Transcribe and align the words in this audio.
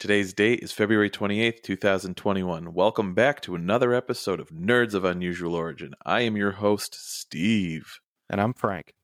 Today's 0.00 0.32
date 0.32 0.60
is 0.60 0.72
February 0.72 1.10
28th, 1.10 1.62
2021. 1.62 2.72
Welcome 2.72 3.12
back 3.12 3.42
to 3.42 3.54
another 3.54 3.92
episode 3.92 4.40
of 4.40 4.48
Nerds 4.48 4.94
of 4.94 5.04
Unusual 5.04 5.54
Origin. 5.54 5.92
I 6.06 6.22
am 6.22 6.38
your 6.38 6.52
host, 6.52 6.94
Steve. 6.94 8.00
And 8.30 8.40
I'm 8.40 8.54
Frank. 8.54 8.94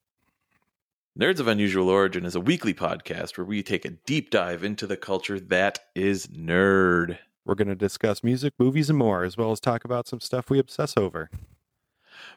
Nerds 1.21 1.39
of 1.39 1.49
Unusual 1.49 1.91
Origin 1.91 2.25
is 2.25 2.35
a 2.35 2.41
weekly 2.41 2.73
podcast 2.73 3.37
where 3.37 3.45
we 3.45 3.63
take 3.63 3.85
a 3.85 3.91
deep 3.91 4.31
dive 4.31 4.65
into 4.65 4.87
the 4.87 4.97
culture 4.97 5.39
that 5.39 5.81
is 5.95 6.29
nerd. 6.29 7.19
We're 7.45 7.57
going 7.57 7.69
to 7.69 7.75
discuss 7.75 8.25
music, 8.25 8.55
movies, 8.59 8.89
and 8.89 8.99
more, 8.99 9.23
as 9.23 9.37
well 9.37 9.53
as 9.53 9.61
talk 9.61 9.85
about 9.85 10.09
some 10.09 10.21
stuff 10.21 10.49
we 10.49 10.59
obsess 10.59 10.97
over. 10.97 11.29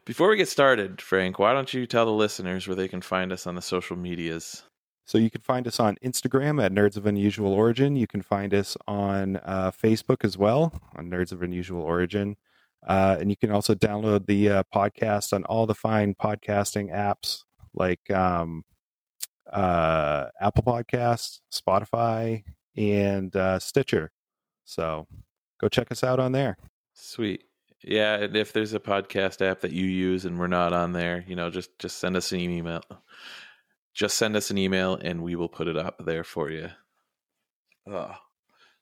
Before 0.04 0.28
we 0.28 0.36
get 0.36 0.50
started, 0.50 1.02
Frank, 1.02 1.40
why 1.40 1.54
don't 1.54 1.74
you 1.74 1.88
tell 1.88 2.04
the 2.04 2.12
listeners 2.12 2.68
where 2.68 2.76
they 2.76 2.90
can 2.90 3.00
find 3.00 3.32
us 3.32 3.48
on 3.48 3.56
the 3.56 3.62
social 3.62 3.96
medias? 3.96 4.64
So 5.10 5.18
you 5.18 5.32
can 5.32 5.42
find 5.42 5.66
us 5.66 5.80
on 5.80 5.98
Instagram 6.06 6.64
at 6.64 6.72
Nerds 6.72 6.96
of 6.96 7.08
Unusual 7.08 7.52
Origin. 7.52 7.96
You 7.96 8.06
can 8.06 8.22
find 8.22 8.54
us 8.54 8.78
on 8.88 9.38
uh, 9.38 9.72
Facebook 9.72 10.24
as 10.24 10.38
well 10.38 10.72
on 10.96 11.10
Nerds 11.10 11.32
of 11.32 11.42
Unusual 11.42 11.82
Origin. 11.82 12.38
Uh, 12.88 13.18
and 13.20 13.32
you 13.32 13.36
can 13.36 13.50
also 13.50 13.74
download 13.74 14.28
the 14.28 14.50
uh, 14.50 14.64
podcast 14.72 15.34
on 15.34 15.46
all 15.46 15.66
the 15.66 15.74
fine 15.74 16.14
podcasting 16.14 16.94
apps 16.94 17.40
like 17.74 18.08
um, 18.12 18.64
uh, 19.52 20.28
Apple 20.40 20.62
Podcasts, 20.62 21.40
Spotify, 21.52 22.44
and 22.78 23.36
uh, 23.36 23.58
Stitcher. 23.58 24.12
So 24.66 25.08
go 25.60 25.70
check 25.70 25.92
us 25.92 26.04
out 26.04 26.20
on 26.20 26.34
there. 26.34 26.56
Sweet. 26.94 27.46
Yeah, 27.84 28.18
if 28.18 28.54
there's 28.54 28.76
a 28.76 28.80
podcast 28.80 29.44
app 29.44 29.62
that 29.62 29.72
you 29.72 29.86
use 29.86 30.26
and 30.26 30.38
we're 30.38 30.46
not 30.46 30.72
on 30.72 30.92
there, 30.92 31.26
you 31.28 31.36
know, 31.36 31.50
just 31.50 31.80
just 31.80 31.98
send 31.98 32.16
us 32.16 32.32
an 32.32 32.42
email 32.42 32.84
just 34.00 34.18
send 34.18 34.38
us 34.38 34.50
an 34.50 34.58
email 34.58 34.98
and 35.02 35.22
we 35.22 35.36
will 35.36 35.50
put 35.50 35.68
it 35.68 35.76
up 35.76 35.96
there 36.00 36.24
for 36.24 36.50
you. 36.50 36.70
Oh. 37.86 38.16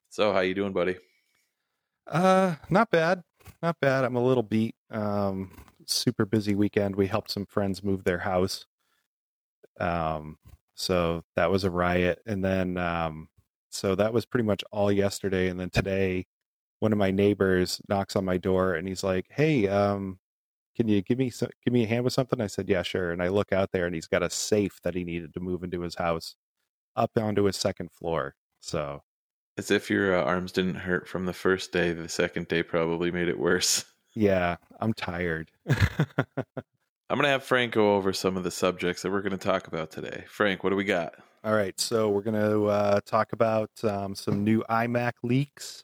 So 0.10 0.32
how 0.32 0.42
you 0.42 0.54
doing, 0.54 0.74
buddy? 0.74 0.98
Uh, 2.06 2.54
not 2.70 2.92
bad. 2.92 3.24
Not 3.64 3.80
bad. 3.82 4.04
I'm 4.04 4.16
a 4.16 4.24
little 4.24 4.44
beat. 4.44 4.76
Um, 4.92 5.50
super 5.88 6.24
busy 6.28 6.54
weekend. 6.54 6.96
We 6.96 7.08
helped 7.08 7.32
some 7.32 7.48
friends 7.48 7.84
move 7.84 8.04
their 8.04 8.20
house. 8.20 8.68
Um, 9.80 10.38
so 10.76 11.24
that 11.36 11.50
was 11.50 11.64
a 11.64 11.72
riot. 11.72 12.20
And 12.28 12.46
then, 12.46 12.78
um, 12.78 13.28
so 13.72 13.96
that 13.96 14.14
was 14.14 14.28
pretty 14.28 14.46
much 14.46 14.64
all 14.72 14.92
yesterday. 14.92 15.48
And 15.48 15.60
then 15.60 15.72
today, 15.72 16.28
one 16.80 16.92
of 16.92 17.00
my 17.00 17.10
neighbors 17.10 17.82
knocks 17.90 18.16
on 18.16 18.24
my 18.24 18.38
door 18.38 18.76
and 18.76 18.88
he's 18.88 19.04
like, 19.04 19.26
Hey, 19.32 19.68
um, 19.68 20.20
can 20.78 20.88
you 20.88 21.02
give 21.02 21.18
me 21.18 21.32
some, 21.32 21.50
give 21.66 21.74
me 21.74 21.84
a 21.84 21.88
hand 21.88 22.04
with 22.04 22.14
something? 22.14 22.40
I 22.40 22.46
said, 22.46 22.70
yeah, 22.70 22.84
sure. 22.84 23.12
And 23.12 23.22
I 23.22 23.30
look 23.30 23.52
out 23.52 23.72
there 23.72 23.88
and 23.88 23.96
he's 23.96 24.06
got 24.06 24.22
a 24.22 24.30
safe 24.30 24.80
that 24.84 24.94
he 24.94 25.04
needed 25.04 25.34
to 25.34 25.40
move 25.40 25.64
into 25.64 25.82
his 25.82 25.96
house 25.96 26.36
up 26.96 27.12
onto 27.18 27.44
his 27.44 27.58
second 27.58 27.92
floor. 27.92 28.36
So 28.62 29.02
as 29.58 29.72
if 29.72 29.90
your 29.90 30.16
uh, 30.16 30.24
arms 30.24 30.52
didn't 30.52 30.76
hurt 30.76 31.08
from 31.08 31.26
the 31.26 31.34
first 31.34 31.72
day, 31.72 31.94
the 31.94 32.08
second 32.08 32.48
day 32.48 32.62
probably 32.62 33.12
made 33.12 33.28
it 33.28 33.40
worse. 33.40 33.84
Yeah, 34.14 34.56
I'm 34.80 34.94
tired. 34.96 35.52
I'm 35.70 35.76
going 37.08 37.22
to 37.22 37.28
have 37.28 37.44
Frank 37.44 37.74
go 37.74 37.96
over 37.96 38.12
some 38.12 38.36
of 38.36 38.44
the 38.44 38.50
subjects 38.50 39.04
that 39.04 39.12
we're 39.12 39.22
going 39.22 39.30
to 39.30 39.38
talk 39.38 39.68
about 39.68 39.92
today. 39.92 40.24
Frank, 40.28 40.64
what 40.64 40.72
do 40.72 40.76
we 40.76 40.86
got? 40.86 41.14
All 41.44 41.54
right, 41.54 41.80
so 41.80 42.10
we're 42.10 42.24
going 42.24 42.42
to 42.42 42.66
uh, 42.66 43.00
talk 43.06 43.34
about 43.34 43.70
um, 43.84 44.16
some 44.16 44.44
new 44.44 44.64
iMac 44.72 45.12
leaks. 45.22 45.84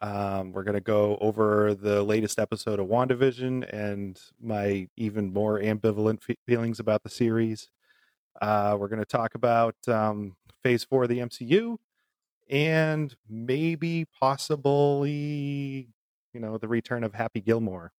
Um, 0.00 0.52
we're 0.52 0.62
going 0.62 0.74
to 0.74 0.80
go 0.80 1.18
over 1.20 1.74
the 1.74 2.02
latest 2.02 2.38
episode 2.38 2.78
of 2.78 2.86
WandaVision 2.86 3.68
and 3.72 4.20
my 4.40 4.88
even 4.96 5.32
more 5.32 5.58
ambivalent 5.60 6.22
feelings 6.46 6.78
about 6.78 7.02
the 7.02 7.10
series. 7.10 7.68
Uh, 8.40 8.76
we're 8.78 8.88
going 8.88 9.00
to 9.00 9.04
talk 9.04 9.34
about 9.34 9.74
um, 9.88 10.36
phase 10.62 10.84
four 10.84 11.04
of 11.04 11.08
the 11.08 11.18
MCU 11.18 11.78
and 12.48 13.14
maybe 13.28 14.06
possibly, 14.20 15.88
you 16.32 16.40
know, 16.40 16.58
the 16.58 16.68
return 16.68 17.02
of 17.02 17.14
Happy 17.14 17.40
Gilmore. 17.40 17.92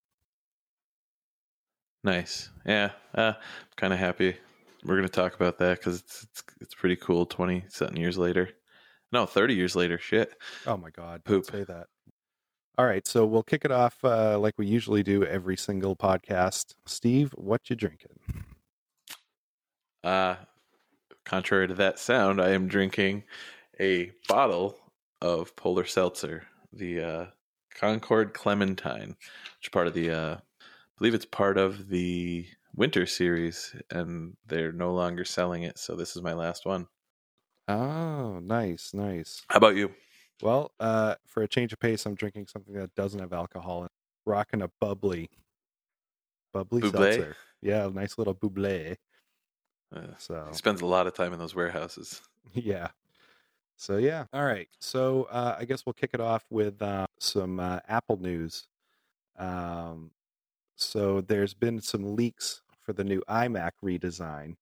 Nice. 2.04 2.50
Yeah. 2.66 2.92
Uh, 3.14 3.34
kind 3.76 3.92
of 3.92 4.00
happy. 4.00 4.38
We're 4.86 4.96
going 4.96 5.08
to 5.08 5.10
talk 5.10 5.36
about 5.36 5.58
that 5.58 5.80
because 5.80 6.00
it's, 6.00 6.24
it's, 6.24 6.44
it's 6.62 6.74
pretty 6.74 6.96
cool 6.96 7.26
20 7.26 7.66
something 7.68 7.98
years 7.98 8.18
later. 8.18 8.50
No, 9.12 9.26
30 9.26 9.56
years 9.56 9.76
later. 9.76 9.98
Shit. 9.98 10.34
Oh 10.68 10.78
my 10.78 10.90
God. 10.90 11.24
Poop. 11.24 11.46
Say 11.46 11.64
that. 11.64 11.88
All 12.78 12.86
right. 12.86 13.06
So 13.08 13.26
we'll 13.26 13.44
kick 13.44 13.66
it 13.66 13.72
off 13.72 13.98
uh, 14.04 14.38
like 14.40 14.54
we 14.58 14.68
usually 14.68 15.04
do 15.04 15.24
every 15.26 15.58
single 15.58 15.96
podcast. 15.96 16.76
Steve, 16.86 17.32
what 17.36 17.70
you 17.70 17.76
drinking? 17.76 18.20
Uh, 20.04 20.36
contrary 21.26 21.68
to 21.68 21.74
that 21.76 22.00
sound, 22.00 22.42
I 22.42 22.50
am 22.50 22.68
drinking 22.68 23.24
a 23.80 24.12
bottle 24.28 24.78
of 25.22 25.56
Polar 25.56 25.86
Seltzer, 25.86 26.44
the 26.72 27.02
uh, 27.02 27.26
Concord 27.76 28.34
Clementine, 28.34 29.10
which 29.10 29.66
is 29.66 29.70
part 29.72 29.88
of 29.88 29.94
the, 29.94 30.12
uh, 30.12 30.36
I 30.36 30.40
believe 30.98 31.14
it's 31.14 31.26
part 31.26 31.58
of 31.58 31.90
the 31.90 32.46
winter 32.76 33.06
series, 33.06 33.76
and 33.92 34.38
they're 34.48 34.72
no 34.72 34.94
longer 34.94 35.26
selling 35.26 35.64
it. 35.64 35.78
So 35.78 35.96
this 35.96 36.16
is 36.16 36.22
my 36.22 36.34
last 36.34 36.66
one. 36.66 36.88
Oh, 37.70 38.40
nice, 38.40 38.94
nice. 38.94 39.44
How 39.48 39.58
about 39.58 39.76
you? 39.76 39.94
Well, 40.42 40.72
uh, 40.80 41.16
for 41.28 41.44
a 41.44 41.48
change 41.48 41.72
of 41.74 41.80
pace, 41.80 42.06
I'm 42.06 42.16
drinking 42.16 42.48
something 42.48 42.74
that 42.74 42.96
doesn't 42.96 43.20
have 43.20 43.32
alcohol 43.34 43.82
and 43.82 43.90
Rocking 44.26 44.62
a 44.62 44.70
bubbly, 44.80 45.30
bubbly 46.54 46.82
Bubly? 46.82 47.18
seltzer. 47.18 47.38
Yeah, 47.62 47.88
a 47.88 47.90
nice 47.90 48.18
little 48.18 48.36
buble. 48.36 48.98
Uh, 49.96 50.16
so 50.18 50.48
he 50.50 50.56
spends 50.56 50.82
a 50.82 50.86
lot 50.86 51.08
of 51.08 51.14
time 51.14 51.34
in 51.34 51.40
those 51.40 51.56
warehouses. 51.56 52.22
Yeah. 52.54 52.90
So 53.78 53.98
yeah. 53.98 54.26
All 54.34 54.46
right. 54.46 54.68
So 54.80 55.24
uh, 55.26 55.56
I 55.60 55.66
guess 55.66 55.86
we'll 55.86 55.94
kick 55.94 56.12
it 56.14 56.22
off 56.22 56.46
with 56.50 56.82
uh, 56.82 57.08
some 57.20 57.60
uh, 57.60 57.80
Apple 57.88 58.18
news. 58.18 58.68
Um, 59.38 60.12
so 60.76 61.22
there's 61.22 61.54
been 61.54 61.82
some 61.82 62.16
leaks 62.16 62.62
for 62.82 62.94
the 62.94 63.04
new 63.04 63.22
iMac 63.30 63.72
redesign. 63.84 64.56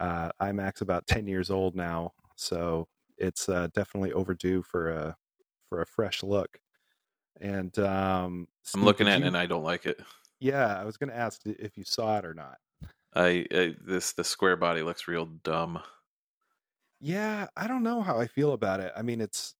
Uh, 0.00 0.30
iMac's 0.40 0.82
about 0.82 1.06
10 1.06 1.26
years 1.26 1.50
old 1.50 1.74
now, 1.76 2.12
so 2.36 2.88
it's 3.18 3.48
uh, 3.48 3.68
definitely 3.74 4.12
overdue 4.12 4.62
for 4.62 4.90
a 4.90 5.16
for 5.68 5.80
a 5.82 5.86
fresh 5.86 6.22
look. 6.22 6.58
And 7.40 7.76
um, 7.78 8.48
Steve, 8.62 8.80
I'm 8.80 8.86
looking 8.86 9.08
at 9.08 9.18
you, 9.18 9.24
it 9.24 9.28
and 9.28 9.36
I 9.36 9.46
don't 9.46 9.64
like 9.64 9.86
it. 9.86 10.00
Yeah, 10.40 10.78
I 10.78 10.84
was 10.84 10.96
going 10.96 11.10
to 11.10 11.16
ask 11.16 11.40
if 11.44 11.76
you 11.76 11.84
saw 11.84 12.18
it 12.18 12.24
or 12.24 12.34
not. 12.34 12.56
I, 13.14 13.46
I 13.52 13.74
this 13.84 14.12
the 14.12 14.24
square 14.24 14.56
body 14.56 14.82
looks 14.82 15.08
real 15.08 15.26
dumb. 15.26 15.80
Yeah, 17.00 17.48
I 17.56 17.66
don't 17.66 17.82
know 17.82 18.02
how 18.02 18.18
I 18.18 18.26
feel 18.26 18.52
about 18.52 18.80
it. 18.80 18.92
I 18.96 19.02
mean, 19.02 19.20
it's 19.20 19.54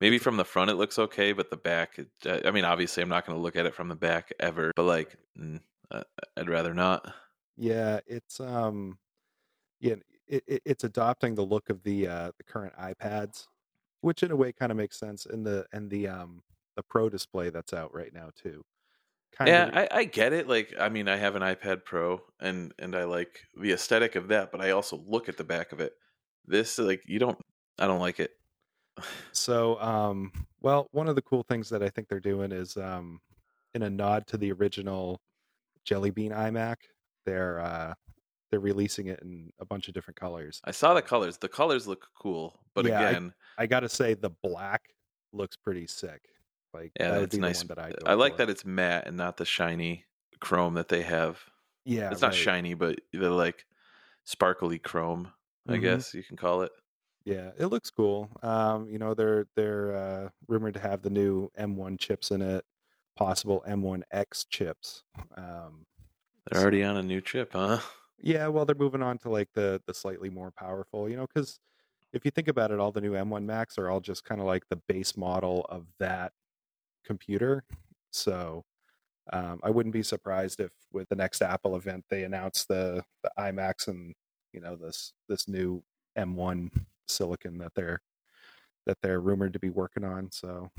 maybe 0.00 0.18
from 0.18 0.36
the 0.36 0.44
front 0.44 0.70
it 0.70 0.74
looks 0.74 0.98
okay, 0.98 1.32
but 1.32 1.50
the 1.50 1.56
back. 1.56 1.98
I 2.26 2.50
mean, 2.50 2.64
obviously, 2.64 3.02
I'm 3.02 3.08
not 3.08 3.26
going 3.26 3.38
to 3.38 3.42
look 3.42 3.56
at 3.56 3.66
it 3.66 3.74
from 3.74 3.88
the 3.88 3.96
back 3.96 4.32
ever. 4.40 4.72
But 4.74 4.84
like, 4.84 5.16
mm, 5.38 5.60
I'd 6.36 6.48
rather 6.48 6.74
not. 6.74 7.12
Yeah, 7.56 8.00
it's 8.06 8.40
um, 8.40 8.98
yeah, 9.80 9.96
it, 10.32 10.42
it, 10.46 10.62
it's 10.64 10.84
adopting 10.84 11.34
the 11.34 11.44
look 11.44 11.68
of 11.68 11.82
the 11.82 12.08
uh, 12.08 12.30
the 12.38 12.44
current 12.44 12.72
iPads, 12.80 13.46
which 14.00 14.22
in 14.22 14.30
a 14.30 14.36
way 14.36 14.50
kind 14.52 14.72
of 14.72 14.78
makes 14.78 14.98
sense 14.98 15.26
in 15.26 15.44
the 15.44 15.66
and 15.72 15.90
the 15.90 16.08
um 16.08 16.42
the 16.74 16.82
Pro 16.82 17.10
display 17.10 17.50
that's 17.50 17.74
out 17.74 17.94
right 17.94 18.12
now 18.12 18.30
too. 18.34 18.64
Kind 19.36 19.48
yeah, 19.48 19.66
of... 19.66 19.74
I, 19.76 19.88
I 19.90 20.04
get 20.04 20.32
it. 20.32 20.48
Like, 20.48 20.74
I 20.80 20.88
mean, 20.88 21.06
I 21.06 21.16
have 21.16 21.36
an 21.36 21.42
iPad 21.42 21.84
Pro, 21.84 22.22
and 22.40 22.72
and 22.78 22.96
I 22.96 23.04
like 23.04 23.40
the 23.60 23.72
aesthetic 23.72 24.16
of 24.16 24.28
that, 24.28 24.50
but 24.50 24.62
I 24.62 24.70
also 24.70 25.02
look 25.06 25.28
at 25.28 25.36
the 25.36 25.44
back 25.44 25.72
of 25.72 25.80
it. 25.80 25.92
This, 26.46 26.78
like, 26.78 27.02
you 27.06 27.18
don't, 27.18 27.38
I 27.78 27.86
don't 27.86 28.00
like 28.00 28.18
it. 28.18 28.32
so, 29.32 29.80
um, 29.80 30.32
well, 30.60 30.88
one 30.92 31.08
of 31.08 31.14
the 31.14 31.22
cool 31.22 31.44
things 31.44 31.68
that 31.68 31.82
I 31.82 31.88
think 31.88 32.08
they're 32.08 32.20
doing 32.20 32.52
is, 32.52 32.76
um, 32.76 33.20
in 33.74 33.82
a 33.82 33.90
nod 33.90 34.26
to 34.28 34.36
the 34.36 34.50
original 34.52 35.20
Jelly 35.84 36.10
Bean 36.10 36.32
iMac, 36.32 36.76
they're 37.24 37.60
uh, 37.60 37.94
they're 38.52 38.60
releasing 38.60 39.06
it 39.06 39.18
in 39.22 39.50
a 39.58 39.64
bunch 39.64 39.88
of 39.88 39.94
different 39.94 40.20
colors. 40.20 40.60
I 40.64 40.72
saw 40.72 40.92
the 40.92 41.00
colors. 41.00 41.38
The 41.38 41.48
colors 41.48 41.88
look 41.88 42.06
cool, 42.20 42.60
but 42.74 42.84
yeah, 42.84 43.08
again, 43.08 43.32
I, 43.58 43.62
I 43.62 43.66
got 43.66 43.80
to 43.80 43.88
say 43.88 44.12
the 44.12 44.30
black 44.30 44.82
looks 45.32 45.56
pretty 45.56 45.86
sick. 45.86 46.20
Like 46.74 46.92
yeah, 47.00 47.18
that's 47.18 47.36
nice. 47.36 47.62
That 47.62 47.78
I, 47.78 47.92
I 48.06 48.14
like 48.14 48.36
that 48.36 48.50
it's 48.50 48.64
matte 48.64 49.06
and 49.06 49.16
not 49.16 49.38
the 49.38 49.46
shiny 49.46 50.04
chrome 50.40 50.74
that 50.74 50.88
they 50.88 51.02
have. 51.02 51.40
Yeah, 51.86 52.10
it's 52.10 52.20
not 52.20 52.34
shiny, 52.34 52.74
but 52.74 53.00
they're 53.12 53.30
like 53.30 53.64
sparkly 54.24 54.78
chrome. 54.78 55.32
I 55.66 55.72
mm-hmm. 55.72 55.82
guess 55.82 56.12
you 56.12 56.22
can 56.22 56.36
call 56.36 56.60
it. 56.62 56.72
Yeah, 57.24 57.52
it 57.58 57.66
looks 57.66 57.90
cool. 57.90 58.28
Um, 58.42 58.86
you 58.88 58.98
know, 58.98 59.14
they're 59.14 59.46
they're 59.56 59.96
uh, 59.96 60.28
rumored 60.46 60.74
to 60.74 60.80
have 60.80 61.00
the 61.00 61.10
new 61.10 61.50
M1 61.58 61.98
chips 61.98 62.30
in 62.30 62.42
it, 62.42 62.66
possible 63.16 63.64
M1X 63.66 64.46
chips. 64.50 65.04
Um, 65.38 65.86
they're 66.46 66.60
so, 66.60 66.62
already 66.62 66.82
on 66.82 66.98
a 66.98 67.02
new 67.02 67.22
chip, 67.22 67.52
huh? 67.54 67.78
Yeah, 68.22 68.46
well, 68.48 68.64
they're 68.64 68.76
moving 68.76 69.02
on 69.02 69.18
to 69.18 69.30
like 69.30 69.52
the 69.54 69.82
the 69.86 69.94
slightly 69.94 70.30
more 70.30 70.50
powerful, 70.52 71.08
you 71.08 71.16
know, 71.16 71.26
because 71.26 71.58
if 72.12 72.24
you 72.24 72.32
think 72.32 72.48
about 72.48 72.70
it, 72.72 72.80
all 72.80 72.92
the 72.92 73.00
new 73.00 73.14
M1 73.14 73.46
Macs 73.46 73.78
are 73.78 73.90
all 73.90 74.00
just 74.00 74.24
kind 74.24 74.40
of 74.40 74.46
like 74.46 74.68
the 74.68 74.76
base 74.76 75.16
model 75.16 75.66
of 75.70 75.88
that 75.98 76.32
computer. 77.04 77.64
So 78.12 78.64
um, 79.32 79.60
I 79.64 79.70
wouldn't 79.70 79.94
be 79.94 80.02
surprised 80.04 80.60
if 80.60 80.72
with 80.92 81.08
the 81.10 81.16
next 81.16 81.42
Apple 81.42 81.76
event 81.76 82.06
they 82.10 82.24
announce 82.24 82.66
the 82.66 83.04
the 83.22 83.32
iMacs 83.38 83.88
and 83.88 84.14
you 84.52 84.60
know 84.60 84.76
this 84.76 85.14
this 85.28 85.48
new 85.48 85.84
M1 86.16 86.86
silicon 87.08 87.58
that 87.58 87.74
they're 87.74 88.02
that 88.86 88.98
they're 89.02 89.20
rumored 89.20 89.54
to 89.54 89.60
be 89.60 89.70
working 89.70 90.04
on. 90.04 90.30
So 90.32 90.70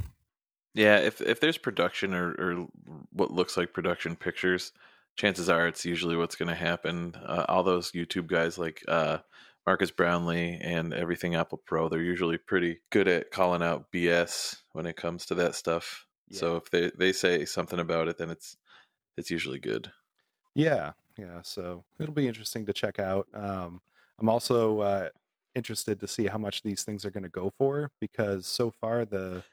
Yeah, 0.73 0.97
if 0.97 1.21
if 1.21 1.39
there's 1.39 1.57
production 1.57 2.13
or, 2.13 2.31
or 2.33 2.67
what 3.11 3.31
looks 3.31 3.57
like 3.57 3.73
production 3.73 4.15
pictures, 4.15 4.71
chances 5.15 5.49
are 5.49 5.67
it's 5.67 5.85
usually 5.85 6.15
what's 6.15 6.35
going 6.35 6.49
to 6.49 6.55
happen. 6.55 7.15
Uh, 7.25 7.45
all 7.47 7.63
those 7.63 7.91
YouTube 7.91 8.27
guys 8.27 8.57
like 8.57 8.83
uh, 8.87 9.19
Marques 9.65 9.91
Brownlee 9.91 10.59
and 10.61 10.93
Everything 10.93 11.35
Apple 11.35 11.61
Pro, 11.65 11.89
they're 11.89 12.01
usually 12.01 12.37
pretty 12.37 12.79
good 12.89 13.07
at 13.07 13.31
calling 13.31 13.61
out 13.61 13.91
BS 13.91 14.57
when 14.73 14.85
it 14.85 14.97
comes 14.97 15.25
to 15.27 15.35
that 15.35 15.55
stuff. 15.55 16.05
So 16.31 16.55
if 16.55 16.71
they, 16.71 16.91
they 16.97 17.11
say 17.13 17.45
something 17.45 17.79
about 17.79 18.07
it, 18.07 18.17
then 18.17 18.31
it's 18.31 18.57
it's 19.17 19.29
usually 19.29 19.59
good. 19.59 19.91
yeah, 20.55 20.93
yeah. 21.17 21.41
So 21.43 21.83
it'll 21.99 22.13
be 22.13 22.27
interesting 22.27 22.65
to 22.65 22.73
check 22.73 22.97
out. 22.97 23.27
Um, 23.33 23.81
I'm 24.19 24.29
also 24.29 24.79
uh, 24.79 25.09
interested 25.53 25.99
to 25.99 26.07
see 26.07 26.25
how 26.25 26.39
much 26.39 26.63
these 26.63 26.83
things 26.83 27.05
are 27.05 27.11
going 27.11 27.23
to 27.23 27.29
go 27.29 27.51
for 27.57 27.91
because 27.99 28.47
so 28.47 28.71
far 28.71 29.05
the 29.05 29.43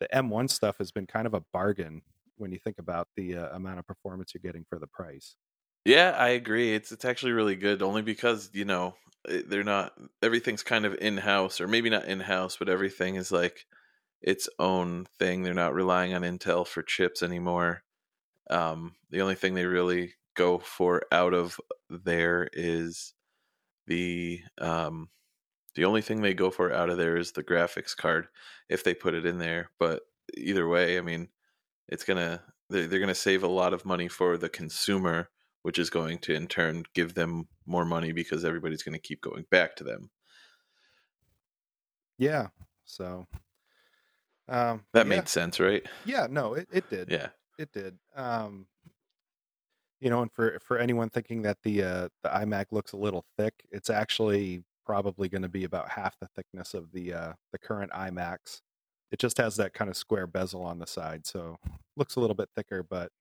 the 0.00 0.08
M1 0.14 0.50
stuff 0.50 0.78
has 0.78 0.90
been 0.90 1.06
kind 1.06 1.26
of 1.26 1.34
a 1.34 1.44
bargain 1.52 2.02
when 2.36 2.52
you 2.52 2.58
think 2.58 2.78
about 2.78 3.08
the 3.16 3.36
uh, 3.36 3.56
amount 3.56 3.78
of 3.78 3.86
performance 3.86 4.32
you're 4.34 4.42
getting 4.42 4.64
for 4.68 4.78
the 4.78 4.86
price. 4.88 5.36
Yeah, 5.84 6.10
I 6.12 6.28
agree. 6.30 6.74
It's 6.74 6.92
it's 6.92 7.04
actually 7.04 7.32
really 7.32 7.56
good 7.56 7.82
only 7.82 8.02
because, 8.02 8.50
you 8.54 8.64
know, 8.64 8.96
they're 9.26 9.64
not 9.64 9.98
everything's 10.22 10.62
kind 10.62 10.86
of 10.86 10.94
in-house 10.94 11.60
or 11.60 11.68
maybe 11.68 11.90
not 11.90 12.06
in-house, 12.06 12.56
but 12.56 12.68
everything 12.68 13.16
is 13.16 13.30
like 13.32 13.66
its 14.22 14.48
own 14.58 15.06
thing. 15.18 15.42
They're 15.42 15.54
not 15.54 15.74
relying 15.74 16.14
on 16.14 16.22
Intel 16.22 16.66
for 16.66 16.82
chips 16.82 17.22
anymore. 17.22 17.84
Um 18.50 18.96
the 19.10 19.22
only 19.22 19.36
thing 19.36 19.54
they 19.54 19.66
really 19.66 20.14
go 20.36 20.58
for 20.58 21.04
out 21.12 21.34
of 21.34 21.60
there 21.90 22.48
is 22.54 23.14
the 23.86 24.42
um 24.58 25.10
the 25.74 25.84
only 25.86 26.02
thing 26.02 26.22
they 26.22 26.34
go 26.34 26.50
for 26.50 26.72
out 26.72 26.90
of 26.90 26.98
there 26.98 27.16
is 27.16 27.32
the 27.32 27.44
graphics 27.44 27.96
card 27.96 28.28
if 28.68 28.84
they 28.84 28.94
put 28.94 29.14
it 29.14 29.26
in 29.26 29.38
there, 29.38 29.70
but 29.78 30.02
either 30.36 30.68
way, 30.68 30.98
I 30.98 31.02
mean, 31.02 31.30
it's 31.88 32.04
going 32.04 32.18
to 32.18 32.40
they're, 32.70 32.86
they're 32.86 32.98
going 32.98 33.08
to 33.08 33.14
save 33.14 33.42
a 33.42 33.48
lot 33.48 33.74
of 33.74 33.84
money 33.84 34.08
for 34.08 34.36
the 34.36 34.48
consumer 34.48 35.28
which 35.62 35.78
is 35.78 35.88
going 35.88 36.18
to 36.18 36.34
in 36.34 36.46
turn 36.46 36.84
give 36.94 37.14
them 37.14 37.48
more 37.66 37.86
money 37.86 38.12
because 38.12 38.44
everybody's 38.44 38.82
going 38.82 38.92
to 38.92 38.98
keep 38.98 39.22
going 39.22 39.46
back 39.50 39.74
to 39.76 39.84
them. 39.84 40.10
Yeah. 42.18 42.48
So 42.84 43.26
um, 44.48 44.84
That 44.92 45.06
yeah. 45.06 45.16
made 45.16 45.28
sense, 45.28 45.58
right? 45.58 45.82
yeah. 46.04 46.26
No, 46.30 46.54
it, 46.54 46.68
it 46.70 46.88
did. 46.90 47.10
Yeah. 47.10 47.28
It 47.58 47.72
did. 47.72 47.96
Um, 48.14 48.66
you 50.00 50.10
know, 50.10 50.20
and 50.20 50.30
for 50.32 50.58
for 50.60 50.76
anyone 50.76 51.08
thinking 51.08 51.42
that 51.42 51.56
the 51.62 51.82
uh, 51.82 52.08
the 52.22 52.28
iMac 52.28 52.66
looks 52.70 52.92
a 52.92 52.98
little 52.98 53.24
thick, 53.38 53.54
it's 53.70 53.88
actually 53.88 54.62
probably 54.84 55.30
going 55.30 55.42
to 55.42 55.48
be 55.48 55.64
about 55.64 55.88
half 55.88 56.18
the 56.20 56.26
thickness 56.36 56.74
of 56.74 56.92
the 56.92 57.14
uh, 57.14 57.32
the 57.52 57.58
current 57.58 57.90
iMacs. 57.92 58.60
It 59.14 59.20
just 59.20 59.38
has 59.38 59.54
that 59.58 59.74
kind 59.74 59.88
of 59.88 59.96
square 59.96 60.26
bezel 60.26 60.62
on 60.62 60.80
the 60.80 60.88
side, 60.88 61.24
so 61.24 61.56
looks 61.96 62.16
a 62.16 62.20
little 62.20 62.34
bit 62.34 62.48
thicker. 62.56 62.82
But 62.82 63.12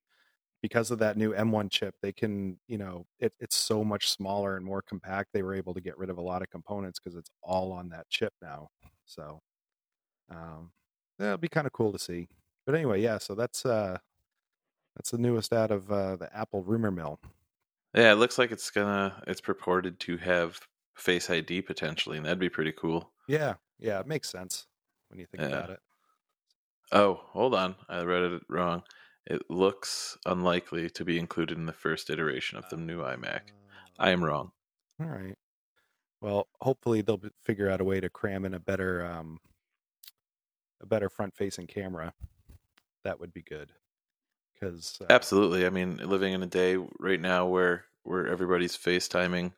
because 0.60 0.90
of 0.90 0.98
that 0.98 1.18
new 1.18 1.34
M1 1.34 1.70
chip, 1.70 1.94
they 2.02 2.12
can, 2.12 2.58
you 2.68 2.80
know, 2.80 3.06
it, 3.20 3.36
it's 3.40 3.56
so 3.56 3.84
much 3.84 4.10
smaller 4.10 4.58
and 4.58 4.66
more 4.66 4.82
compact. 4.82 5.30
They 5.34 5.44
were 5.44 5.54
able 5.54 5.76
to 5.76 5.82
get 5.82 5.96
rid 6.00 6.10
of 6.10 6.18
a 6.18 6.22
lot 6.24 6.42
of 6.42 6.50
components 6.50 6.98
because 6.98 7.16
it's 7.16 7.30
all 7.44 7.72
on 7.72 7.90
that 7.90 8.10
chip 8.10 8.34
now. 8.42 8.70
So 9.06 9.42
um, 10.32 10.72
that'll 11.20 11.38
be 11.38 11.48
kind 11.48 11.68
of 11.68 11.74
cool 11.74 11.92
to 11.92 12.00
see. 12.00 12.28
But 12.66 12.74
anyway, 12.74 13.00
yeah. 13.00 13.20
So 13.20 13.36
that's 13.36 13.64
uh, 13.64 14.00
that's 14.96 15.12
the 15.12 15.20
newest 15.20 15.54
out 15.54 15.70
of 15.70 15.92
uh, 15.92 16.16
the 16.16 16.36
Apple 16.36 16.64
rumor 16.64 16.90
mill. 16.90 17.20
Yeah, 17.94 18.14
it 18.14 18.16
looks 18.16 18.40
like 18.40 18.52
it's 18.52 18.72
gonna 18.72 19.22
it's 19.28 19.42
purported 19.42 20.00
to 20.00 20.18
have 20.18 20.60
Face 20.96 21.30
ID 21.30 21.62
potentially, 21.62 22.18
and 22.18 22.26
that'd 22.26 22.40
be 22.40 22.50
pretty 22.50 22.72
cool. 22.72 23.12
Yeah, 23.28 23.58
yeah, 23.78 24.00
it 24.00 24.08
makes 24.08 24.32
sense 24.32 24.66
when 25.14 25.20
you 25.20 25.28
think 25.28 25.44
Yeah. 25.44 25.58
about 25.58 25.70
it. 25.70 25.80
Oh, 26.92 27.22
hold 27.28 27.54
on. 27.54 27.76
I 27.88 28.02
read 28.02 28.24
it 28.24 28.42
wrong. 28.50 28.84
It 29.26 29.50
looks 29.50 30.18
unlikely 30.26 30.90
to 30.90 31.06
be 31.06 31.20
included 31.20 31.58
in 31.58 31.68
the 31.68 31.74
first 31.74 32.10
iteration 32.10 32.58
of 32.58 32.68
the 32.70 32.78
new 32.78 33.02
iMac. 33.02 33.42
I 34.00 34.10
am 34.10 34.24
wrong. 34.24 34.52
All 35.00 35.08
right. 35.08 35.36
Well, 36.22 36.48
hopefully 36.62 37.02
they'll 37.02 37.22
figure 37.46 37.70
out 37.70 37.82
a 37.82 37.84
way 37.84 38.00
to 38.00 38.10
cram 38.10 38.46
in 38.46 38.54
a 38.54 38.60
better, 38.60 39.06
um, 39.06 39.40
a 40.82 40.86
better 40.86 41.10
front-facing 41.10 41.68
camera. 41.68 42.14
That 43.04 43.20
would 43.20 43.34
be 43.34 43.44
good. 43.44 43.72
Because 44.54 45.00
uh, 45.02 45.06
Absolutely. 45.10 45.66
I 45.66 45.70
mean, 45.70 45.98
living 45.98 46.34
in 46.34 46.42
a 46.42 46.48
day 46.48 46.78
right 47.00 47.20
now 47.20 47.46
where 47.46 47.86
where 48.04 48.28
everybody's 48.28 48.76
FaceTiming, 48.78 49.54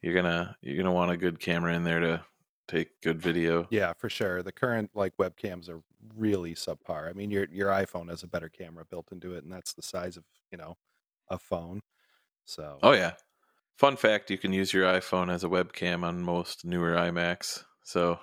you're 0.00 0.14
gonna 0.14 0.56
you're 0.60 0.76
gonna 0.76 0.92
want 0.92 1.10
a 1.10 1.16
good 1.16 1.40
camera 1.40 1.74
in 1.74 1.84
there 1.84 2.00
to 2.00 2.24
take 2.68 3.00
good 3.00 3.20
video. 3.20 3.66
yeah, 3.70 3.92
for 3.92 4.08
sure. 4.08 4.42
The 4.42 4.52
current 4.52 4.90
like 4.94 5.16
webcams 5.16 5.68
are 5.68 5.82
really 6.16 6.54
subpar. 6.54 7.08
I 7.08 7.12
mean, 7.12 7.30
your 7.30 7.46
your 7.50 7.70
iPhone 7.70 8.10
has 8.10 8.22
a 8.22 8.28
better 8.28 8.48
camera 8.48 8.84
built 8.84 9.12
into 9.12 9.34
it, 9.34 9.44
and 9.44 9.52
that's 9.52 9.72
the 9.72 9.82
size 9.82 10.16
of 10.16 10.24
you 10.50 10.58
know 10.58 10.76
a 11.28 11.38
phone. 11.38 11.82
So 12.44 12.78
Oh 12.82 12.92
yeah. 12.92 13.12
Fun 13.76 13.96
fact: 13.96 14.30
you 14.30 14.38
can 14.38 14.52
use 14.52 14.72
your 14.72 14.84
iPhone 14.84 15.30
as 15.30 15.44
a 15.44 15.48
webcam 15.48 16.02
on 16.04 16.22
most 16.22 16.64
newer 16.64 16.94
iMacs. 16.94 17.64
So 17.82 18.18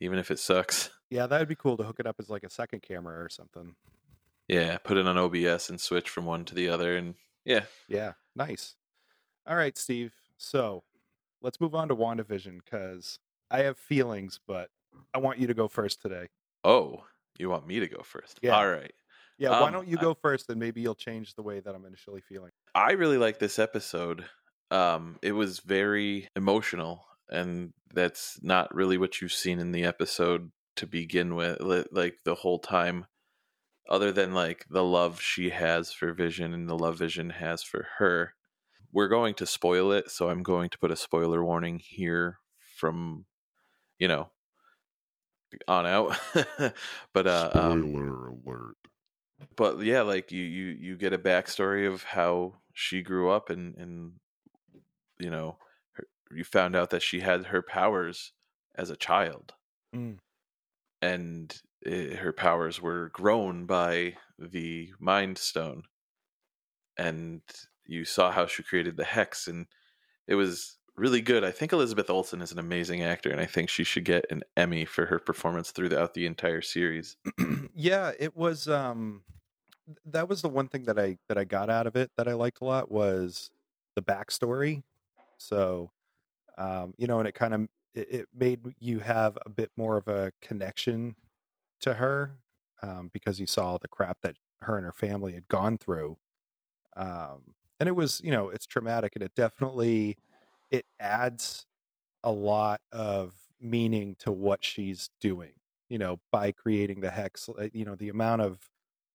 even 0.00 0.18
if 0.18 0.30
it 0.30 0.38
sucks, 0.38 0.90
yeah, 1.10 1.26
that 1.26 1.38
would 1.38 1.48
be 1.48 1.54
cool 1.54 1.76
to 1.76 1.84
hook 1.84 2.00
it 2.00 2.06
up 2.06 2.16
as 2.18 2.30
like 2.30 2.44
a 2.44 2.50
second 2.50 2.82
camera 2.82 3.22
or 3.22 3.28
something. 3.28 3.74
yeah, 4.48 4.78
put 4.78 4.96
it 4.96 5.06
on 5.06 5.18
OBS 5.18 5.68
and 5.68 5.80
switch 5.80 6.08
from 6.08 6.24
one 6.24 6.44
to 6.46 6.54
the 6.54 6.68
other, 6.68 6.96
and 6.96 7.14
yeah, 7.44 7.64
Yeah, 7.88 8.12
nice. 8.34 8.76
All 9.46 9.56
right, 9.56 9.76
Steve. 9.76 10.12
So 10.36 10.84
let's 11.42 11.60
move 11.60 11.74
on 11.74 11.88
to 11.88 11.96
WandaVision 11.96 12.60
because 12.64 13.18
I 13.50 13.60
have 13.62 13.78
feelings, 13.78 14.40
but 14.46 14.70
I 15.14 15.18
want 15.18 15.38
you 15.38 15.46
to 15.46 15.54
go 15.54 15.68
first 15.68 16.02
today. 16.02 16.28
Oh, 16.64 17.04
you 17.38 17.48
want 17.48 17.66
me 17.66 17.80
to 17.80 17.86
go 17.88 18.02
first? 18.02 18.38
Yeah. 18.42 18.56
All 18.56 18.68
right. 18.68 18.92
Yeah, 19.38 19.50
why 19.60 19.68
Um, 19.68 19.72
don't 19.72 19.88
you 19.88 19.96
I- 19.98 20.02
go 20.02 20.14
first 20.14 20.48
and 20.50 20.58
maybe 20.58 20.80
you'll 20.80 20.94
change 20.96 21.34
the 21.34 21.42
way 21.42 21.60
that 21.60 21.74
I'm 21.74 21.84
initially 21.86 22.20
feeling. 22.20 22.50
I 22.74 22.92
really 22.92 23.18
like 23.18 23.38
this 23.38 23.58
episode. 23.58 24.24
Um, 24.70 25.18
it 25.22 25.32
was 25.32 25.60
very 25.60 26.28
emotional, 26.36 27.06
and 27.30 27.72
that's 27.94 28.38
not 28.42 28.74
really 28.74 28.98
what 28.98 29.20
you've 29.20 29.32
seen 29.32 29.60
in 29.60 29.72
the 29.72 29.84
episode 29.84 30.50
to 30.76 30.86
begin 30.86 31.34
with. 31.36 31.60
Like 31.92 32.16
the 32.24 32.34
whole 32.34 32.58
time, 32.58 33.06
other 33.88 34.12
than 34.12 34.34
like 34.34 34.66
the 34.68 34.84
love 34.84 35.20
she 35.22 35.50
has 35.50 35.92
for 35.92 36.12
Vision 36.12 36.52
and 36.52 36.68
the 36.68 36.76
love 36.76 36.98
Vision 36.98 37.30
has 37.30 37.62
for 37.62 37.86
her. 37.98 38.34
We're 38.92 39.08
going 39.08 39.34
to 39.34 39.46
spoil 39.46 39.92
it, 39.92 40.10
so 40.10 40.28
I'm 40.30 40.42
going 40.42 40.68
to 40.70 40.78
put 40.78 40.90
a 40.90 40.96
spoiler 40.96 41.44
warning 41.44 41.78
here 41.82 42.38
from, 42.76 43.26
you 43.98 44.08
know, 44.08 44.30
on 45.66 45.86
out. 45.86 46.18
but 47.12 47.26
uh, 47.26 47.50
um, 47.54 47.82
Spoiler 47.90 48.28
alert. 48.28 48.76
but 49.56 49.80
yeah, 49.80 50.02
like 50.02 50.32
you 50.32 50.42
you 50.42 50.66
you 50.66 50.96
get 50.96 51.12
a 51.12 51.18
backstory 51.18 51.86
of 51.92 52.02
how 52.02 52.60
she 52.74 53.02
grew 53.02 53.30
up 53.30 53.50
and 53.50 53.74
and 53.76 54.20
you 55.18 55.30
know 55.30 55.58
her, 55.92 56.06
you 56.30 56.44
found 56.44 56.76
out 56.76 56.90
that 56.90 57.02
she 57.02 57.20
had 57.20 57.46
her 57.46 57.62
powers 57.62 58.32
as 58.74 58.90
a 58.90 58.96
child 58.96 59.54
Mm. 59.94 60.18
and 61.02 61.60
eh, 61.84 62.14
her 62.16 62.32
powers 62.32 62.80
were 62.80 63.08
grown 63.10 63.66
by 63.66 64.16
the 64.38 64.92
mind 65.00 65.38
stone 65.38 65.84
and 66.96 67.42
you 67.86 68.04
saw 68.04 68.30
how 68.30 68.46
she 68.46 68.62
created 68.62 68.96
the 68.96 69.04
hex 69.04 69.46
and 69.46 69.66
it 70.26 70.34
was 70.36 70.77
really 70.98 71.20
good 71.20 71.44
i 71.44 71.50
think 71.50 71.72
elizabeth 71.72 72.10
olsen 72.10 72.40
is 72.40 72.52
an 72.52 72.58
amazing 72.58 73.02
actor 73.02 73.30
and 73.30 73.40
i 73.40 73.46
think 73.46 73.68
she 73.68 73.84
should 73.84 74.04
get 74.04 74.24
an 74.30 74.42
emmy 74.56 74.84
for 74.84 75.06
her 75.06 75.18
performance 75.18 75.70
throughout 75.70 76.14
the 76.14 76.26
entire 76.26 76.60
series 76.62 77.16
yeah, 77.74 78.12
it 78.18 78.36
was 78.36 78.68
um 78.68 79.22
that 80.04 80.28
was 80.28 80.42
the 80.42 80.48
one 80.48 80.68
thing 80.68 80.84
that 80.84 80.98
I 80.98 81.18
that 81.28 81.38
I 81.38 81.44
got 81.44 81.70
out 81.70 81.86
of 81.86 81.96
it 81.96 82.10
that 82.16 82.28
I 82.28 82.34
liked 82.34 82.60
a 82.60 82.64
lot 82.64 82.90
was 82.90 83.50
the 83.94 84.02
backstory. 84.02 84.82
So 85.38 85.90
um, 86.58 86.94
you 86.98 87.06
know, 87.06 87.18
and 87.20 87.28
it 87.28 87.34
kind 87.34 87.54
of 87.54 87.68
it, 87.94 88.08
it 88.10 88.28
made 88.34 88.60
you 88.80 89.00
have 89.00 89.38
a 89.46 89.50
bit 89.50 89.70
more 89.76 89.96
of 89.96 90.08
a 90.08 90.32
connection 90.42 91.16
to 91.80 91.94
her 91.94 92.38
um, 92.82 93.10
because 93.12 93.38
you 93.38 93.46
saw 93.46 93.78
the 93.78 93.88
crap 93.88 94.18
that 94.22 94.36
her 94.62 94.76
and 94.76 94.84
her 94.84 94.92
family 94.92 95.32
had 95.34 95.48
gone 95.48 95.78
through. 95.78 96.18
Um, 96.96 97.54
and 97.78 97.88
it 97.88 97.92
was, 97.92 98.20
you 98.24 98.32
know, 98.32 98.48
it's 98.48 98.66
traumatic 98.66 99.12
and 99.14 99.22
it 99.22 99.32
definitely 99.36 100.18
it 100.70 100.86
adds 101.00 101.66
a 102.24 102.32
lot 102.32 102.80
of 102.92 103.34
meaning 103.60 104.16
to 104.20 104.32
what 104.32 104.64
she's 104.64 105.10
doing 105.20 105.52
you 105.88 105.98
know, 105.98 106.20
by 106.30 106.52
creating 106.52 107.00
the 107.00 107.10
hex, 107.10 107.48
uh, 107.48 107.68
you 107.72 107.84
know, 107.84 107.94
the 107.94 108.08
amount 108.08 108.42
of 108.42 108.58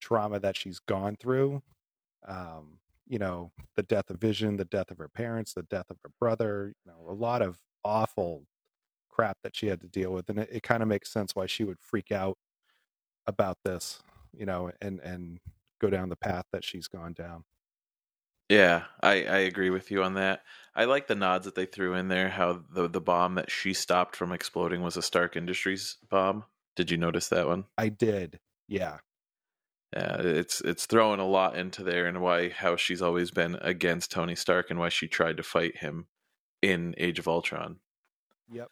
trauma 0.02 0.40
that 0.40 0.58
she's 0.58 0.80
gone 0.80 1.16
through, 1.16 1.62
um, 2.28 2.80
you 3.08 3.20
know, 3.20 3.52
the 3.76 3.84
death 3.84 4.10
of 4.10 4.20
Vision, 4.20 4.58
the 4.58 4.66
death 4.66 4.90
of 4.90 4.98
her 4.98 5.08
parents, 5.08 5.54
the 5.54 5.64
death 5.64 5.86
of 5.90 5.98
her 6.04 6.12
brother, 6.20 6.74
you 6.84 6.92
know, 6.92 7.12
a 7.12 7.14
lot 7.14 7.42
of 7.42 7.60
awful 7.84 8.46
crap 9.10 9.38
that 9.44 9.56
she 9.56 9.68
had 9.68 9.82
to 9.82 9.88
deal 9.88 10.12
with. 10.12 10.30
And 10.30 10.40
it, 10.40 10.50
it 10.52 10.64
kind 10.64 10.82
of 10.82 10.90
makes 10.90 11.12
sense 11.12 11.36
why 11.36 11.46
she 11.46 11.64
would 11.64 11.80
freak 11.80 12.12
out 12.12 12.38
about 13.28 13.60
this, 13.64 14.02
you 14.36 14.46
know, 14.46 14.72
and, 14.82 15.00
and 15.02 15.40
go 15.80 15.90
down 15.90 16.10
the 16.10 16.16
path 16.16 16.46
that 16.52 16.64
she's 16.64 16.88
gone 16.88 17.14
down. 17.14 17.44
Yeah, 18.50 18.84
I, 19.02 19.24
I 19.24 19.38
agree 19.40 19.70
with 19.70 19.90
you 19.92 20.04
on 20.04 20.16
that. 20.16 20.44
I 20.76 20.86
like 20.86 21.08
the 21.08 21.16
nods 21.16 21.46
that 21.46 21.56
they 21.56 21.66
threw 21.66 21.94
in 21.94 22.08
there. 22.08 22.30
How 22.30 22.64
the 22.72 22.88
the 22.88 23.02
bomb 23.02 23.36
that 23.36 23.52
she 23.52 23.74
stopped 23.74 24.16
from 24.16 24.32
exploding 24.32 24.82
was 24.82 24.98
a 24.98 25.02
Stark 25.02 25.36
Industries 25.36 25.98
bomb. 26.10 26.46
Did 26.76 26.90
you 26.90 26.98
notice 26.98 27.30
that 27.30 27.48
one? 27.48 27.66
I 27.78 27.90
did. 27.90 28.40
Yeah. 28.68 28.98
Yeah, 29.96 30.18
it's 30.22 30.60
it's 30.62 30.88
throwing 30.88 31.20
a 31.20 31.28
lot 31.28 31.56
into 31.56 31.84
there, 31.84 32.08
and 32.08 32.20
why 32.20 32.50
how 32.50 32.76
she's 32.76 33.02
always 33.02 33.30
been 33.30 33.60
against 33.62 34.12
Tony 34.12 34.36
Stark, 34.36 34.72
and 34.72 34.80
why 34.80 34.90
she 34.90 35.08
tried 35.08 35.38
to 35.38 35.44
fight 35.44 35.78
him 35.78 36.08
in 36.64 36.96
Age 36.98 37.20
of 37.20 37.28
Ultron. 37.28 37.78
Yep. 38.52 38.70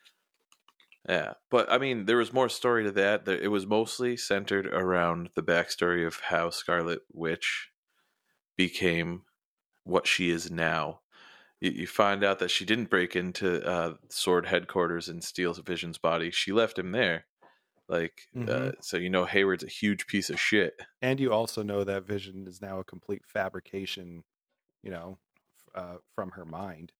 Yeah, 1.08 1.34
but 1.52 1.72
I 1.72 1.78
mean, 1.78 2.06
there 2.06 2.18
was 2.18 2.34
more 2.34 2.50
story 2.50 2.84
to 2.86 2.92
that. 2.94 3.28
It 3.28 3.50
was 3.50 3.68
mostly 3.68 4.18
centered 4.18 4.66
around 4.66 5.30
the 5.36 5.44
backstory 5.44 6.08
of 6.08 6.20
how 6.22 6.50
Scarlet 6.50 7.02
Witch 7.14 7.70
became 8.58 9.24
what 9.84 10.08
she 10.08 10.30
is 10.30 10.52
now. 10.52 11.02
You, 11.62 11.72
you 11.72 11.88
find 11.88 12.24
out 12.24 12.40
that 12.40 12.52
she 12.52 12.66
didn't 12.66 12.90
break 12.92 13.16
into 13.16 13.66
uh, 13.68 13.96
Sword 14.10 14.48
headquarters 14.48 15.10
and 15.10 15.24
steal 15.24 15.54
Vision's 15.54 15.98
body. 16.00 16.32
She 16.32 16.52
left 16.54 16.80
him 16.80 16.92
there. 16.94 17.28
Like, 17.90 18.30
uh, 18.48 18.52
Mhm. 18.52 18.52
uh, 18.52 18.74
so 18.82 18.98
you 18.98 19.10
know, 19.12 19.26
Hayward's 19.26 19.64
a 19.66 19.70
huge 19.70 20.08
piece 20.08 20.30
of 20.30 20.40
shit. 20.40 20.82
And 21.02 21.20
you 21.20 21.32
also 21.34 21.64
know 21.64 21.84
that 21.84 22.04
Vision 22.06 22.48
is 22.48 22.62
now 22.62 22.80
a 22.80 22.84
complete 22.84 23.26
fabrication, 23.26 24.24
you 24.84 24.92
know, 24.92 25.20
uh, 25.76 26.00
from 26.16 26.32
her 26.32 26.46
mind. 26.46 26.94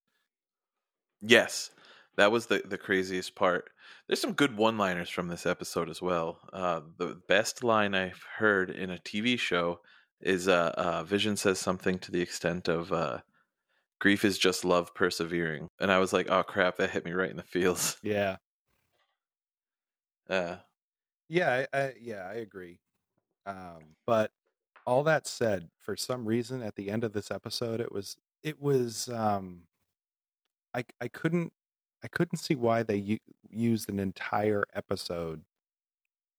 Yes, 1.22 1.72
that 2.18 2.32
was 2.32 2.48
the 2.48 2.60
the 2.66 2.78
craziest 2.78 3.36
part. 3.36 3.72
There's 4.08 4.20
some 4.22 4.34
good 4.34 4.58
one-liners 4.58 5.10
from 5.10 5.28
this 5.28 5.46
episode 5.46 5.90
as 5.90 6.02
well. 6.02 6.40
Uh, 6.52 6.82
the 6.98 7.16
best 7.28 7.64
line 7.64 7.94
I've 7.96 8.24
heard 8.38 8.70
in 8.70 8.90
a 8.90 9.00
TV 9.00 9.38
show 9.38 9.82
is 10.24 10.48
uh, 10.48 10.74
uh, 10.78 11.04
Vision 11.04 11.38
says 11.38 11.60
something 11.60 12.00
to 12.00 12.12
the 12.12 12.22
extent 12.22 12.68
of 12.68 12.92
uh, 12.94 13.22
"Grief 14.00 14.26
is 14.26 14.38
just 14.40 14.66
love 14.66 14.94
persevering," 14.96 15.70
and 15.80 15.92
I 15.92 16.00
was 16.00 16.14
like, 16.14 16.30
"Oh 16.30 16.44
crap!" 16.44 16.78
That 16.78 16.92
hit 16.92 17.06
me 17.06 17.14
right 17.14 17.32
in 17.32 17.38
the 17.38 17.44
feels. 17.44 17.98
Yeah. 18.04 18.38
Uh, 20.30 20.58
Yeah, 21.30 21.66
I, 21.74 21.78
I 21.80 21.94
yeah, 22.00 22.28
I 22.28 22.36
agree. 22.36 22.80
Um, 23.46 23.98
but 24.08 24.32
all 24.88 25.04
that 25.06 25.28
said, 25.28 25.70
for 25.80 25.96
some 25.98 26.26
reason 26.28 26.64
at 26.64 26.76
the 26.76 26.92
end 26.92 27.04
of 27.06 27.14
this 27.14 27.32
episode 27.32 27.82
it 27.82 27.92
was 27.92 28.18
it 28.44 28.62
was 28.62 29.10
um 29.10 29.68
I 30.74 30.86
I 31.00 31.08
couldn't 31.08 31.54
I 32.04 32.08
couldn't 32.08 32.40
see 32.40 32.56
why 32.56 32.84
they 32.84 32.98
u- 32.98 33.20
used 33.50 33.90
an 33.90 34.00
entire 34.00 34.64
episode 34.74 35.44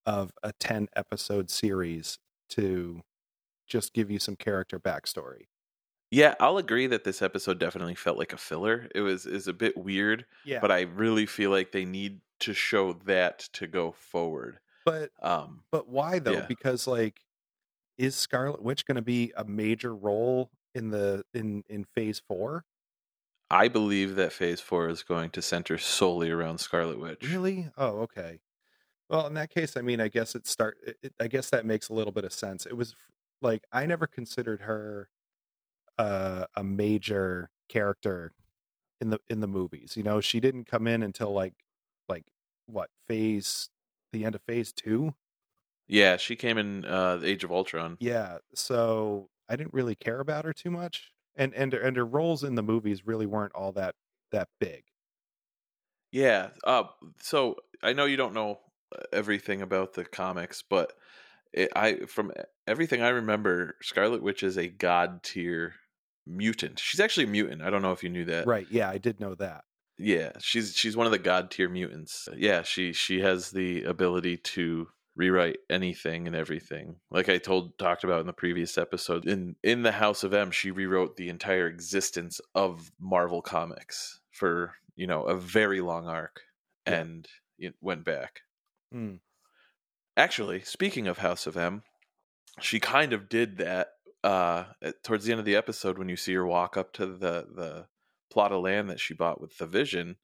of 0.06 0.32
a 0.42 0.52
10 0.52 0.88
episode 0.96 1.50
series 1.50 2.18
to 2.50 3.02
just 3.66 3.92
give 3.92 4.10
you 4.10 4.18
some 4.18 4.36
character 4.36 4.78
backstory. 4.80 5.46
yeah, 6.10 6.34
I'll 6.40 6.58
agree 6.58 6.86
that 6.88 7.04
this 7.04 7.22
episode 7.22 7.58
definitely 7.58 7.94
felt 7.94 8.18
like 8.18 8.32
a 8.32 8.36
filler. 8.36 8.88
It 8.94 9.00
was 9.00 9.24
is 9.26 9.48
a 9.48 9.52
bit 9.54 9.76
weird, 9.76 10.26
Yeah. 10.44 10.60
but 10.60 10.70
I 10.70 10.82
really 10.82 11.24
feel 11.26 11.50
like 11.50 11.72
they 11.72 11.84
need 11.86 12.20
to 12.40 12.52
show 12.52 12.92
that 13.06 13.38
to 13.54 13.66
go 13.66 13.92
forward. 13.92 14.58
but 14.84 15.10
Um, 15.22 15.64
But 15.70 15.88
why 15.88 16.18
though? 16.18 16.32
Yeah. 16.32 16.46
Because 16.46 16.86
like, 16.86 17.20
is 17.98 18.14
Scarlet 18.16 18.62
Witch 18.62 18.84
going 18.84 18.96
to 18.96 19.02
be 19.02 19.32
a 19.36 19.44
major 19.44 19.94
role 19.94 20.50
in 20.74 20.90
the 20.90 21.24
in 21.34 21.62
in 21.68 21.84
Phase 21.84 22.20
Four? 22.20 22.64
I 23.50 23.68
believe 23.68 24.16
that 24.16 24.32
Phase 24.32 24.60
Four 24.60 24.88
is 24.88 25.02
going 25.02 25.30
to 25.30 25.42
center 25.42 25.76
solely 25.78 26.30
around 26.30 26.58
Scarlet 26.58 26.98
Witch. 26.98 27.22
Really? 27.30 27.70
Oh, 27.76 28.00
okay. 28.00 28.40
Well, 29.08 29.26
in 29.26 29.34
that 29.34 29.50
case, 29.50 29.76
I 29.76 29.82
mean, 29.82 30.00
I 30.00 30.08
guess 30.08 30.34
it 30.34 30.46
start. 30.46 30.78
It, 31.02 31.12
I 31.20 31.28
guess 31.28 31.50
that 31.50 31.64
makes 31.66 31.90
a 31.90 31.92
little 31.94 32.12
bit 32.12 32.24
of 32.24 32.32
sense. 32.32 32.64
It 32.66 32.76
was 32.76 32.94
like 33.42 33.64
I 33.72 33.86
never 33.86 34.06
considered 34.06 34.62
her 34.62 35.10
uh, 35.98 36.46
a 36.56 36.64
major 36.64 37.50
character 37.68 38.34
in 39.00 39.10
the 39.10 39.20
in 39.28 39.40
the 39.40 39.48
movies. 39.48 39.96
You 39.96 40.04
know, 40.04 40.20
she 40.20 40.40
didn't 40.40 40.66
come 40.66 40.86
in 40.88 41.02
until 41.02 41.32
like 41.32 41.54
like 42.08 42.26
what 42.66 42.90
phase 43.08 43.70
the 44.12 44.24
end 44.24 44.34
of 44.36 44.42
Phase 44.44 44.72
Two. 44.74 45.14
Yeah, 45.86 46.16
she 46.16 46.34
came 46.36 46.58
in 46.58 46.84
uh, 46.84 47.18
the 47.18 47.26
Age 47.28 47.44
of 47.44 47.52
Ultron. 47.52 47.98
Yeah, 47.98 48.38
so 48.54 49.30
I 49.48 49.56
didn't 49.56 49.74
really 49.74 49.94
care 49.94 50.20
about 50.20 50.44
her 50.44 50.52
too 50.52 50.70
much, 50.70 51.12
and 51.34 51.54
and 51.54 51.72
and 51.74 51.96
her 51.96 52.04
roles 52.06 52.42
in 52.44 52.54
the 52.56 52.62
movies 52.62 53.06
really 53.06 53.26
weren't 53.26 53.54
all 53.54 53.72
that 53.72 53.94
that 54.30 54.48
big. 54.58 54.84
Yeah. 56.10 56.50
Uh, 56.64 56.84
so 57.20 57.56
I 57.82 57.92
know 57.92 58.04
you 58.04 58.16
don't 58.16 58.34
know 58.34 58.60
uh, 58.94 59.02
everything 59.12 59.62
about 59.62 59.94
the 59.94 60.04
comics, 60.04 60.62
but 60.62 60.92
it, 61.52 61.70
I 61.74 62.00
from 62.06 62.32
everything 62.66 63.02
I 63.02 63.10
remember, 63.10 63.76
Scarlet 63.82 64.22
Witch 64.22 64.42
is 64.42 64.56
a 64.56 64.68
god 64.68 65.22
tier 65.22 65.74
mutant. 66.26 66.78
She's 66.78 67.00
actually 67.00 67.24
a 67.24 67.28
mutant. 67.28 67.62
I 67.62 67.70
don't 67.70 67.82
know 67.82 67.92
if 67.92 68.02
you 68.02 68.08
knew 68.08 68.24
that. 68.26 68.46
Right? 68.46 68.66
Yeah, 68.70 68.88
I 68.88 68.98
did 68.98 69.20
know 69.20 69.34
that. 69.36 69.64
Yeah, 69.98 70.32
she's 70.40 70.74
she's 70.74 70.96
one 70.96 71.06
of 71.06 71.12
the 71.12 71.18
god 71.18 71.50
tier 71.50 71.68
mutants. 71.68 72.28
Yeah, 72.36 72.62
she 72.62 72.92
she 72.92 73.20
has 73.20 73.50
the 73.50 73.84
ability 73.84 74.38
to 74.38 74.88
rewrite 75.14 75.58
anything 75.68 76.26
and 76.26 76.34
everything. 76.34 76.96
Like 77.10 77.28
I 77.28 77.36
told 77.38 77.76
talked 77.78 78.02
about 78.02 78.20
in 78.20 78.26
the 78.26 78.32
previous 78.32 78.78
episode, 78.78 79.26
in 79.26 79.56
in 79.62 79.82
the 79.82 79.92
House 79.92 80.24
of 80.24 80.32
M, 80.32 80.50
she 80.50 80.70
rewrote 80.70 81.16
the 81.16 81.28
entire 81.28 81.66
existence 81.66 82.40
of 82.54 82.90
Marvel 82.98 83.42
Comics 83.42 84.20
for 84.30 84.72
you 84.96 85.06
know 85.06 85.22
a 85.24 85.36
very 85.36 85.80
long 85.82 86.06
arc, 86.08 86.40
Yeah. 86.86 87.00
and 87.00 87.28
it 87.58 87.74
went 87.80 88.04
back. 88.04 88.40
Mm. 88.94 89.18
Actually, 90.16 90.60
speaking 90.60 91.06
of 91.08 91.18
House 91.18 91.46
of 91.46 91.56
M, 91.56 91.82
she 92.60 92.80
kind 92.80 93.12
of 93.12 93.28
did 93.28 93.58
that 93.58 93.88
uh 94.24 94.64
towards 95.02 95.24
the 95.24 95.32
end 95.32 95.40
of 95.40 95.44
the 95.44 95.56
episode 95.56 95.98
when 95.98 96.08
you 96.08 96.16
see 96.16 96.34
her 96.34 96.46
walk 96.46 96.76
up 96.76 96.92
to 96.92 97.06
the 97.06 97.46
the 97.54 97.86
plot 98.30 98.52
of 98.52 98.62
land 98.62 98.88
that 98.88 99.00
she 99.00 99.14
bought 99.14 99.40
with 99.40 99.56
the 99.58 99.66
vision. 99.66 100.16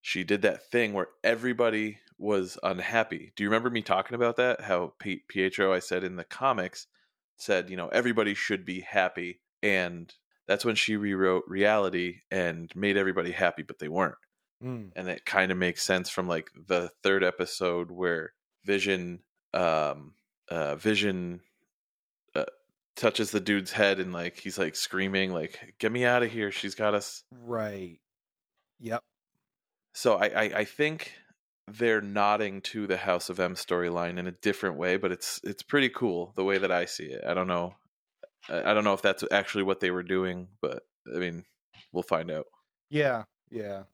She 0.00 0.24
did 0.24 0.42
that 0.42 0.70
thing 0.70 0.92
where 0.92 1.08
everybody 1.24 1.98
was 2.18 2.58
unhappy. 2.62 3.32
Do 3.36 3.42
you 3.42 3.48
remember 3.50 3.70
me 3.70 3.82
talking 3.82 4.14
about 4.14 4.36
that? 4.36 4.60
How 4.62 4.94
P- 4.98 5.24
Pietro, 5.28 5.72
I 5.72 5.80
said 5.80 6.04
in 6.04 6.16
the 6.16 6.24
comics, 6.24 6.86
said, 7.36 7.70
you 7.70 7.76
know, 7.76 7.88
everybody 7.88 8.34
should 8.34 8.64
be 8.64 8.80
happy. 8.80 9.40
And 9.62 10.12
that's 10.46 10.64
when 10.64 10.76
she 10.76 10.96
rewrote 10.96 11.44
reality 11.48 12.20
and 12.30 12.70
made 12.76 12.96
everybody 12.96 13.32
happy, 13.32 13.62
but 13.62 13.78
they 13.78 13.88
weren't 13.88 14.16
Mm. 14.64 14.90
and 14.96 15.06
it 15.08 15.26
kind 15.26 15.52
of 15.52 15.58
makes 15.58 15.82
sense 15.82 16.08
from 16.08 16.26
like 16.28 16.50
the 16.54 16.90
third 17.02 17.22
episode 17.22 17.90
where 17.90 18.32
vision 18.66 19.20
um 19.54 20.12
uh 20.50 20.74
vision 20.76 21.40
uh, 22.34 22.44
touches 22.96 23.30
the 23.30 23.40
dude's 23.40 23.72
head 23.72 24.00
and 24.00 24.12
like 24.12 24.38
he's 24.38 24.58
like 24.58 24.74
screaming 24.76 25.32
like 25.32 25.74
get 25.78 25.92
me 25.92 26.04
out 26.04 26.22
of 26.22 26.30
here 26.30 26.50
she's 26.50 26.74
got 26.74 26.94
us 26.94 27.22
Right. 27.30 27.98
Yep. 28.80 29.02
so 29.94 30.16
I, 30.16 30.26
I 30.26 30.42
i 30.58 30.64
think 30.64 31.12
they're 31.68 32.02
nodding 32.02 32.60
to 32.62 32.86
the 32.86 32.96
house 32.98 33.30
of 33.30 33.40
m 33.40 33.54
storyline 33.54 34.18
in 34.18 34.26
a 34.26 34.32
different 34.32 34.76
way 34.76 34.96
but 34.98 35.12
it's 35.12 35.40
it's 35.44 35.62
pretty 35.62 35.88
cool 35.88 36.32
the 36.36 36.44
way 36.44 36.58
that 36.58 36.70
i 36.70 36.84
see 36.84 37.06
it 37.06 37.24
i 37.26 37.32
don't 37.34 37.48
know 37.48 37.74
i 38.50 38.70
I 38.70 38.74
don't 38.74 38.84
know 38.84 38.92
if 38.94 39.02
that's 39.02 39.24
actually 39.30 39.64
what 39.64 39.80
they 39.80 39.90
were 39.90 40.02
doing 40.04 40.48
but 40.60 40.82
i 41.14 41.18
mean 41.18 41.44
we'll 41.92 42.02
find 42.02 42.30
out 42.30 42.46
Yeah. 42.90 43.24
Yeah. 43.50 43.84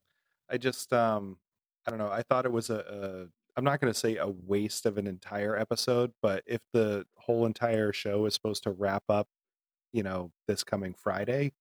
I 0.51 0.57
just 0.59 0.93
um 0.93 1.39
I 1.87 1.91
don't 1.91 1.99
know. 1.99 2.11
I 2.11 2.23
thought 2.23 2.45
it 2.47 2.53
was 2.53 2.69
a, 2.71 2.79
a 2.79 3.09
I'm 3.57 3.65
not 3.65 3.81
going 3.81 3.93
to 3.93 3.99
say 3.99 4.17
a 4.17 4.29
waste 4.29 4.87
of 4.87 4.99
an 4.99 5.07
entire 5.07 5.57
episode, 5.57 6.13
but 6.23 6.43
if 6.47 6.63
the 6.73 7.07
whole 7.17 7.45
entire 7.47 7.93
show 7.93 8.27
is 8.27 8.35
supposed 8.35 8.63
to 8.65 8.71
wrap 8.71 9.05
up, 9.09 9.29
you 9.93 10.03
know, 10.03 10.33
this 10.49 10.65
coming 10.65 10.95
Friday, 10.95 11.55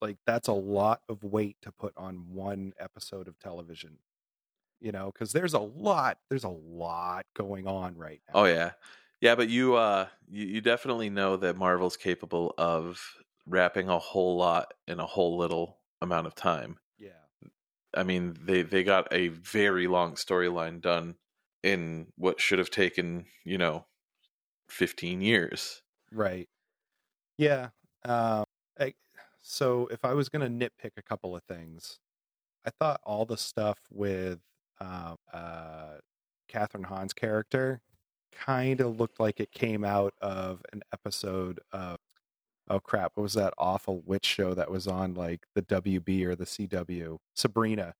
like 0.00 0.18
that's 0.26 0.48
a 0.48 0.52
lot 0.52 1.02
of 1.08 1.22
weight 1.24 1.56
to 1.62 1.72
put 1.72 1.92
on 1.96 2.32
one 2.32 2.72
episode 2.78 3.28
of 3.28 3.38
television. 3.38 3.98
You 4.80 4.92
know, 4.92 5.12
cuz 5.12 5.32
there's 5.32 5.54
a 5.54 5.60
lot 5.60 6.18
there's 6.30 6.44
a 6.44 6.48
lot 6.50 7.26
going 7.34 7.66
on 7.68 7.96
right 7.96 8.22
now. 8.28 8.34
Oh 8.34 8.44
yeah, 8.44 8.72
yeah. 9.20 9.34
But 9.34 9.48
you, 9.48 9.74
uh, 9.74 10.08
you, 10.28 10.46
you 10.46 10.60
definitely 10.60 11.10
know 11.10 11.36
that 11.36 11.56
Marvel's 11.56 11.96
capable 11.96 12.54
of 12.58 13.16
wrapping 13.46 13.88
a 13.88 13.98
whole 13.98 14.36
lot 14.36 14.74
in 14.86 15.00
a 15.00 15.06
whole 15.06 15.36
little 15.36 15.80
amount 16.00 16.26
of 16.26 16.34
time. 16.34 16.78
I 17.94 18.02
mean, 18.02 18.36
they 18.40 18.62
they 18.62 18.84
got 18.84 19.12
a 19.12 19.28
very 19.28 19.86
long 19.86 20.14
storyline 20.14 20.80
done 20.80 21.16
in 21.62 22.08
what 22.16 22.40
should 22.40 22.58
have 22.58 22.70
taken 22.70 23.26
you 23.44 23.58
know 23.58 23.86
fifteen 24.68 25.20
years. 25.20 25.82
Right. 26.10 26.48
Yeah. 27.38 27.68
Um, 28.04 28.44
I, 28.78 28.94
so 29.40 29.88
if 29.90 30.04
I 30.04 30.14
was 30.14 30.28
going 30.28 30.42
to 30.58 30.68
nitpick 30.68 30.92
a 30.96 31.02
couple 31.02 31.34
of 31.34 31.42
things, 31.44 31.98
I 32.66 32.70
thought 32.70 33.00
all 33.04 33.24
the 33.24 33.36
stuff 33.36 33.78
with 33.90 34.40
um, 34.80 35.16
uh, 35.32 35.98
Kathryn 36.50 36.84
Hahn's 36.84 37.12
character 37.12 37.80
kind 38.32 38.80
of 38.80 38.98
looked 38.98 39.20
like 39.20 39.40
it 39.40 39.52
came 39.52 39.84
out 39.84 40.14
of 40.20 40.62
an 40.72 40.82
episode 40.92 41.60
of 41.72 41.98
oh 42.68 42.80
crap, 42.80 43.12
what 43.14 43.22
was 43.22 43.34
that 43.34 43.54
awful 43.58 44.00
witch 44.06 44.24
show 44.26 44.54
that 44.54 44.70
was 44.70 44.86
on 44.86 45.14
like 45.14 45.46
the 45.54 45.62
WB 45.62 46.24
or 46.24 46.34
the 46.36 46.44
CW, 46.44 47.18
Sabrina, 47.34 47.94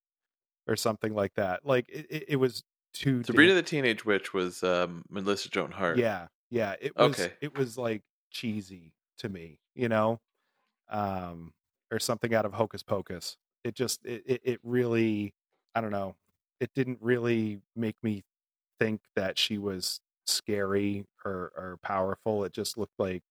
or 0.66 0.76
something 0.76 1.14
like 1.14 1.34
that. 1.34 1.64
Like 1.66 1.88
it, 1.88 2.06
it, 2.10 2.24
it 2.28 2.36
was 2.36 2.62
too 2.94 3.22
Sabrina 3.24 3.54
the 3.54 3.62
Teenage 3.62 4.04
Witch 4.04 4.32
was 4.34 4.62
um, 4.62 5.04
Melissa 5.10 5.48
Joan 5.48 5.70
Hart. 5.72 5.98
yeah, 5.98 6.28
yeah. 6.50 6.74
It 6.80 6.96
was 6.96 7.18
Okay. 7.20 7.32
it 7.40 7.56
was 7.56 7.76
like 7.78 8.02
cheesy 8.30 8.92
to 9.18 9.28
me, 9.28 9.58
you 9.74 9.88
know. 9.88 10.20
um, 10.88 11.52
or 11.90 11.98
something 11.98 12.34
out 12.34 12.44
of 12.46 12.54
Hocus 12.54 12.82
Pocus. 12.82 13.36
It 13.64 13.74
just 13.74 14.04
it, 14.04 14.22
it, 14.26 14.40
it 14.44 14.60
really 14.62 15.34
I 15.74 15.80
don't 15.80 15.90
know. 15.90 16.16
It 16.60 16.70
didn't 16.74 16.98
really 17.00 17.60
make 17.76 17.96
me 18.02 18.22
think 18.78 19.00
that 19.16 19.38
she 19.38 19.58
was 19.58 20.00
scary 20.26 21.04
or, 21.24 21.52
or 21.56 21.78
powerful. 21.82 22.44
It 22.44 22.52
just 22.52 22.76
looked 22.78 22.98
like 22.98 23.22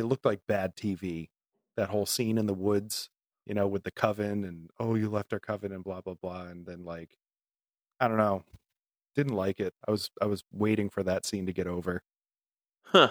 it 0.00 0.06
looked 0.06 0.24
like 0.24 0.40
bad 0.48 0.76
TV. 0.76 1.28
That 1.76 1.90
whole 1.90 2.06
scene 2.06 2.36
in 2.36 2.46
the 2.46 2.54
woods, 2.54 3.08
you 3.46 3.54
know, 3.54 3.66
with 3.68 3.84
the 3.84 3.90
coven 3.92 4.44
and 4.44 4.70
oh, 4.78 4.96
you 4.96 5.08
left 5.08 5.32
our 5.32 5.40
coven 5.40 5.72
and 5.72 5.84
blah 5.84 6.00
blah 6.00 6.14
blah, 6.14 6.46
and 6.46 6.66
then 6.66 6.84
like 6.84 7.16
I 8.00 8.08
don't 8.08 8.18
know, 8.18 8.44
didn't 9.14 9.34
like 9.34 9.60
it. 9.60 9.74
I 9.86 9.90
was 9.90 10.10
I 10.20 10.26
was 10.26 10.44
waiting 10.52 10.90
for 10.90 11.02
that 11.04 11.24
scene 11.24 11.46
to 11.46 11.52
get 11.52 11.66
over. 11.66 12.02
Huh. 12.84 13.10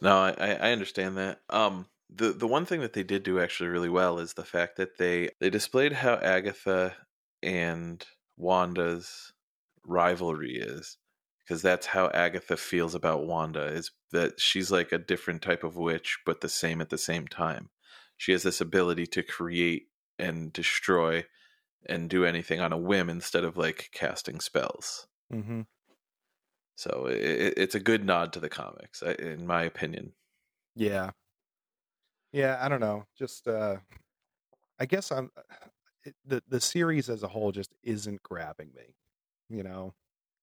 No, 0.00 0.16
I, 0.16 0.30
I 0.38 0.72
understand 0.72 1.18
that. 1.18 1.40
Um, 1.50 1.86
the 2.08 2.32
the 2.32 2.46
one 2.46 2.64
thing 2.64 2.80
that 2.80 2.94
they 2.94 3.02
did 3.02 3.22
do 3.22 3.38
actually 3.40 3.68
really 3.68 3.88
well 3.88 4.18
is 4.18 4.32
the 4.34 4.44
fact 4.44 4.76
that 4.76 4.98
they 4.98 5.30
they 5.40 5.50
displayed 5.50 5.92
how 5.92 6.14
Agatha 6.14 6.94
and 7.42 8.04
Wanda's 8.36 9.32
rivalry 9.84 10.54
is 10.54 10.96
because 11.50 11.62
that's 11.62 11.86
how 11.86 12.08
Agatha 12.14 12.56
feels 12.56 12.94
about 12.94 13.26
Wanda 13.26 13.64
is 13.64 13.90
that 14.12 14.40
she's 14.40 14.70
like 14.70 14.92
a 14.92 14.98
different 14.98 15.42
type 15.42 15.64
of 15.64 15.76
witch 15.76 16.20
but 16.24 16.42
the 16.42 16.48
same 16.48 16.80
at 16.80 16.90
the 16.90 16.96
same 16.96 17.26
time. 17.26 17.70
She 18.16 18.30
has 18.30 18.44
this 18.44 18.60
ability 18.60 19.06
to 19.08 19.24
create 19.24 19.88
and 20.16 20.52
destroy 20.52 21.24
and 21.86 22.08
do 22.08 22.24
anything 22.24 22.60
on 22.60 22.72
a 22.72 22.78
whim 22.78 23.10
instead 23.10 23.42
of 23.42 23.56
like 23.56 23.90
casting 23.92 24.38
spells. 24.38 25.08
Mm-hmm. 25.32 25.62
So 26.76 27.06
it, 27.10 27.54
it's 27.56 27.74
a 27.74 27.80
good 27.80 28.04
nod 28.04 28.32
to 28.34 28.40
the 28.40 28.48
comics, 28.48 29.02
in 29.02 29.44
my 29.44 29.64
opinion. 29.64 30.12
Yeah, 30.76 31.10
yeah. 32.32 32.60
I 32.60 32.68
don't 32.68 32.80
know. 32.80 33.06
Just, 33.18 33.48
uh 33.48 33.78
I 34.78 34.86
guess 34.86 35.10
I'm 35.10 35.32
it, 36.04 36.14
the 36.24 36.44
the 36.46 36.60
series 36.60 37.10
as 37.10 37.24
a 37.24 37.28
whole 37.28 37.50
just 37.50 37.74
isn't 37.82 38.22
grabbing 38.22 38.70
me. 38.72 38.94
You 39.48 39.64
know, 39.64 39.94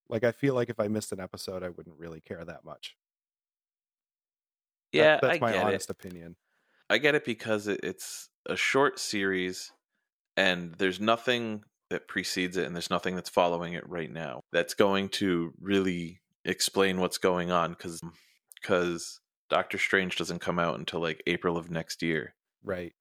like 0.10 0.24
I 0.24 0.32
feel 0.32 0.56
like 0.56 0.70
if 0.70 0.80
I 0.80 0.88
missed 0.88 1.12
an 1.12 1.20
episode, 1.20 1.64
I 1.64 1.70
wouldn't 1.70 1.98
really 1.98 2.22
care 2.22 2.44
that 2.44 2.64
much. 2.64 2.96
Yeah, 4.92 5.16
that, 5.16 5.22
that's 5.22 5.38
I 5.38 5.40
my 5.40 5.52
get 5.52 5.66
honest 5.66 5.90
it. 5.90 5.92
opinion. 5.92 6.36
I 6.90 6.98
get 6.98 7.16
it 7.16 7.26
because 7.26 7.68
it, 7.68 7.82
it's 7.84 8.30
a 8.46 8.56
short 8.56 9.00
series, 9.00 9.72
and 10.36 10.74
there's 10.76 11.00
nothing 11.00 11.64
that 11.90 12.08
precedes 12.08 12.58
it, 12.58 12.66
and 12.66 12.76
there's 12.76 12.90
nothing 12.90 13.16
that's 13.16 13.30
following 13.30 13.74
it 13.74 13.88
right 13.88 14.12
now 14.12 14.42
that's 14.52 14.74
going 14.74 15.10
to 15.10 15.54
really 15.60 16.22
explain 16.46 17.00
what's 17.00 17.18
going 17.18 17.52
on 17.52 17.72
because 17.72 18.02
because 18.62 19.20
Doctor 19.50 19.78
Strange 19.78 20.16
doesn't 20.18 20.40
come 20.40 20.60
out 20.60 20.80
until 20.80 21.02
like 21.02 21.22
April 21.28 21.58
of 21.58 21.70
next 21.70 22.02
year. 22.02 22.34
Right. 22.64 22.94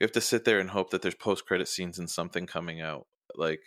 We 0.00 0.04
have 0.04 0.12
to 0.12 0.20
sit 0.20 0.44
there 0.44 0.60
and 0.60 0.70
hope 0.70 0.90
that 0.90 1.02
there's 1.02 1.14
post 1.14 1.46
credit 1.46 1.68
scenes 1.68 1.98
and 1.98 2.10
something 2.10 2.46
coming 2.46 2.80
out. 2.80 3.06
Like, 3.34 3.60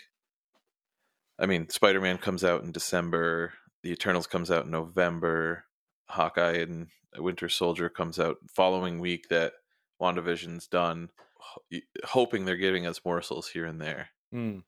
I 1.39 1.45
mean, 1.45 1.69
Spider 1.69 2.01
Man 2.01 2.17
comes 2.17 2.43
out 2.43 2.63
in 2.63 2.71
December. 2.71 3.53
The 3.83 3.91
Eternals 3.91 4.27
comes 4.27 4.49
out 4.49 4.65
in 4.65 4.71
November. 4.71 5.65
Hawkeye 6.09 6.57
and 6.57 6.87
Winter 7.17 7.49
Soldier 7.49 7.89
comes 7.89 8.19
out 8.19 8.37
following 8.53 8.99
week 8.99 9.29
that 9.29 9.53
WandaVision's 10.01 10.67
done. 10.67 11.09
Ho- 11.39 11.79
Hoping 12.05 12.45
they're 12.45 12.55
giving 12.55 12.85
us 12.85 13.01
morsels 13.05 13.49
here 13.49 13.65
and 13.65 13.81
there. 13.81 14.09
Mm. 14.33 14.63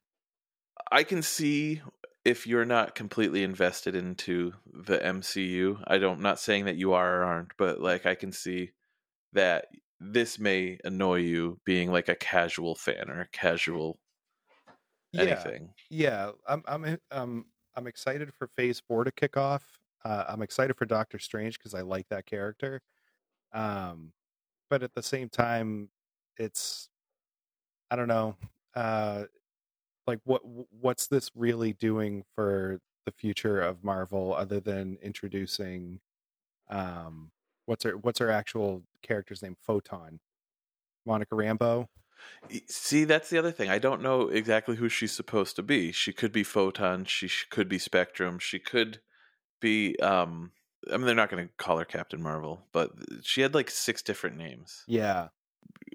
I 0.91 1.03
can 1.03 1.21
see 1.21 1.81
if 2.25 2.45
you're 2.45 2.65
not 2.65 2.95
completely 2.95 3.43
invested 3.43 3.95
into 3.95 4.53
the 4.71 4.99
MCU. 4.99 5.81
I 5.87 5.97
don't 5.97 6.21
not 6.21 6.39
saying 6.39 6.65
that 6.65 6.77
you 6.77 6.93
are 6.93 7.21
or 7.21 7.25
aren't, 7.25 7.51
but 7.57 7.79
like 7.81 8.05
I 8.05 8.15
can 8.15 8.31
see 8.31 8.71
that 9.33 9.65
this 9.99 10.39
may 10.39 10.77
annoy 10.83 11.19
you 11.19 11.59
being 11.65 11.91
like 11.91 12.09
a 12.09 12.15
casual 12.15 12.75
fan 12.75 13.09
or 13.09 13.21
a 13.21 13.27
casual 13.27 13.99
Yeah. 15.11 15.21
anything. 15.21 15.69
Yeah. 15.89 16.31
I'm 16.47 16.63
I'm 16.67 16.97
um 17.11 17.45
I'm 17.75 17.87
excited 17.87 18.33
for 18.33 18.47
Phase 18.47 18.81
Four 18.87 19.03
to 19.03 19.11
kick 19.11 19.37
off. 19.37 19.63
Uh, 20.05 20.25
I'm 20.27 20.41
excited 20.41 20.75
for 20.77 20.85
Doctor 20.85 21.19
Strange 21.19 21.57
because 21.57 21.73
I 21.73 21.81
like 21.81 22.07
that 22.09 22.25
character. 22.25 22.81
Um, 23.53 24.13
but 24.69 24.83
at 24.83 24.93
the 24.93 25.03
same 25.03 25.29
time, 25.29 25.89
it's 26.37 26.89
I 27.91 27.95
don't 27.95 28.07
know. 28.07 28.35
Uh, 28.75 29.23
like 30.07 30.19
what 30.25 30.41
what's 30.81 31.07
this 31.07 31.31
really 31.35 31.73
doing 31.73 32.23
for 32.35 32.79
the 33.05 33.11
future 33.11 33.61
of 33.61 33.83
Marvel 33.83 34.33
other 34.35 34.59
than 34.59 34.97
introducing 35.01 35.99
um 36.69 37.31
what's 37.65 37.83
her 37.83 37.97
what's 37.97 38.19
her 38.19 38.29
actual 38.29 38.83
character's 39.01 39.41
name 39.41 39.55
photon 39.61 40.19
monica 41.05 41.35
Rambeau 41.35 41.87
See, 42.67 43.03
that's 43.03 43.29
the 43.29 43.37
other 43.37 43.51
thing. 43.51 43.69
I 43.69 43.79
don't 43.79 44.01
know 44.01 44.27
exactly 44.29 44.75
who 44.75 44.89
she's 44.89 45.11
supposed 45.11 45.55
to 45.57 45.63
be. 45.63 45.91
She 45.91 46.13
could 46.13 46.31
be 46.31 46.43
Photon. 46.43 47.05
She 47.05 47.29
could 47.49 47.67
be 47.69 47.79
Spectrum. 47.79 48.39
She 48.39 48.59
could 48.59 48.99
be. 49.61 49.97
um 49.99 50.51
I 50.91 50.95
mean, 50.95 51.05
they're 51.05 51.15
not 51.15 51.29
going 51.29 51.45
to 51.45 51.53
call 51.57 51.77
her 51.77 51.85
Captain 51.85 52.21
Marvel, 52.21 52.61
but 52.71 52.91
she 53.21 53.41
had 53.41 53.53
like 53.53 53.69
six 53.69 54.01
different 54.01 54.37
names. 54.37 54.83
yeah 54.87 55.27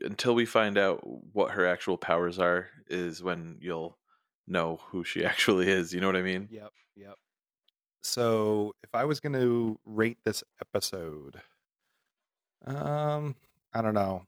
Until 0.03 0.35
we 0.35 0.45
find 0.45 0.77
out 0.77 1.01
what 1.33 1.53
her 1.53 1.67
actual 1.67 1.97
powers 1.97 2.39
are, 2.39 2.69
is 2.89 3.23
when 3.23 3.57
you'll 3.61 3.97
know 4.47 4.81
who 4.91 5.03
she 5.03 5.25
actually 5.31 5.69
is. 5.71 5.95
You 5.95 6.01
know 6.03 6.07
what 6.07 6.17
I 6.17 6.23
mean? 6.23 6.49
yep 6.51 6.71
yep 6.97 7.17
so 8.03 8.75
if 8.85 8.95
i 8.95 9.05
was 9.07 9.19
going 9.19 9.33
to 9.33 9.81
rate 9.87 10.19
this 10.25 10.45
episode 10.61 11.41
um 12.67 13.35
i 13.73 13.81
don't 13.83 13.95
know 13.95 14.23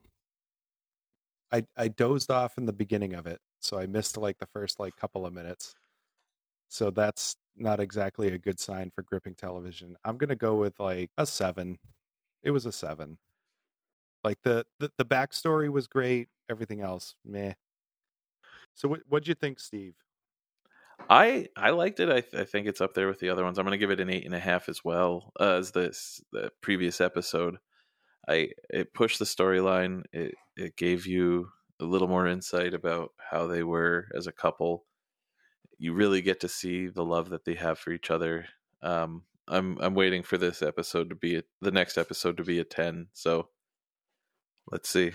i 1.52 1.62
i 1.76 1.88
dozed 1.88 2.30
off 2.30 2.59
in 2.59 2.66
the 2.66 2.72
beginning 2.72 3.14
of 3.14 3.26
it 3.26 3.40
so 3.61 3.78
i 3.78 3.87
missed 3.87 4.16
like 4.16 4.38
the 4.38 4.46
first 4.46 4.80
like 4.80 4.96
couple 4.96 5.26
of 5.26 5.32
minutes 5.32 5.74
so 6.68 6.90
that's 6.90 7.37
not 7.56 7.80
exactly 7.80 8.28
a 8.28 8.38
good 8.38 8.61
sign 8.61 8.90
for 8.94 9.02
gripping 9.02 9.35
television 9.35 9.96
i'm 10.04 10.18
to 10.18 10.37
go 10.37 10.56
with 10.56 10.78
like 10.78 11.11
a 11.18 11.26
seven 11.26 11.78
it 12.42 12.50
was 12.50 12.66
a 12.66 12.72
seven 12.72 13.18
like 14.24 14.38
the, 14.42 14.64
the 14.80 14.90
the 14.98 15.04
backstory 15.04 15.70
was 15.70 15.87
great 15.87 16.28
everything 16.50 16.80
else 16.80 17.14
meh 17.24 17.52
so 18.74 18.88
what 18.88 19.00
what'd 19.09 19.28
you 19.28 19.35
think 19.35 19.61
steve 19.61 19.94
I 21.09 21.48
I 21.56 21.70
liked 21.70 22.00
it. 22.00 22.09
I, 22.09 22.20
th- 22.20 22.35
I 22.35 22.44
think 22.44 22.66
it's 22.66 22.80
up 22.80 22.94
there 22.94 23.06
with 23.06 23.20
the 23.20 23.28
other 23.28 23.44
ones. 23.44 23.59
I'm 23.59 23.64
to 23.72 23.78
give 23.78 23.90
it 23.90 24.00
an 24.00 24.11
eight 24.11 24.24
and 24.24 24.35
a 24.35 24.38
half 24.38 24.68
as 24.68 24.85
well 24.85 25.32
uh, 25.38 25.54
as 25.54 25.70
this 25.70 26.20
the 26.32 26.50
previous 26.61 27.00
episode. 27.00 27.59
I 28.28 28.50
it 28.70 28.94
pushed 28.94 29.18
the 29.18 29.24
storyline. 29.24 30.04
It 30.12 30.34
it 30.56 30.76
gave 30.76 31.06
you 31.06 31.50
a 31.80 31.84
little 31.84 32.08
more 32.08 32.26
insight 32.26 32.74
about 32.74 33.12
how 33.30 33.46
they 33.46 33.62
were 33.62 34.08
as 34.14 34.26
a 34.26 34.32
couple. 34.32 34.84
You 35.78 35.92
really 35.92 36.22
get 36.22 36.40
to 36.40 36.48
see 36.48 36.86
the 36.88 37.04
love 37.04 37.30
that 37.30 37.44
they 37.44 37.54
have 37.54 37.78
for 37.78 37.90
each 37.90 38.10
other. 38.10 38.46
Um, 38.82 39.22
I'm 39.48 39.78
I'm 39.80 39.94
waiting 39.94 40.22
for 40.22 40.38
this 40.38 40.62
episode 40.62 41.10
to 41.10 41.14
be 41.14 41.36
a, 41.36 41.42
the 41.60 41.70
next 41.70 41.98
episode 41.98 42.36
to 42.38 42.44
be 42.44 42.58
a 42.58 42.64
ten. 42.64 43.08
So 43.12 43.48
let's 44.70 44.88
see. 44.88 45.12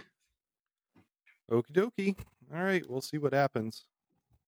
Okie 1.52 1.74
dokie. 1.74 2.18
All 2.54 2.64
right, 2.64 2.84
we'll 2.90 3.02
see 3.02 3.18
what 3.18 3.34
happens. 3.34 3.86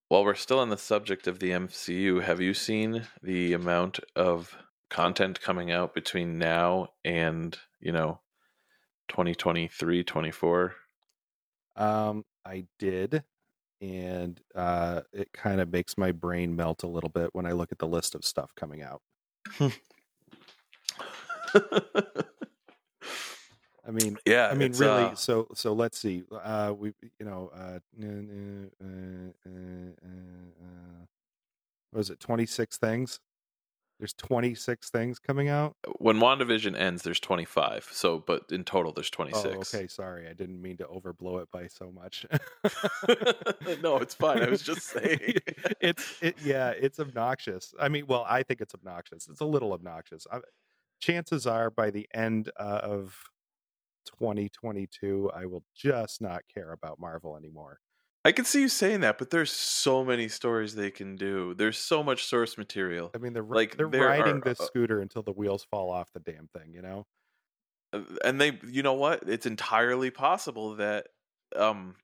While 0.08 0.26
we're 0.26 0.36
still 0.36 0.60
on 0.60 0.70
the 0.70 0.78
subject 0.78 1.28
of 1.28 1.40
the 1.40 1.52
MCU, 1.52 2.22
have 2.22 2.40
you 2.40 2.54
seen 2.54 3.08
the 3.22 3.54
amount 3.54 4.00
of 4.16 4.56
content 4.90 5.42
coming 5.42 5.72
out 5.72 5.96
between 5.96 6.38
now 6.38 6.90
and, 7.04 7.58
you 7.80 7.92
know, 7.92 8.20
2023, 9.10 10.04
24? 10.04 10.76
Um, 11.76 12.26
I 12.46 12.66
did, 12.80 13.24
and 13.82 14.40
uh, 14.56 15.02
it 15.12 15.32
kind 15.34 15.60
of 15.62 15.72
makes 15.72 15.98
my 15.98 16.12
brain 16.12 16.56
melt 16.56 16.84
a 16.84 16.88
little 16.88 17.10
bit 17.10 17.30
when 17.34 17.46
I 17.46 17.52
look 17.52 17.72
at 17.72 17.80
the 17.80 17.88
list 17.88 18.16
of 18.16 18.26
stuff 18.26 18.52
coming 18.56 18.82
out. 18.82 19.02
I 23.86 23.92
mean, 23.92 24.18
yeah, 24.26 24.48
I 24.48 24.54
mean, 24.56 24.72
really. 24.74 25.04
uh, 25.04 25.16
so, 25.16 25.48
so 25.54 25.74
let's 25.74 25.98
see. 26.00 26.24
Uh, 26.32 26.74
we, 26.78 26.94
you 27.20 27.26
know, 27.26 27.52
uh, 27.54 27.80
uh, 28.02 28.08
uh, 28.86 29.30
uh, 29.46 29.92
uh, 30.06 31.06
what 31.92 31.98
was 31.98 32.10
it? 32.10 32.20
Twenty 32.20 32.46
six 32.46 32.78
things. 32.78 33.20
There's 34.00 34.14
twenty 34.14 34.56
six 34.56 34.90
things 34.90 35.20
coming 35.20 35.50
out. 35.50 35.76
when 36.00 36.18
WandaVision 36.18 36.78
ends, 36.78 37.04
there's 37.04 37.20
25. 37.20 37.90
So, 37.92 38.20
but 38.20 38.44
in 38.52 38.64
total, 38.64 38.92
there's 38.92 39.10
26. 39.10 39.46
Oh, 39.46 39.50
okay. 39.60 39.88
Sorry, 39.88 40.28
I 40.28 40.34
didn't 40.34 40.62
mean 40.62 40.78
to 40.78 40.86
overblow 40.86 41.42
it 41.42 41.50
by 41.52 41.68
so 41.68 41.92
much. 41.92 42.26
no, 43.82 43.98
it's 43.98 44.14
fine. 44.14 44.44
I 44.44 44.50
was 44.50 44.62
just 44.62 44.88
saying. 44.88 45.36
it's 45.82 46.22
it, 46.22 46.36
yeah, 46.44 46.70
it's 46.72 47.00
obnoxious. 47.00 47.74
I 47.80 47.90
mean, 47.90 48.06
well, 48.08 48.26
I 48.28 48.44
think 48.44 48.62
it's 48.62 48.74
obnoxious. 48.74 49.28
It's 49.30 49.42
a 49.42 49.46
little 49.46 49.74
obnoxious. 49.74 50.26
I, 50.32 50.40
chances 51.00 51.46
are, 51.46 51.70
by 51.70 51.90
the 51.92 52.08
end 52.14 52.50
uh, 52.58 52.80
of 52.84 53.16
2022, 54.20 55.32
I 55.36 55.46
will 55.46 55.64
just 55.76 56.22
not 56.22 56.44
care 56.54 56.72
about 56.72 57.00
Marvel 57.00 57.38
anymore. 57.38 57.80
I 58.26 58.32
can 58.32 58.46
see 58.46 58.62
you 58.62 58.70
saying 58.70 59.02
that, 59.02 59.18
but 59.18 59.30
there's 59.30 59.52
so 59.52 60.04
many 60.04 60.30
stories 60.30 60.76
they 60.76 60.92
can 60.92 61.16
do. 61.16 61.54
There's 61.54 61.78
so 61.78 62.04
much 62.04 62.24
source 62.24 62.58
material. 62.58 63.12
I 63.14 63.18
mean, 63.18 63.34
they're 63.34 63.44
Like, 63.44 63.76
they're 63.76 63.88
riding 63.88 64.38
are, 64.38 64.42
this 64.42 64.62
uh, 64.62 64.66
scooter 64.66 65.02
until 65.02 65.24
the 65.24 65.34
wheels 65.34 65.66
fall 65.70 65.90
off 65.92 66.12
the 66.14 66.20
damn 66.22 66.48
thing. 66.48 66.74
You 66.74 66.82
know? 66.82 67.06
and 68.24 68.42
they 68.42 68.60
you 68.68 68.82
know 68.82 68.94
what 68.94 69.24
it's 69.28 69.46
entirely 69.46 70.10
possible 70.10 70.76
that 70.76 71.08
um 71.56 71.96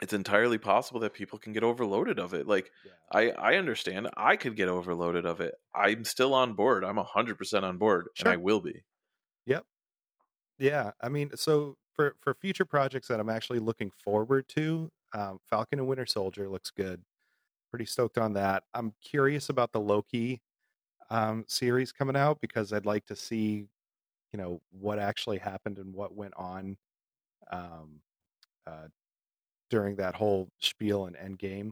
it's 0.00 0.12
entirely 0.12 0.58
possible 0.58 1.00
that 1.00 1.12
people 1.12 1.38
can 1.38 1.52
get 1.52 1.62
overloaded 1.62 2.18
of 2.18 2.32
it 2.32 2.46
like 2.46 2.70
Yeah. 2.84 2.92
i 3.12 3.30
i 3.32 3.56
understand 3.56 4.08
i 4.16 4.36
could 4.36 4.56
get 4.56 4.68
overloaded 4.68 5.26
of 5.26 5.40
it 5.40 5.54
i'm 5.74 6.04
still 6.04 6.32
on 6.32 6.54
board 6.54 6.84
i'm 6.84 6.96
100% 6.98 7.64
on 7.64 7.76
board 7.78 8.08
and 8.18 8.28
i 8.28 8.36
will 8.36 8.60
be 8.60 8.82
Yep. 9.46 9.64
Yeah, 10.58 10.92
I 11.00 11.08
mean, 11.08 11.30
so 11.36 11.76
for 11.94 12.16
for 12.20 12.34
future 12.34 12.64
projects 12.64 13.08
that 13.08 13.18
I'm 13.20 13.30
actually 13.30 13.58
looking 13.58 13.90
forward 14.04 14.48
to, 14.50 14.90
um, 15.12 15.38
Falcon 15.48 15.78
and 15.78 15.88
Winter 15.88 16.06
Soldier 16.06 16.48
looks 16.48 16.70
good. 16.70 17.02
Pretty 17.70 17.86
stoked 17.86 18.18
on 18.18 18.32
that. 18.34 18.64
I'm 18.74 18.94
curious 19.02 19.48
about 19.48 19.72
the 19.72 19.80
Loki 19.80 20.42
um, 21.10 21.44
series 21.48 21.92
coming 21.92 22.16
out 22.16 22.40
because 22.40 22.72
I'd 22.72 22.86
like 22.86 23.06
to 23.06 23.16
see, 23.16 23.66
you 24.32 24.38
know, 24.38 24.60
what 24.70 24.98
actually 24.98 25.38
happened 25.38 25.78
and 25.78 25.94
what 25.94 26.14
went 26.14 26.34
on 26.36 26.76
um, 27.50 28.00
uh, 28.66 28.88
during 29.70 29.96
that 29.96 30.14
whole 30.14 30.48
spiel 30.60 31.06
and 31.06 31.16
Endgame. 31.16 31.70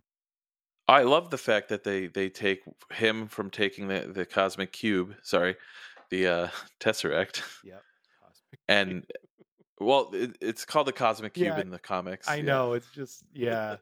i 0.89 1.03
love 1.03 1.31
the 1.31 1.39
fact 1.39 1.69
that 1.69 1.85
they 1.85 2.07
they 2.07 2.29
take 2.29 2.63
him 2.93 3.27
from 3.29 3.51
taking 3.51 3.89
the 3.89 4.01
the 4.01 4.25
cosmic 4.25 4.73
cube 4.73 5.15
sorry 5.23 5.57
the 6.11 6.27
uh 6.27 6.49
tesseract 6.81 7.43
Yep. 7.65 7.83
And 8.69 9.07
well 9.81 10.11
it, 10.13 10.37
it's 10.41 10.65
called 10.65 10.87
the 10.87 10.93
cosmic 10.93 11.35
cube 11.35 11.47
Yeah, 11.47 11.61
in 11.61 11.71
the 11.71 11.79
comics 11.79 12.29
I 12.29 12.37
yeah. 12.37 12.43
know 12.43 12.73
it's 12.75 12.91
just 12.91 13.23
yeah, 13.33 13.77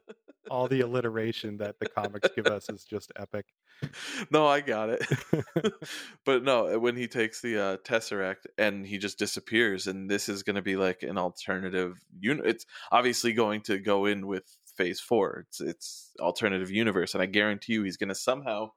all 0.49 0.67
the 0.67 0.81
alliteration 0.81 1.57
that 1.57 1.79
the 1.79 1.89
comics 1.89 2.29
give 2.35 2.47
us 2.47 2.69
is 2.69 2.83
just 2.85 3.11
epic. 3.17 3.45
no, 4.31 4.47
I 4.47 4.61
got 4.61 4.89
it. 4.89 5.05
but 6.25 6.43
no, 6.43 6.79
when 6.79 6.95
he 6.95 7.07
takes 7.07 7.41
the 7.41 7.59
uh, 7.61 7.77
tesseract 7.77 8.45
and 8.57 8.85
he 8.85 8.97
just 8.97 9.19
disappears, 9.19 9.87
and 9.87 10.09
this 10.09 10.29
is 10.29 10.43
going 10.43 10.55
to 10.55 10.61
be 10.61 10.75
like 10.75 11.03
an 11.03 11.17
alternative. 11.17 11.97
Un- 12.23 12.41
it's 12.45 12.65
obviously 12.91 13.33
going 13.33 13.61
to 13.63 13.77
go 13.77 14.05
in 14.05 14.25
with 14.25 14.45
Phase 14.77 14.99
Four. 14.99 15.45
It's 15.49 15.61
it's 15.61 16.11
alternative 16.19 16.71
universe, 16.71 17.13
and 17.13 17.21
I 17.21 17.27
guarantee 17.27 17.73
you, 17.73 17.83
he's 17.83 17.97
going 17.97 18.09
to 18.09 18.15
somehow 18.15 18.69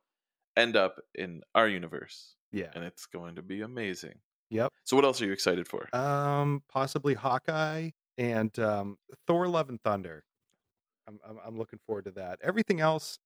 end 0.56 0.76
up 0.76 0.96
in 1.14 1.40
our 1.54 1.68
universe, 1.68 2.34
Yeah. 2.52 2.70
and 2.74 2.84
it's 2.84 3.06
going 3.06 3.36
to 3.36 3.42
be 3.42 3.62
amazing. 3.62 4.18
Yep. 4.50 4.72
So, 4.84 4.96
what 4.96 5.04
else 5.04 5.22
are 5.22 5.26
you 5.26 5.32
excited 5.32 5.68
for? 5.68 5.88
Um, 5.94 6.62
possibly 6.68 7.14
Hawkeye 7.14 7.90
and 8.18 8.56
um, 8.58 8.98
Thor: 9.26 9.48
Love 9.48 9.68
and 9.68 9.80
Thunder. 9.82 10.24
I'm, 11.08 11.18
I'm 11.28 11.38
I'm 11.46 11.58
looking 11.58 11.78
forward 11.86 12.06
to 12.06 12.10
that. 12.12 12.38
Everything 12.42 12.80
else, 12.80 13.18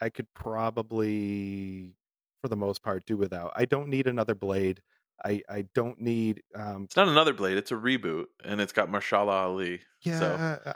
I 0.00 0.08
could 0.08 0.26
probably, 0.34 1.94
for 2.42 2.48
the 2.48 2.56
most 2.56 2.82
part, 2.82 3.04
do 3.06 3.16
without. 3.16 3.52
I 3.56 3.64
don't 3.64 3.88
need 3.88 4.06
another 4.06 4.34
Blade. 4.34 4.80
I 5.24 5.42
I 5.48 5.64
don't 5.74 6.00
need. 6.00 6.42
Um, 6.54 6.84
it's 6.84 6.96
not 6.96 7.08
another 7.08 7.32
Blade; 7.32 7.56
it's 7.56 7.72
a 7.72 7.76
reboot, 7.76 8.26
and 8.44 8.60
it's 8.60 8.72
got 8.72 8.88
Mahershala 8.88 9.32
Ali. 9.32 9.80
yeah, 10.02 10.18
So 10.18 10.26
uh, 10.26 10.72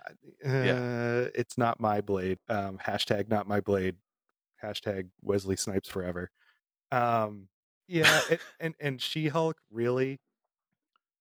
uh, 0.48 1.28
it's 1.34 1.56
not 1.56 1.78
my 1.80 2.00
Blade. 2.00 2.38
Um, 2.48 2.78
hashtag 2.78 3.28
not 3.28 3.46
my 3.46 3.60
Blade. 3.60 3.96
Hashtag 4.62 5.08
Wesley 5.22 5.56
Snipes 5.56 5.88
forever. 5.88 6.30
Um, 6.92 7.48
yeah, 7.90 8.20
it, 8.30 8.40
and 8.60 8.74
and 8.80 9.02
She 9.02 9.28
Hulk 9.28 9.56
really 9.70 10.20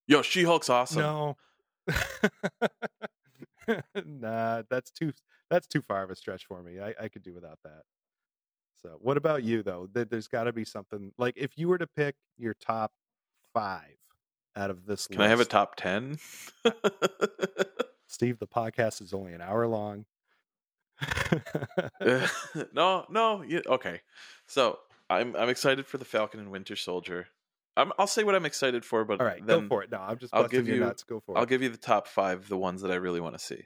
yo, 0.07 0.21
She 0.21 0.43
Hulk's 0.43 0.69
awesome. 0.69 1.01
No. 1.01 1.37
nah, 4.05 4.63
that's 4.69 4.91
too 4.91 5.13
that's 5.49 5.67
too 5.67 5.81
far 5.81 6.03
of 6.03 6.11
a 6.11 6.15
stretch 6.15 6.45
for 6.45 6.61
me. 6.61 6.79
I, 6.79 6.93
I 7.01 7.07
could 7.07 7.23
do 7.23 7.33
without 7.33 7.59
that. 7.63 7.81
So, 8.81 8.97
what 9.01 9.17
about 9.17 9.43
you 9.43 9.63
though? 9.63 9.89
There, 9.91 10.05
there's 10.05 10.27
got 10.27 10.43
to 10.43 10.53
be 10.53 10.63
something 10.63 11.11
like 11.17 11.35
if 11.37 11.57
you 11.57 11.67
were 11.67 11.77
to 11.77 11.87
pick 11.87 12.15
your 12.37 12.53
top 12.53 12.91
five 13.53 13.97
out 14.55 14.69
of 14.69 14.85
this 14.85 15.07
Can 15.07 15.21
I 15.21 15.27
have 15.27 15.39
a 15.39 15.45
top 15.45 15.75
ten? 15.75 16.19
Steve, 18.07 18.39
the 18.39 18.47
podcast 18.47 19.01
is 19.01 19.13
only 19.13 19.33
an 19.33 19.41
hour 19.41 19.67
long. 19.67 20.05
no, 22.73 23.05
no. 23.09 23.43
Okay. 23.67 24.01
So 24.47 24.79
I'm 25.09 25.35
I'm 25.35 25.49
excited 25.49 25.87
for 25.87 25.97
the 25.97 26.05
Falcon 26.05 26.39
and 26.39 26.51
Winter 26.51 26.75
Soldier. 26.75 27.27
I'm, 27.77 27.91
I'll 27.97 28.07
say 28.07 28.23
what 28.23 28.35
I'm 28.35 28.45
excited 28.45 28.83
for, 28.83 29.05
but 29.05 29.21
All 29.21 29.25
right, 29.25 29.45
go 29.45 29.65
for 29.67 29.83
it. 29.83 29.91
No, 29.91 29.99
I'm 29.99 30.17
just 30.17 30.33
I'll 30.33 30.47
give 30.47 30.67
you- 30.67 30.79
nuts. 30.79 31.03
Go 31.03 31.21
for 31.25 31.37
I'll 31.37 31.43
it. 31.43 31.49
give 31.49 31.61
you 31.61 31.69
the 31.69 31.77
top 31.77 32.07
five, 32.07 32.49
the 32.49 32.57
ones 32.57 32.81
that 32.81 32.91
I 32.91 32.95
really 32.95 33.21
want 33.21 33.37
to 33.37 33.43
see. 33.43 33.63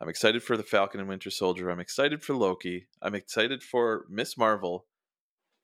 I'm 0.00 0.08
excited 0.08 0.42
for 0.42 0.56
the 0.56 0.62
Falcon 0.62 0.98
and 0.98 1.08
Winter 1.08 1.30
Soldier. 1.30 1.68
I'm 1.68 1.78
excited 1.80 2.22
for 2.22 2.34
Loki. 2.34 2.86
I'm 3.02 3.14
excited 3.14 3.62
for 3.62 4.06
Miss 4.08 4.38
Marvel 4.38 4.86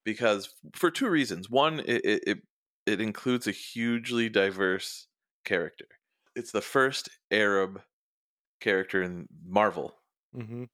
because 0.04 0.54
for 0.74 0.90
two 0.90 1.08
reasons. 1.08 1.48
One, 1.48 1.80
it 1.80 2.02
it 2.04 2.38
it, 2.86 3.00
includes 3.00 3.46
a 3.46 3.50
hugely 3.52 4.28
diverse 4.28 5.06
character. 5.44 5.86
It's 6.34 6.52
the 6.52 6.60
first 6.60 7.08
Arab 7.30 7.80
character 8.60 9.02
in 9.02 9.26
Marvel 9.46 9.96
hmm 10.34 10.64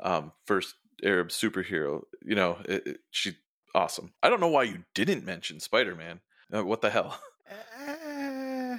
um, 0.00 0.32
first 0.46 0.74
Arab 1.04 1.28
superhero. 1.28 2.02
You 2.24 2.34
know, 2.34 2.58
it, 2.66 2.86
it, 2.86 2.96
she's 3.10 3.34
awesome. 3.74 4.12
I 4.22 4.28
don't 4.28 4.40
know 4.40 4.48
why 4.48 4.64
you 4.64 4.84
didn't 4.94 5.24
mention 5.24 5.60
Spider 5.60 5.94
Man. 5.94 6.20
Uh, 6.54 6.64
what 6.64 6.80
the 6.80 6.90
hell? 6.90 7.18
Eh, 7.84 8.78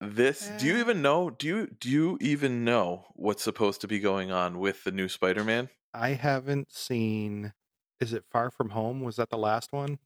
This? 0.00 0.48
Do 0.58 0.66
you 0.66 0.74
Uh. 0.76 0.78
even 0.78 1.02
know? 1.02 1.30
Do 1.30 1.46
you 1.46 1.66
do 1.66 1.90
you 1.90 2.18
even 2.20 2.64
know 2.64 3.06
what's 3.14 3.42
supposed 3.42 3.80
to 3.82 3.88
be 3.88 3.98
going 4.00 4.30
on 4.30 4.58
with 4.58 4.84
the 4.84 4.90
new 4.92 5.08
Spider 5.08 5.44
Man? 5.44 5.68
I 5.92 6.10
haven't 6.10 6.72
seen. 6.72 7.52
Is 8.00 8.12
it 8.12 8.24
Far 8.30 8.50
From 8.50 8.70
Home? 8.70 9.00
Was 9.02 9.16
that 9.16 9.30
the 9.30 9.38
last 9.38 9.72
one? 9.72 9.98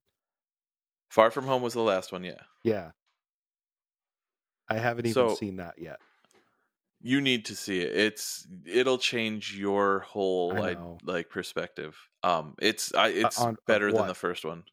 Far 1.10 1.30
From 1.30 1.46
Home 1.46 1.62
was 1.62 1.74
the 1.74 1.80
last 1.82 2.12
one. 2.12 2.22
Yeah, 2.24 2.42
Yeah. 2.64 2.90
I 4.68 4.74
haven't 4.78 5.06
even 5.06 5.14
So- 5.14 5.34
seen 5.34 5.56
that 5.56 5.78
yet. 5.78 6.00
You 7.00 7.20
need 7.20 7.44
to 7.46 7.54
see 7.54 7.80
it. 7.80 7.96
It's 7.96 8.46
it'll 8.66 8.98
change 8.98 9.56
your 9.56 10.00
whole 10.00 10.52
I 10.56 10.60
like, 10.60 10.78
like 11.04 11.30
perspective. 11.30 11.96
Um, 12.22 12.54
it's 12.60 12.94
I 12.94 13.08
it's 13.08 13.40
on- 13.40 13.56
better 13.66 13.92
than 13.92 14.06
the 14.06 14.14
first 14.14 14.44
one. 14.44 14.64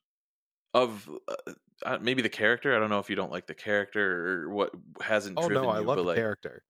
Of 0.73 1.09
uh, 1.27 1.53
uh, 1.85 1.97
maybe 2.01 2.21
the 2.21 2.29
character. 2.29 2.75
I 2.75 2.79
don't 2.79 2.89
know 2.89 2.99
if 2.99 3.09
you 3.09 3.15
don't 3.15 3.31
like 3.31 3.47
the 3.47 3.53
character 3.53 4.43
or 4.45 4.49
what 4.49 4.71
hasn't 5.01 5.37
Oh 5.37 5.47
driven 5.47 5.63
no, 5.63 5.69
I 5.69 5.79
you, 5.79 5.85
love 5.85 5.97
but 5.97 6.01
the 6.01 6.07
like 6.07 6.17
character. 6.17 6.63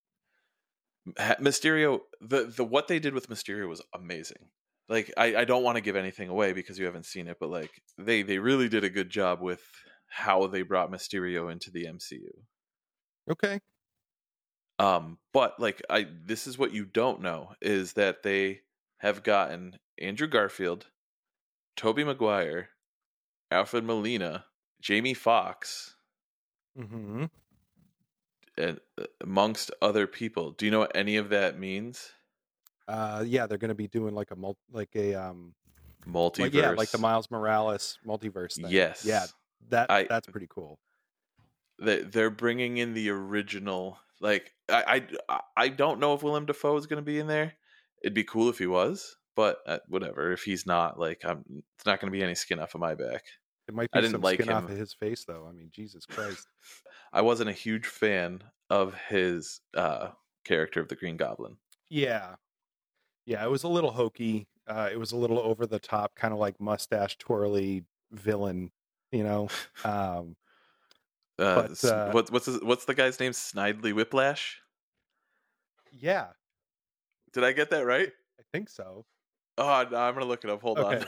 Ha- 1.18 1.36
Mysterio, 1.40 2.02
the 2.22 2.46
the 2.46 2.64
what 2.64 2.88
they 2.88 3.00
did 3.00 3.14
with 3.14 3.30
Mysterio 3.30 3.68
was 3.68 3.82
amazing. 3.94 4.50
Like 4.90 5.12
I, 5.18 5.38
I 5.38 5.46
don't 5.46 5.64
want 5.64 5.78
to 5.78 5.82
give 5.82 5.96
anything 5.96 6.30
away 6.30 6.54
because 6.54 6.78
you 6.78 6.86
haven't 6.86 7.06
seen 7.06 7.28
it, 7.28 7.38
but 7.40 7.50
like 7.50 7.82
they 7.98 8.22
they 8.22 8.38
really 8.40 8.70
did 8.70 8.84
a 8.84 8.90
good 8.90 9.10
job 9.10 9.42
with 9.42 9.62
how 10.08 10.48
they 10.48 10.62
brought 10.62 10.92
Mysterio 10.92 11.52
into 11.52 11.72
the 11.72 11.86
MCU. 11.86 12.30
Okay. 13.32 13.60
Um, 14.78 15.20
but 15.34 15.60
like 15.60 15.82
I 15.90 16.08
this 16.26 16.48
is 16.48 16.58
what 16.58 16.74
you 16.74 16.86
don't 16.86 17.22
know 17.22 17.54
is 17.62 17.94
that 17.94 18.24
they 18.24 18.62
have 18.98 19.24
gotten 19.24 19.80
Andrew 20.00 20.28
Garfield, 20.28 20.88
Tobey 21.78 22.04
Maguire, 22.04 22.70
Alfred 23.52 23.84
Molina, 23.86 24.46
Jamie 24.82 25.14
Foxx, 25.14 25.96
hmm 26.78 27.26
and 28.58 28.80
uh, 29.00 29.06
amongst 29.22 29.72
other 29.82 30.08
people. 30.08 30.52
Do 30.52 30.66
you 30.66 30.72
know 30.72 30.80
what 30.80 30.96
any 30.96 31.18
of 31.18 31.30
that 31.30 31.60
means? 31.60 32.12
Uh, 32.88 33.24
yeah, 33.26 33.48
they're 33.48 33.58
going 33.58 33.70
to 33.70 33.76
be 33.76 33.88
doing 33.88 34.14
like 34.14 34.32
a 34.32 34.36
mul- 34.36 34.58
like 34.72 34.96
a 34.96 35.14
um, 35.16 35.54
Multiverse. 36.08 36.40
like, 36.40 36.54
yeah, 36.54 36.70
like 36.72 36.92
the 36.92 36.98
Miles 36.98 37.30
Morales 37.32 37.98
multiverse 38.06 38.56
thing. 38.56 38.68
Yes. 38.70 39.04
Yeah, 39.06 39.26
that 39.70 39.90
I- 39.90 40.04
that's 40.04 40.28
pretty 40.28 40.48
cool. 40.50 40.80
they 41.80 42.02
they're 42.04 42.30
bringing 42.30 42.78
in 42.78 42.94
the 42.94 43.10
original 43.10 43.98
like 44.22 44.52
I, 44.70 45.04
I 45.30 45.40
I 45.58 45.68
don't 45.70 46.00
know 46.00 46.14
if 46.14 46.24
Willem 46.24 46.46
Dafoe 46.46 46.78
is 46.78 46.88
going 46.88 47.02
to 47.02 47.06
be 47.06 47.20
in 47.20 47.28
there. 47.28 47.54
It'd 48.04 48.14
be 48.14 48.24
cool 48.24 48.50
if 48.50 48.58
he 48.58 48.68
was, 48.68 49.16
but 49.36 49.60
uh, 49.68 49.80
whatever. 49.88 50.32
If 50.32 50.44
he's 50.44 50.66
not, 50.66 51.00
like, 51.00 51.24
I'm 51.24 51.44
it's 51.78 51.86
not 51.86 52.00
going 52.00 52.12
to 52.12 52.18
be 52.18 52.24
any 52.24 52.36
skin 52.36 52.60
off 52.60 52.76
of 52.76 52.82
my 52.82 52.96
back. 52.96 53.24
It 53.68 53.74
might 53.74 53.92
be 53.92 53.98
I 53.98 54.02
didn't 54.02 54.14
some 54.14 54.22
like 54.22 54.42
skin 54.42 54.54
off 54.54 54.70
of 54.70 54.78
his 54.78 54.94
face 54.94 55.26
though. 55.26 55.48
I 55.50 55.52
mean, 55.52 55.70
Jesus 55.72 56.06
Christ. 56.06 56.48
I 57.14 57.22
wasn't 57.22 57.50
a 57.50 57.54
huge 57.54 57.86
fan 57.86 58.44
of 58.70 58.96
his 59.10 59.62
uh 59.76 60.10
character 60.44 60.80
of 60.80 60.88
the 60.88 60.96
Green 60.96 61.18
Goblin. 61.18 61.58
Yeah, 61.90 62.36
yeah, 63.26 63.44
it 63.44 63.50
was 63.50 63.64
a 63.64 63.68
little 63.68 63.92
hokey. 63.92 64.48
Uh, 64.68 64.90
it 64.92 64.98
was 64.98 65.12
a 65.12 65.18
little 65.18 65.40
over 65.40 65.66
the 65.66 65.80
top, 65.80 66.16
kind 66.16 66.34
of 66.34 66.40
like 66.40 66.60
mustache 66.60 67.18
twirly 67.18 67.84
villain. 68.12 68.72
You 69.12 69.24
know, 69.24 69.50
um, 69.84 70.36
Uh, 71.38 71.68
But, 71.68 71.84
uh, 71.84 72.12
what, 72.12 72.32
what's 72.32 72.46
his, 72.46 72.62
what's 72.62 72.86
the 72.86 72.96
guy's 72.96 73.20
name? 73.20 73.32
Snidely 73.34 73.94
Whiplash. 73.94 74.62
yeah, 75.92 76.34
Did 77.34 77.44
I 77.44 77.52
get 77.52 77.70
that 77.70 77.86
right? 77.86 78.12
I 78.40 78.44
think 78.52 78.70
so. 78.70 79.06
Oh, 79.58 79.88
no, 79.90 79.98
I'm 79.98 80.14
gonna 80.14 80.26
look 80.26 80.44
it 80.44 80.50
up. 80.50 80.62
Hold 80.62 80.80
Okay. 80.80 80.82
on. 80.82 81.06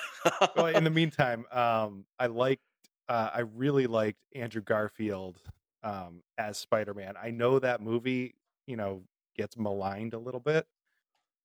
well, 0.55 0.67
in 0.67 0.83
the 0.83 0.89
meantime, 0.89 1.45
um, 1.51 2.05
I 2.19 2.27
liked, 2.27 2.63
uh, 3.09 3.31
I 3.33 3.41
really 3.41 3.87
liked 3.87 4.19
Andrew 4.35 4.61
Garfield 4.61 5.41
um, 5.83 6.23
as 6.37 6.57
Spider 6.57 6.93
Man. 6.93 7.15
I 7.17 7.31
know 7.31 7.59
that 7.59 7.81
movie, 7.81 8.35
you 8.67 8.77
know, 8.77 9.03
gets 9.35 9.57
maligned 9.57 10.13
a 10.13 10.19
little 10.19 10.39
bit, 10.39 10.67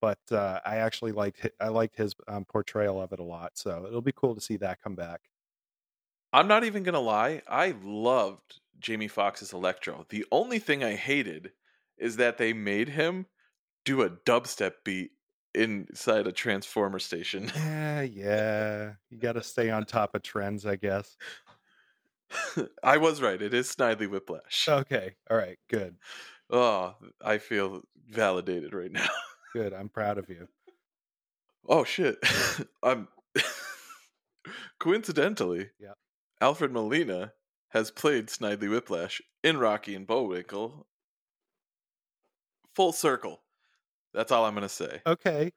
but 0.00 0.20
uh, 0.32 0.60
I 0.66 0.78
actually 0.78 1.12
liked 1.12 1.48
I 1.60 1.68
liked 1.68 1.96
his 1.96 2.14
um, 2.28 2.44
portrayal 2.46 3.00
of 3.02 3.12
it 3.12 3.20
a 3.20 3.24
lot. 3.24 3.52
So 3.58 3.86
it'll 3.86 4.02
be 4.02 4.12
cool 4.12 4.34
to 4.34 4.40
see 4.40 4.56
that 4.58 4.80
come 4.82 4.96
back. 4.96 5.22
I'm 6.32 6.46
not 6.48 6.64
even 6.64 6.82
gonna 6.82 7.00
lie. 7.00 7.42
I 7.46 7.70
loved 7.82 8.60
Jamie 8.82 9.08
Foxx's 9.08 9.52
Electro. 9.52 10.04
The 10.08 10.26
only 10.32 10.58
thing 10.58 10.82
I 10.84 10.94
hated 10.96 11.52
is 11.96 12.16
that 12.16 12.36
they 12.38 12.52
made 12.52 12.90
him 12.90 13.26
do 13.84 14.02
a 14.02 14.10
dubstep 14.10 14.72
beat 14.84 15.12
inside 15.54 16.26
a 16.26 16.32
transformer 16.32 16.98
station. 16.98 17.50
Yeah, 17.54 18.00
yeah. 18.02 18.92
You 19.10 19.18
got 19.18 19.32
to 19.34 19.42
stay 19.42 19.70
on 19.70 19.84
top 19.84 20.14
of 20.14 20.22
trends, 20.22 20.66
I 20.66 20.76
guess. 20.76 21.16
I 22.82 22.96
was 22.96 23.20
right. 23.22 23.40
It 23.40 23.54
is 23.54 23.74
Snidely 23.74 24.10
Whiplash. 24.10 24.66
Okay. 24.68 25.14
All 25.30 25.36
right. 25.36 25.58
Good. 25.68 25.96
Oh, 26.50 26.94
I 27.24 27.38
feel 27.38 27.82
validated 28.08 28.74
right 28.74 28.90
now. 28.92 29.08
Good. 29.52 29.72
I'm 29.72 29.88
proud 29.88 30.18
of 30.18 30.28
you. 30.28 30.48
Oh 31.68 31.84
shit. 31.84 32.18
I'm 32.82 33.08
coincidentally, 34.78 35.70
Yeah. 35.78 35.92
Alfred 36.40 36.72
Molina 36.72 37.32
has 37.72 37.90
played 37.90 38.26
Snidely 38.28 38.70
Whiplash 38.70 39.20
in 39.42 39.58
Rocky 39.58 39.94
and 39.94 40.06
Bullwinkle. 40.06 40.86
Full 42.74 42.92
circle. 42.92 43.40
That's 44.14 44.30
all 44.32 44.44
I'm 44.44 44.54
gonna 44.54 44.68
say. 44.68 45.00
Okay. 45.06 45.52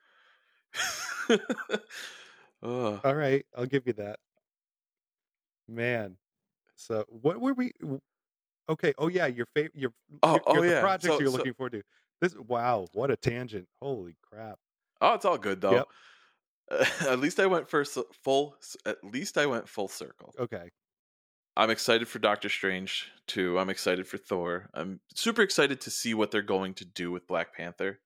Ugh. 1.30 1.39
All 3.04 3.15
right. 3.15 3.45
I'll 3.56 3.65
give 3.65 3.86
you 3.88 3.93
that. 3.93 4.19
Man. 5.67 6.17
So 6.75 7.06
what 7.08 7.39
were 7.39 7.54
we? 7.54 7.71
Okay. 8.69 8.93
Oh 8.97 9.08
yeah. 9.08 9.28
Your 9.28 9.45
favorite. 9.54 9.75
Your 9.75 9.91
Oh, 10.23 10.34
your, 10.34 10.41
oh, 10.47 10.56
your- 10.56 10.65
yeah. 10.67 10.82
projects 10.82 11.13
So- 11.15 11.19
you're 11.19 11.32
so- 11.32 11.38
looking 11.38 11.54
forward 11.54 11.73
to. 11.73 11.82
This. 12.21 12.36
Wow. 12.36 12.88
What 12.93 13.12
a 13.12 13.17
tangent. 13.17 13.67
Holy 13.82 14.15
crap. 14.21 14.58
Oh, 15.01 15.13
it's 15.15 15.25
all 15.25 15.38
good 15.38 15.60
though. 15.62 15.86
Yep. 16.71 16.88
at 17.10 17.19
least 17.19 17.39
I 17.39 17.45
went 17.45 17.69
first 17.69 17.97
full. 18.23 18.56
At 18.86 19.04
least 19.04 19.38
I 19.38 19.45
went 19.45 19.67
full 19.67 19.88
circle. 19.89 20.34
Okay. 20.39 20.69
I'm 21.58 21.70
excited 21.70 22.08
for 22.08 22.20
Doctor 22.20 22.50
Strange 22.50 23.12
too. 23.28 23.58
I'm 23.58 23.70
excited 23.70 24.08
for 24.08 24.18
Thor. 24.18 24.70
I'm 24.74 25.00
super 25.13 25.41
excited 25.41 25.82
to 25.82 25.91
see 25.91 26.13
what 26.13 26.32
they're 26.32 26.41
going 26.41 26.74
to 26.76 26.86
do 26.86 27.12
with 27.12 27.28
Black 27.28 27.56
Panther. 27.56 28.00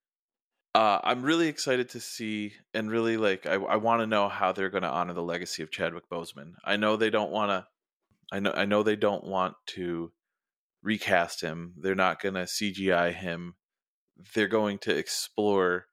Uh, 0.76 1.00
I'm 1.04 1.24
really 1.24 1.48
excited 1.48 1.90
to 1.90 2.00
see 2.00 2.54
and 2.76 2.92
really 2.92 3.18
like 3.18 3.48
I, 3.48 3.56
I 3.56 3.78
want 3.78 4.02
to 4.02 4.08
know 4.08 4.30
how 4.30 4.52
they're 4.52 4.70
going 4.70 4.84
to 4.84 4.90
honor 4.90 5.14
the 5.14 5.24
legacy 5.24 5.64
of 5.64 5.72
Chadwick 5.72 6.08
Boseman. 6.12 6.54
I 6.64 6.76
know 6.76 6.96
they 6.96 7.10
don't 7.10 7.32
want 7.32 7.50
to. 7.50 7.68
I 8.32 8.40
know 8.40 8.54
I 8.56 8.66
know 8.66 8.84
they 8.84 8.96
don't 8.96 9.24
want 9.24 9.56
to 9.68 10.12
recast 10.84 11.42
him. 11.42 11.74
They're 11.78 11.96
not 11.96 12.22
going 12.22 12.36
to 12.36 12.42
CGI 12.42 13.14
him. 13.14 13.56
They're 14.36 14.48
going 14.48 14.78
to 14.80 14.96
explore 14.96 15.88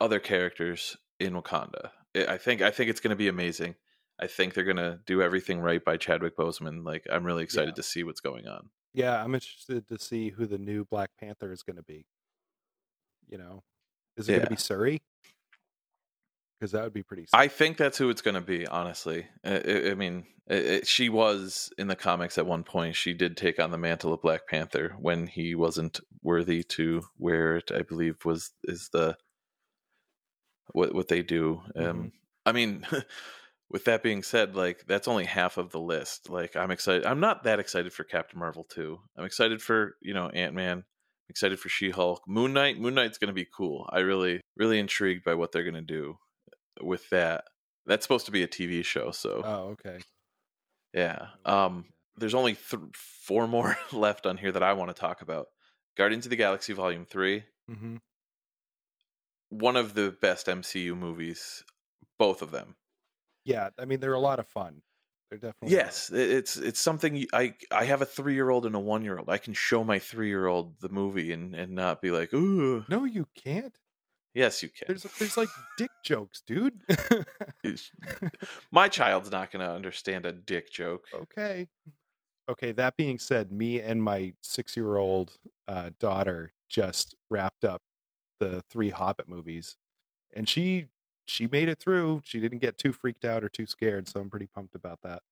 other 0.00 0.18
characters 0.18 0.96
in 1.20 1.34
Wakanda. 1.34 1.90
I 2.16 2.38
think 2.38 2.62
I 2.62 2.70
think 2.70 2.88
it's 2.88 3.00
going 3.00 3.10
to 3.10 3.16
be 3.16 3.28
amazing. 3.28 3.74
I 4.20 4.26
think 4.26 4.54
they're 4.54 4.64
gonna 4.64 5.00
do 5.06 5.22
everything 5.22 5.60
right 5.60 5.84
by 5.84 5.96
Chadwick 5.96 6.36
Boseman. 6.36 6.84
Like 6.84 7.06
I'm 7.10 7.24
really 7.24 7.44
excited 7.44 7.70
Yeah. 7.70 7.74
to 7.74 7.82
see 7.82 8.02
what's 8.04 8.20
going 8.20 8.48
on. 8.48 8.70
Yeah. 8.94 9.22
I'm 9.22 9.34
interested 9.34 9.86
to 9.88 9.98
see 9.98 10.30
who 10.30 10.46
the 10.46 10.58
new 10.58 10.84
Black 10.84 11.10
Panther 11.20 11.52
is 11.52 11.62
going 11.62 11.76
to 11.76 11.82
be. 11.82 12.06
You 13.28 13.38
know, 13.38 13.62
is 14.16 14.28
it 14.28 14.32
going 14.32 14.44
to 14.44 14.50
be 14.50 14.56
Shuri? 14.56 15.02
Because 16.58 16.72
that 16.72 16.82
would 16.82 16.94
be 16.94 17.02
pretty. 17.04 17.26
I 17.32 17.46
think 17.46 17.76
that's 17.76 17.98
who 17.98 18.08
it's 18.10 18.22
gonna 18.22 18.40
be. 18.40 18.66
Honestly, 18.66 19.26
I, 19.44 19.90
I- 19.90 19.94
mean, 19.94 20.26
it, 20.48 20.88
she 20.88 21.08
was 21.08 21.70
in 21.78 21.86
the 21.86 21.94
comics 21.94 22.36
at 22.38 22.46
one 22.46 22.64
point. 22.64 22.96
She 22.96 23.12
did 23.14 23.36
take 23.36 23.60
on 23.60 23.70
the 23.70 23.78
mantle 23.78 24.12
of 24.12 24.22
Black 24.22 24.48
Panther 24.48 24.96
when 24.98 25.28
he 25.28 25.54
wasn't 25.54 26.00
worthy 26.22 26.64
to 26.64 27.02
wear 27.18 27.56
it. 27.58 27.70
I 27.70 27.82
believe 27.82 28.24
was 28.24 28.50
is 28.64 28.88
the 28.92 29.16
what 30.72 30.94
what 30.94 31.06
they 31.08 31.22
do. 31.22 31.62
Um, 31.76 31.84
Mhm. 31.84 32.12
I 32.46 32.52
mean. 32.52 32.86
With 33.70 33.84
that 33.84 34.02
being 34.02 34.22
said, 34.22 34.56
like 34.56 34.84
that's 34.86 35.08
only 35.08 35.24
half 35.26 35.58
of 35.58 35.70
the 35.70 35.80
list. 35.80 36.30
Like 36.30 36.56
I'm 36.56 36.70
excited. 36.70 37.04
I'm 37.04 37.20
not 37.20 37.44
that 37.44 37.58
excited 37.60 37.92
for 37.92 38.04
Captain 38.04 38.38
Marvel 38.38 38.64
2. 38.64 38.98
I'm 39.16 39.24
excited 39.26 39.60
for, 39.60 39.94
you 40.00 40.14
know, 40.14 40.28
Ant-Man. 40.30 40.84
excited 41.28 41.60
for 41.60 41.68
She-Hulk. 41.68 42.22
Moon 42.26 42.54
Knight, 42.54 42.80
Moon 42.80 42.94
Knight's 42.94 43.18
going 43.18 43.28
to 43.28 43.34
be 43.34 43.46
cool. 43.54 43.86
I 43.92 43.98
really 44.00 44.40
really 44.56 44.78
intrigued 44.78 45.22
by 45.24 45.34
what 45.34 45.52
they're 45.52 45.64
going 45.70 45.74
to 45.74 45.82
do 45.82 46.16
with 46.82 47.08
that. 47.10 47.44
That's 47.84 48.04
supposed 48.04 48.24
to 48.26 48.32
be 48.32 48.42
a 48.42 48.48
TV 48.48 48.82
show, 48.84 49.10
so 49.10 49.42
Oh, 49.44 49.76
okay. 49.86 49.98
yeah. 50.94 51.26
Um 51.44 51.84
there's 52.16 52.34
only 52.34 52.54
th- 52.54 52.82
four 53.24 53.46
more 53.46 53.76
left 53.92 54.24
on 54.26 54.38
here 54.38 54.50
that 54.52 54.62
I 54.62 54.72
want 54.72 54.88
to 54.94 54.98
talk 55.00 55.20
about. 55.22 55.46
Guardians 55.96 56.24
of 56.26 56.30
the 56.30 56.36
Galaxy 56.36 56.72
Volume 56.72 57.04
3, 57.04 57.44
Mm-hmm. 57.70 57.96
one 59.50 59.76
of 59.76 59.94
the 59.94 60.14
best 60.22 60.46
MCU 60.46 60.96
movies, 60.96 61.62
both 62.18 62.40
of 62.42 62.50
them. 62.50 62.76
Yeah. 63.48 63.70
I 63.78 63.84
mean, 63.84 64.00
they're 64.00 64.12
a 64.14 64.18
lot 64.20 64.38
of 64.38 64.46
fun. 64.48 64.82
They're 65.30 65.38
definitely. 65.38 65.76
Yes, 65.76 66.10
it- 66.10 66.30
it's 66.30 66.56
it's 66.56 66.80
something 66.80 67.14
you- 67.16 67.28
I 67.32 67.54
I 67.70 67.84
have 67.84 68.00
a 68.02 68.06
three 68.06 68.34
year 68.34 68.48
old 68.50 68.64
and 68.66 68.74
a 68.74 68.78
one 68.78 69.04
year 69.04 69.18
old. 69.18 69.28
I 69.28 69.38
can 69.38 69.52
show 69.54 69.84
my 69.84 69.98
three 69.98 70.28
year 70.28 70.46
old 70.46 70.78
the 70.80 70.88
movie 70.88 71.32
and 71.32 71.54
and 71.54 71.72
not 71.74 72.00
be 72.00 72.10
like, 72.10 72.32
ooh. 72.32 72.84
No, 72.88 73.04
you 73.04 73.26
can't. 73.34 73.76
Yes, 74.34 74.62
you 74.62 74.68
can. 74.68 74.84
There's 74.88 75.02
there's 75.18 75.36
like 75.36 75.48
dick 75.76 75.90
jokes, 76.04 76.42
dude. 76.46 76.80
My 78.70 78.88
child's 78.88 79.30
not 79.30 79.50
going 79.50 79.66
to 79.66 79.72
understand 79.72 80.26
a 80.26 80.32
dick 80.32 80.70
joke. 80.70 81.06
okay. 81.14 81.68
Okay. 82.48 82.72
That 82.72 82.96
being 82.96 83.18
said, 83.18 83.52
me 83.52 83.80
and 83.80 84.02
my 84.02 84.32
six 84.42 84.76
year 84.76 84.96
old 84.96 85.36
uh, 85.66 85.90
daughter 85.98 86.52
just 86.68 87.14
wrapped 87.30 87.64
up 87.64 87.82
the 88.40 88.62
three 88.70 88.90
Hobbit 88.90 89.28
movies, 89.28 89.76
and 90.34 90.48
she 90.48 90.86
she 91.28 91.46
made 91.46 91.68
it 91.68 91.78
through. 91.78 92.22
She 92.24 92.40
didn't 92.40 92.58
get 92.60 92.78
too 92.78 92.92
freaked 92.92 93.24
out 93.24 93.44
or 93.44 93.48
too 93.48 93.66
scared, 93.66 94.08
so 94.08 94.20
I'm 94.20 94.30
pretty 94.30 94.46
pumped 94.48 94.74
about 94.74 95.00
that. 95.02 95.22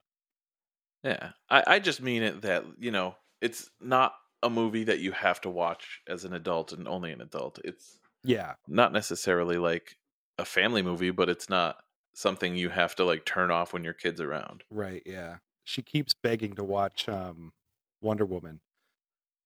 Yeah, 1.03 1.33
I 1.49 1.65
I 1.77 1.79
just 1.79 2.01
mean 2.03 2.23
it 2.23 2.43
that 2.43 2.65
you 2.79 2.91
know 2.91 3.17
it's 3.41 3.71
not 3.81 4.15
a 4.43 4.51
movie 4.51 4.85
that 4.85 4.99
you 5.01 5.13
have 5.13 5.41
to 5.43 5.51
watch 5.51 6.03
as 6.07 6.25
an 6.25 6.33
adult 6.35 6.73
and 6.73 6.87
only 6.89 7.13
an 7.13 7.21
adult. 7.21 7.59
It's 7.65 8.01
Yeah. 8.23 8.57
not 8.67 8.93
necessarily 8.93 9.59
like 9.59 9.99
a 10.39 10.45
family 10.45 10.83
movie, 10.83 11.11
but 11.13 11.29
it's 11.31 11.49
not 11.51 11.85
something 12.15 12.57
you 12.57 12.71
have 12.71 12.97
to 12.97 13.05
like 13.05 13.25
turn 13.27 13.51
off 13.51 13.73
when 13.73 13.85
your 13.85 13.95
kid's 13.95 14.21
around. 14.21 14.65
Right, 14.71 15.03
yeah. 15.07 15.39
She 15.65 15.83
keeps 15.83 16.15
begging 16.15 16.55
to 16.55 16.65
watch 16.65 17.09
um 17.09 17.53
Wonder 18.01 18.27
Woman. 18.27 18.61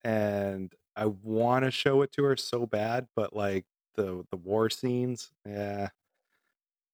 And 0.05 0.75
I 0.97 1.07
want 1.07 1.65
to 1.67 1.73
show 1.73 2.03
it 2.03 2.13
to 2.15 2.25
her 2.25 2.37
so 2.37 2.67
bad, 2.67 3.09
but 3.17 3.35
like 3.35 3.67
the 3.97 4.27
the 4.31 4.39
war 4.39 4.71
scenes, 4.71 5.33
yeah. 5.47 5.91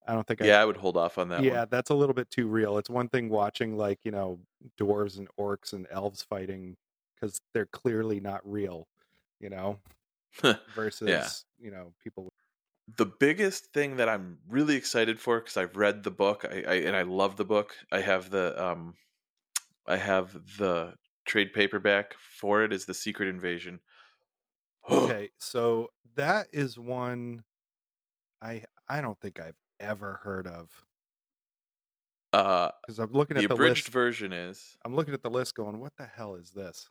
I 0.07 0.15
don't 0.15 0.27
think 0.27 0.43
I 0.43 0.51
Yeah, 0.51 0.61
I 0.61 0.65
would 0.65 0.77
hold 0.79 0.97
off 0.97 1.19
on 1.19 1.29
that 1.31 1.47
Yeah, 1.47 1.47
one. 1.47 1.67
that's 1.67 1.91
a 1.91 1.95
little 1.95 2.15
bit 2.15 2.31
too 2.31 2.49
real. 2.49 2.79
It's 2.79 2.91
one 2.91 3.09
thing 3.11 3.29
watching 3.31 3.77
like, 3.77 4.01
you 4.05 4.11
know, 4.13 4.41
dwarves 4.81 5.19
and 5.19 5.29
orcs 5.39 5.73
and 5.75 5.87
elves 5.91 6.23
fighting 6.23 6.77
cuz 7.21 7.41
they're 7.55 7.67
clearly 7.67 8.21
not 8.21 8.41
real, 8.51 8.89
you 9.41 9.51
know, 9.51 9.81
versus, 10.69 11.47
you 11.59 11.71
know, 11.73 11.95
people 12.01 12.31
the 12.97 13.07
biggest 13.07 13.73
thing 13.73 13.97
that 13.97 14.09
I'm 14.09 14.39
really 14.47 14.77
excited 14.77 15.19
for 15.19 15.41
because 15.41 15.57
I've 15.57 15.77
read 15.77 16.03
the 16.05 16.11
book 16.11 16.45
I, 16.45 16.63
I 16.63 16.75
and 16.77 16.95
I 16.97 17.03
love 17.03 17.37
the 17.37 17.45
book. 17.45 17.77
I 17.91 18.01
have 18.01 18.31
the 18.31 18.63
um, 18.65 18.97
I 19.87 19.97
have 19.99 20.35
the 20.59 20.97
trade 21.27 21.53
paperback 21.55 22.15
for 22.15 22.65
it. 22.65 22.73
Is 22.73 22.87
the 22.87 22.95
Secret 22.95 23.29
Invasion? 23.29 23.81
Okay, 24.89 25.31
so 25.39 25.91
that 26.15 26.49
is 26.53 26.79
one 26.79 27.45
I 28.43 28.65
I 28.89 29.01
don't 29.03 29.21
think 29.21 29.41
I've 29.41 29.57
ever 29.81 30.21
heard 30.25 30.47
of 30.47 30.85
uh, 32.33 32.71
because 32.87 32.99
I'm 32.99 33.13
looking 33.13 33.37
at 33.37 33.47
the 33.49 33.55
abridged 33.55 33.87
list. 33.87 33.93
version 33.93 34.33
is 34.33 34.77
I'm 34.85 34.95
looking 34.95 35.15
at 35.15 35.23
the 35.23 35.31
list, 35.31 35.55
going, 35.55 35.81
"What 35.81 35.93
the 35.97 36.07
hell 36.07 36.35
is 36.35 36.51
this?" 36.51 36.89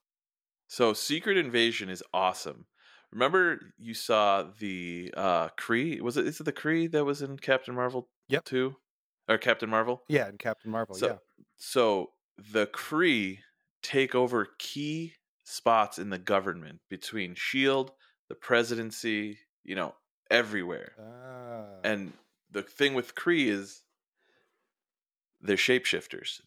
so. 0.67 0.93
Secret 0.93 1.38
Invasion 1.38 1.89
is 1.89 2.04
awesome. 2.13 2.65
Remember, 3.12 3.60
you 3.78 3.93
saw 3.93 4.43
the 4.60 5.13
uh 5.15 5.50
Kree. 5.60 6.02
Was 6.02 6.17
it? 6.17 6.26
Is 6.28 6.39
it 6.39 6.43
the 6.45 6.54
Kree 6.54 6.91
that 6.91 7.06
was 7.06 7.21
in 7.21 7.38
Captain 7.38 7.76
Marvel? 7.76 8.10
Yep. 8.30 8.45
Two, 8.45 8.76
or 9.30 9.38
Captain 9.38 9.69
Marvel? 9.69 10.04
Yeah, 10.08 10.28
in 10.30 10.38
Captain 10.38 10.71
Marvel. 10.71 10.95
So, 10.95 11.08
yeah, 11.08 11.17
so 11.58 12.12
the 12.38 12.65
Kree 12.67 13.39
take 13.84 14.15
over 14.15 14.48
key 14.58 15.13
spots 15.43 16.00
in 16.00 16.10
the 16.10 16.17
government 16.17 16.80
between 16.89 17.36
Shield, 17.36 17.91
the 18.30 18.36
presidency, 18.36 19.38
you 19.63 19.76
know, 19.76 19.93
everywhere. 20.32 20.93
ah, 21.00 21.80
And 21.84 22.13
the 22.55 22.61
thing 22.63 22.93
with 22.93 23.15
Kree 23.15 23.47
is 23.47 23.83
they're 25.41 25.57
shapeshifters. 25.57 26.39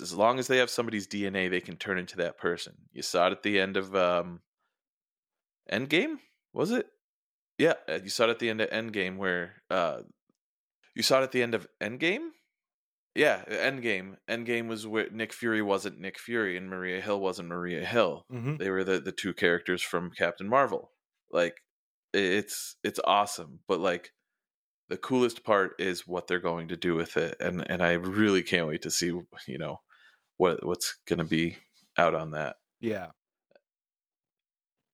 As 0.00 0.12
long 0.12 0.38
as 0.38 0.46
they 0.46 0.58
have 0.58 0.70
somebody's 0.70 1.08
DNA, 1.08 1.50
they 1.50 1.60
can 1.60 1.76
turn 1.76 1.98
into 1.98 2.16
that 2.18 2.38
person. 2.38 2.74
You 2.92 3.02
saw 3.02 3.26
it 3.28 3.32
at 3.32 3.42
the 3.42 3.58
end 3.58 3.76
of 3.76 3.94
um, 3.96 4.40
Endgame, 5.70 6.16
was 6.52 6.70
it? 6.70 6.86
Yeah, 7.58 7.74
uh, 7.88 7.98
you 8.02 8.10
saw 8.10 8.24
it 8.24 8.30
at 8.30 8.38
the 8.38 8.50
end 8.50 8.60
of 8.60 8.70
Endgame 8.70 9.16
where 9.16 9.62
uh, 9.70 10.00
you 10.94 11.02
saw 11.02 11.20
it 11.20 11.24
at 11.24 11.32
the 11.32 11.42
end 11.42 11.54
of 11.54 11.66
Endgame. 11.82 12.28
Yeah, 13.14 13.42
Endgame. 13.48 14.16
Endgame 14.28 14.66
was 14.68 14.86
where 14.86 15.08
Nick 15.10 15.32
Fury 15.32 15.62
wasn't 15.62 16.00
Nick 16.00 16.18
Fury 16.18 16.56
and 16.56 16.68
Maria 16.68 17.00
Hill 17.00 17.20
wasn't 17.20 17.48
Maria 17.48 17.84
Hill. 17.84 18.24
mhm. 18.32 18.58
They 18.58 18.70
were 18.70 18.84
the 18.84 19.00
the 19.00 19.12
two 19.12 19.32
characters 19.32 19.82
from 19.82 20.10
Captain 20.10 20.48
Marvel. 20.48 20.90
Like 21.30 21.56
it's 22.12 22.76
it's 22.84 23.00
awesome, 23.04 23.60
but 23.68 23.80
like 23.80 24.10
the 24.88 24.96
coolest 24.98 25.44
part 25.44 25.74
is 25.80 26.06
what 26.06 26.26
they're 26.26 26.40
going 26.40 26.68
to 26.68 26.76
do 26.76 26.94
with 26.94 27.16
it 27.16 27.36
and 27.40 27.68
and 27.70 27.82
I 27.82 27.92
really 27.94 28.42
can't 28.42 28.68
wait 28.68 28.82
to 28.82 28.90
see, 28.90 29.06
you 29.46 29.58
know, 29.58 29.80
what 30.38 30.64
what's 30.66 30.98
going 31.06 31.18
to 31.20 31.24
be 31.24 31.58
out 31.98 32.14
on 32.14 32.32
that. 32.32 32.56
Yeah. 32.80 33.12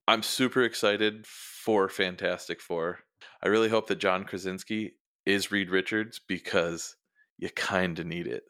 I'm 0.08 0.22
super 0.22 0.62
excited 0.62 1.26
for 1.26 1.88
Fantastic 1.88 2.60
Four. 2.60 3.00
I 3.42 3.48
really 3.48 3.68
hope 3.68 3.86
that 3.88 3.96
John 3.96 4.24
Krasinski 4.24 4.96
is 5.24 5.50
Reed 5.52 5.70
Richards 5.70 6.20
because 6.26 6.96
you 7.38 7.48
kind 7.50 7.98
of 7.98 8.06
need 8.06 8.26
it. 8.26 8.44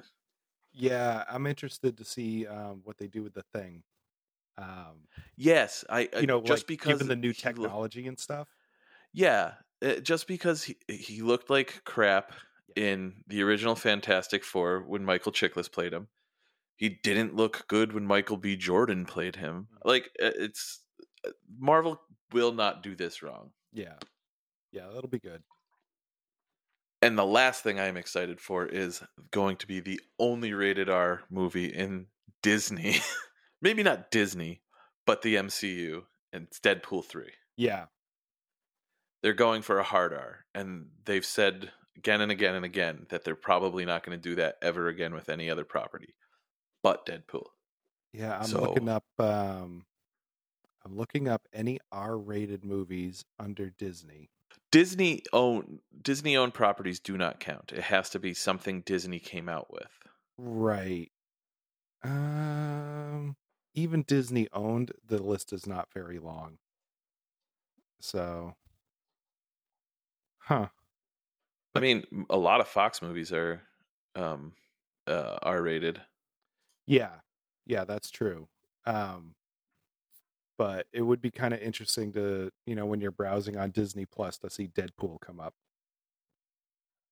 Yeah, 0.73 1.25
I'm 1.29 1.47
interested 1.47 1.97
to 1.99 2.05
see 2.05 2.47
um, 2.47 2.83
what 2.85 2.97
they 2.99 3.09
do 3.09 3.23
with 3.23 3.35
the 3.35 3.43
thing. 3.43 3.83
Um, 4.59 5.09
Yes, 5.37 5.85
I 5.91 6.09
I- 6.15 6.21
you 6.21 6.27
know, 6.27 6.41
just 6.43 6.63
like, 6.63 6.67
because 6.67 7.03
given 7.03 7.09
the 7.09 7.17
new 7.17 7.33
he 7.33 7.53
lo- 7.53 7.73
technology 7.73 8.07
and 8.07 8.19
stuff. 8.19 8.49
yeah, 9.13 9.55
uh, 9.83 9.95
just 9.97 10.27
because 10.27 10.65
he, 10.65 10.77
he 10.89 11.23
looked 11.23 11.51
like 11.51 11.83
crap 11.85 12.33
in 12.77 13.15
the 13.27 13.43
original 13.43 13.75
Fantastic 13.75 14.45
Four 14.45 14.81
when 14.81 15.05
Michael 15.05 15.33
Chiklis 15.33 15.71
played 15.71 15.93
him. 15.93 16.09
He 16.77 16.89
didn't 17.03 17.37
look 17.37 17.67
good 17.69 17.93
when 17.93 18.07
Michael 18.07 18.37
B. 18.37 18.57
Jordan 18.57 19.05
played 19.05 19.37
him. 19.37 19.69
Mm. 19.75 19.89
Like 19.89 20.11
uh, 20.23 20.33
it's 20.37 20.81
uh, 21.27 21.31
Marvel 21.59 22.01
will 22.33 22.53
not 22.53 22.83
do 22.83 22.95
this 22.95 23.23
wrong. 23.23 23.51
Yeah, 23.73 23.97
yeah, 24.73 24.87
that'll 24.93 25.11
be 25.11 25.19
good. 25.19 25.43
And 27.03 27.19
the 27.19 27.25
last 27.25 27.63
thing 27.63 27.81
I'm 27.81 27.97
excited 27.97 28.41
for 28.41 28.67
is 28.67 29.03
going 29.31 29.57
to 29.59 29.67
be 29.67 29.81
the 29.81 30.01
only 30.19 30.53
rated 30.53 30.91
R 30.91 31.23
movie 31.31 31.67
in 31.67 32.07
Disney. 32.43 32.97
Maybe 33.63 33.83
not 33.83 34.11
Disney, 34.11 34.63
but 35.07 35.23
the 35.23 35.37
MCU, 35.37 36.03
and 36.33 36.45
it's 36.45 36.61
Deadpool 36.61 37.05
3. 37.05 37.25
Yeah, 37.57 37.87
They're 39.23 39.33
going 39.35 39.63
for 39.63 39.79
a 39.79 39.85
hard 39.85 40.13
R, 40.15 40.45
and 40.55 40.87
they've 41.05 41.25
said 41.25 41.71
again 41.97 42.21
and 42.23 42.33
again 42.33 42.55
and 42.55 42.65
again 42.65 43.07
that 43.11 43.25
they're 43.25 43.35
probably 43.35 43.85
not 43.85 44.03
going 44.05 44.19
to 44.19 44.29
do 44.31 44.35
that 44.37 44.57
ever 44.63 44.89
again 44.89 45.13
with 45.15 45.29
any 45.29 45.51
other 45.51 45.65
property 45.65 46.15
but 46.83 47.05
Deadpool. 47.05 47.45
yeah. 48.13 48.39
I'm 48.39 48.45
So- 48.47 48.61
looking 48.63 48.89
up. 48.89 49.05
Um, 49.19 49.85
I'm 50.83 50.97
looking 50.97 51.29
up 51.29 51.47
any 51.53 51.79
R-rated 51.93 52.65
movies 52.65 53.27
under 53.39 53.69
Disney. 53.69 54.31
Disney 54.73 55.23
own 55.35 55.81
Disney 56.01 56.37
owned 56.39 56.55
properties 56.55 56.99
do 57.01 57.19
not 57.19 57.39
count. 57.39 57.71
It 57.73 57.83
has 57.83 58.09
to 58.11 58.19
be 58.19 58.33
something 58.33 58.81
Disney 58.81 59.19
came 59.19 59.47
out 59.49 59.71
with. 59.71 59.91
Right. 60.39 61.13
Um, 62.03 63.37
even 63.75 64.03
Disney 64.05 64.49
owned. 64.55 64.93
The 65.07 65.23
list 65.23 65.53
is 65.53 65.67
not 65.67 65.89
very 65.93 66.19
long. 66.19 66.57
So, 68.01 68.55
huh? 70.51 70.69
I 71.75 71.81
mean, 71.81 72.27
a 72.29 72.37
lot 72.37 72.61
of 72.61 72.69
Fox 72.69 73.01
movies 73.03 73.33
are 73.33 73.63
um 74.15 74.55
uh 75.07 75.39
R 75.43 75.63
rated. 75.63 76.03
Yeah, 76.87 77.21
yeah, 77.67 77.85
that's 77.85 78.11
true. 78.11 78.49
Um, 78.87 79.35
but 80.59 80.87
it 80.93 81.03
would 81.03 81.21
be 81.21 81.31
kind 81.31 81.55
of 81.55 81.61
interesting 81.61 82.13
to, 82.13 82.51
you 82.67 82.75
know, 82.75 82.87
when 82.87 83.01
you're 83.01 83.11
browsing 83.13 83.57
on 83.57 83.71
Disney 83.71 84.05
Plus 84.07 84.39
to 84.39 84.51
see 84.51 84.69
Deadpool 84.69 85.21
come 85.21 85.41
up. 85.41 85.55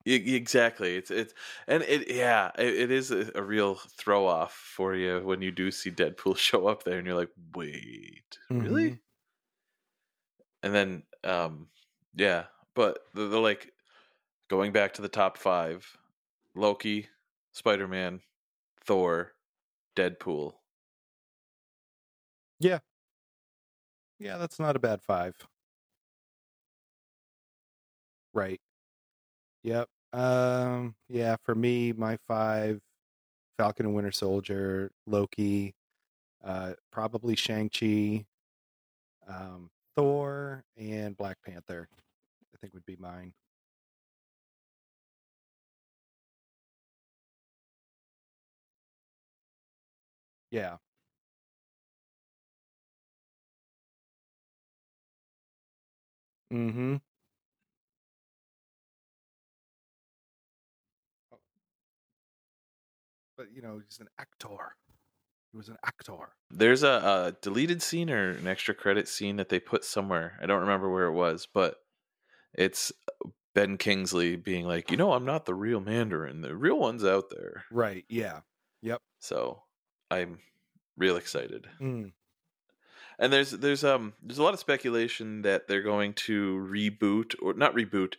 Exactly. 0.07 0.97
It's 0.97 1.11
it's 1.11 1.35
and 1.67 1.83
it 1.83 2.11
yeah, 2.11 2.51
it, 2.59 2.75
it 2.75 2.91
is 2.91 3.11
a, 3.11 3.31
a 3.35 3.43
real 3.43 3.75
throw 3.75 4.27
off 4.27 4.55
for 4.55 4.95
you 4.95 5.21
when 5.21 5.43
you 5.43 5.51
do 5.53 5.71
see 5.71 5.91
Deadpool 5.91 6.37
show 6.39 6.67
up 6.67 6.85
there 6.85 6.99
and 6.99 7.07
you're 7.07 7.17
like, 7.17 7.33
"Wait, 7.55 8.39
really?" 8.59 8.95
Mhm. 8.95 9.01
And 10.63 10.75
then 10.75 11.03
um 11.25 11.71
yeah, 12.15 12.47
but 12.79 13.01
the, 13.13 13.27
the 13.27 13.41
like 13.41 13.73
going 14.49 14.71
back 14.71 14.93
to 14.93 15.03
the 15.03 15.09
top 15.09 15.37
5, 15.37 15.99
Loki, 16.55 17.09
Spider-Man, 17.53 18.21
Thor, 18.85 19.33
Deadpool. 19.97 20.53
Yeah, 22.61 22.79
Yeah, 24.21 24.37
that's 24.37 24.61
not 24.61 24.77
a 24.77 24.79
bad 24.79 25.03
five. 25.03 25.35
Right. 28.33 28.61
Yep. 29.65 29.89
Um. 30.13 30.95
Yeah. 31.09 31.37
For 31.45 31.55
me, 31.57 31.93
my 31.93 32.17
five: 32.29 32.81
Falcon 33.59 33.87
and 33.87 33.95
Winter 33.95 34.13
Soldier, 34.13 34.93
Loki, 35.07 35.75
uh, 36.45 36.75
probably 36.93 37.35
Shang 37.35 37.71
Chi, 37.71 38.25
um, 39.29 39.71
Thor, 39.97 40.65
and 40.77 41.17
Black 41.17 41.39
Panther. 41.45 41.89
Think 42.61 42.75
would 42.75 42.87
be 42.87 42.97
mine. 42.99 43.33
Yeah. 50.51 50.77
Mm-hmm. 56.53 56.97
But 63.37 63.47
you 63.55 63.63
know, 63.63 63.81
he's 63.87 64.01
an 64.01 64.09
actor. 64.19 64.75
He 65.53 65.57
was 65.57 65.69
an 65.69 65.77
actor. 65.85 66.33
There's 66.51 66.83
a, 66.83 66.89
a 66.89 67.37
deleted 67.41 67.83
scene 67.83 68.11
or 68.11 68.31
an 68.31 68.47
extra 68.47 68.75
credit 68.75 69.09
scene 69.09 69.37
that 69.37 69.49
they 69.49 69.61
put 69.61 69.85
somewhere. 69.85 70.39
I 70.43 70.47
don't 70.47 70.61
remember 70.61 70.91
where 70.91 71.07
it 71.07 71.13
was, 71.13 71.47
but 71.53 71.77
it's 72.55 72.93
Ben 73.55 73.77
Kingsley 73.77 74.37
being 74.37 74.67
like, 74.67 74.91
"You 74.91 74.97
know, 74.97 75.13
I'm 75.13 75.25
not 75.25 75.47
the 75.47 75.55
real 75.55 75.81
Mandarin. 75.81 76.41
The 76.41 76.57
real 76.57 76.79
one's 76.79 77.05
out 77.05 77.31
there." 77.31 77.65
Right. 77.71 78.05
Yeah. 78.09 78.41
Yep. 78.83 79.01
So, 79.19 79.63
I'm 80.11 80.39
real 80.97 81.17
excited. 81.17 81.67
Mm. 81.81 82.13
And 83.19 83.33
there's 83.33 83.51
there's 83.51 83.83
um 83.83 84.13
there's 84.23 84.39
a 84.39 84.43
lot 84.45 84.55
of 84.55 84.61
speculation 84.61 85.43
that 85.43 85.67
they're 85.67 85.83
going 85.83 86.15
to 86.15 86.57
reboot 86.71 87.35
or 87.43 87.53
not 87.55 87.75
reboot. 87.75 88.15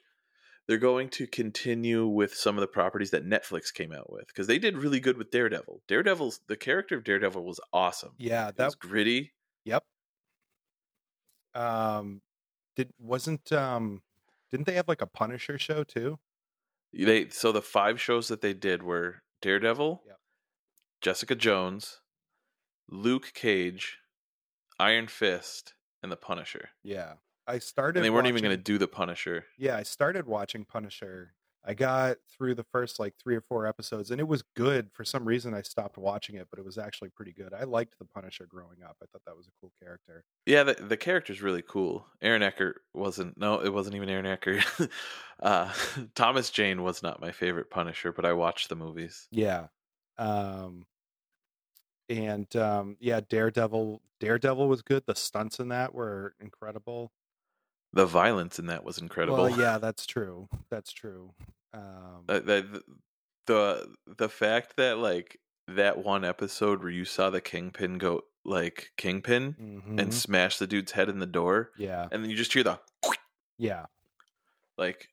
They're 0.68 0.78
going 0.78 1.10
to 1.12 1.26
continue 1.26 2.06
with 2.06 2.36
some 2.36 2.58
of 2.58 2.62
the 2.62 2.68
properties 2.68 3.10
that 3.12 3.26
Netflix 3.26 3.74
came 3.74 3.92
out 3.92 4.12
with 4.12 4.28
because 4.28 4.46
they 4.48 4.60
did 4.60 4.78
really 4.78 5.00
good 5.00 5.18
with 5.18 5.32
Daredevil. 5.32 5.82
Daredevil's 5.88 6.42
the 6.48 6.58
character 6.58 6.96
of 6.98 7.04
Daredevil 7.06 7.44
was 7.44 7.60
awesome. 7.74 8.12
Yeah. 8.18 8.50
It 8.50 8.58
That. 8.58 8.66
was 8.66 8.76
gritty. 8.76 9.32
Yep. 9.66 9.84
Um. 11.56 12.22
Did 12.76 12.90
wasn't 13.00 13.52
um. 13.52 14.02
Didn't 14.52 14.66
they 14.66 14.74
have 14.74 14.88
like 14.88 15.02
a 15.02 15.08
Punisher 15.08 15.58
show 15.58 15.84
too? 15.84 16.20
They 16.94 17.30
so 17.30 17.52
the 17.52 17.62
five 17.62 18.02
shows 18.02 18.28
that 18.30 18.42
they 18.42 18.54
did 18.54 18.82
were 18.84 19.22
Daredevil, 19.42 20.02
Yep. 20.06 20.18
Jessica 21.02 21.36
Jones, 21.36 22.02
Luke 22.90 23.32
Cage, 23.34 24.00
Iron 24.80 25.08
Fist, 25.08 25.74
and 26.02 26.12
the 26.12 26.18
Punisher. 26.18 26.70
Yeah. 26.84 27.14
I 27.48 27.60
started. 27.60 28.00
And 28.00 28.06
they 28.06 28.10
weren't 28.12 28.28
even 28.28 28.44
going 28.44 28.56
to 28.56 28.62
do 28.62 28.78
the 28.78 28.88
Punisher. 28.88 29.46
Yeah, 29.58 29.76
I 29.76 29.84
started 29.84 30.28
watching 30.28 30.66
Punisher. 30.66 31.34
I 31.66 31.74
got 31.74 32.18
through 32.30 32.56
the 32.56 32.64
first 32.64 33.00
like 33.00 33.16
three 33.22 33.36
or 33.36 33.42
four 33.42 33.68
episodes, 33.68 34.12
and 34.12 34.20
it 34.20 34.28
was 34.28 34.44
good. 34.56 34.90
For 34.94 35.04
some 35.04 35.26
reason, 35.26 35.54
I 35.54 35.62
stopped 35.62 35.98
watching 35.98 36.36
it, 36.36 36.48
but 36.50 36.60
it 36.60 36.66
was 36.66 36.78
actually 36.78 37.10
pretty 37.10 37.34
good. 37.34 37.54
I 37.54 37.64
liked 37.64 38.00
the 38.00 38.06
Punisher 38.06 38.46
growing 38.46 38.82
up. 38.82 38.98
I 39.04 39.06
thought 39.12 39.24
that 39.26 39.36
was 39.36 39.48
a 39.48 39.52
cool 39.60 39.72
character. 39.82 40.24
Yeah, 40.46 40.64
the 40.64 40.76
the 40.76 40.98
character's 40.98 41.42
really 41.42 41.62
cool. 41.62 42.06
Aaron 42.22 42.44
Eckhart 42.44 42.82
wasn't. 42.94 43.38
No, 43.38 43.60
it 43.60 43.74
wasn't 43.74 43.96
even 43.96 44.10
Aaron 44.10 44.26
Eckhart. 44.26 44.66
uh, 45.42 45.74
Thomas 46.16 46.50
Jane 46.50 46.82
was 46.84 47.04
not 47.04 47.22
my 47.22 47.32
favorite 47.32 47.70
Punisher, 47.70 48.14
but 48.14 48.26
I 48.26 48.34
watched 48.34 48.70
the 48.70 48.76
movies. 48.76 49.28
Yeah. 49.32 49.68
Um 50.18 50.86
and 52.10 52.54
um 52.56 52.98
yeah, 53.00 53.22
Daredevil 53.22 54.02
Daredevil 54.20 54.68
was 54.68 54.82
good. 54.82 55.04
The 55.06 55.16
stunts 55.16 55.60
in 55.60 55.70
that 55.70 55.94
were 55.94 56.36
incredible. 56.40 57.12
The 57.94 58.06
violence 58.06 58.60
in 58.60 58.68
that 58.68 58.84
was 58.84 58.98
incredible. 59.00 59.38
Well, 59.38 59.60
yeah, 59.60 59.78
that's 59.82 60.06
true. 60.06 60.48
That's 60.70 60.92
true. 60.92 61.34
Um 61.74 62.24
Uh, 62.28 62.40
the, 62.40 62.84
the 63.48 63.96
the 64.18 64.30
fact 64.30 64.78
that 64.78 64.98
like 64.98 65.40
that 65.68 65.98
one 65.98 66.24
episode 66.26 66.82
where 66.82 66.92
you 66.92 67.06
saw 67.06 67.30
the 67.30 67.42
Kingpin 67.42 67.98
go 67.98 68.22
like 68.46 68.92
Kingpin 68.98 69.56
mhm. 69.60 70.00
and 70.00 70.14
smash 70.14 70.58
the 70.58 70.68
dude's 70.68 70.92
head 70.94 71.10
in 71.10 71.20
the 71.20 71.26
door, 71.26 71.72
yeah. 71.78 72.08
and 72.12 72.24
then 72.24 72.30
you 72.32 72.38
just 72.38 72.54
hear 72.54 72.64
the 72.64 72.80
Yeah. 73.58 73.86
like. 74.78 75.10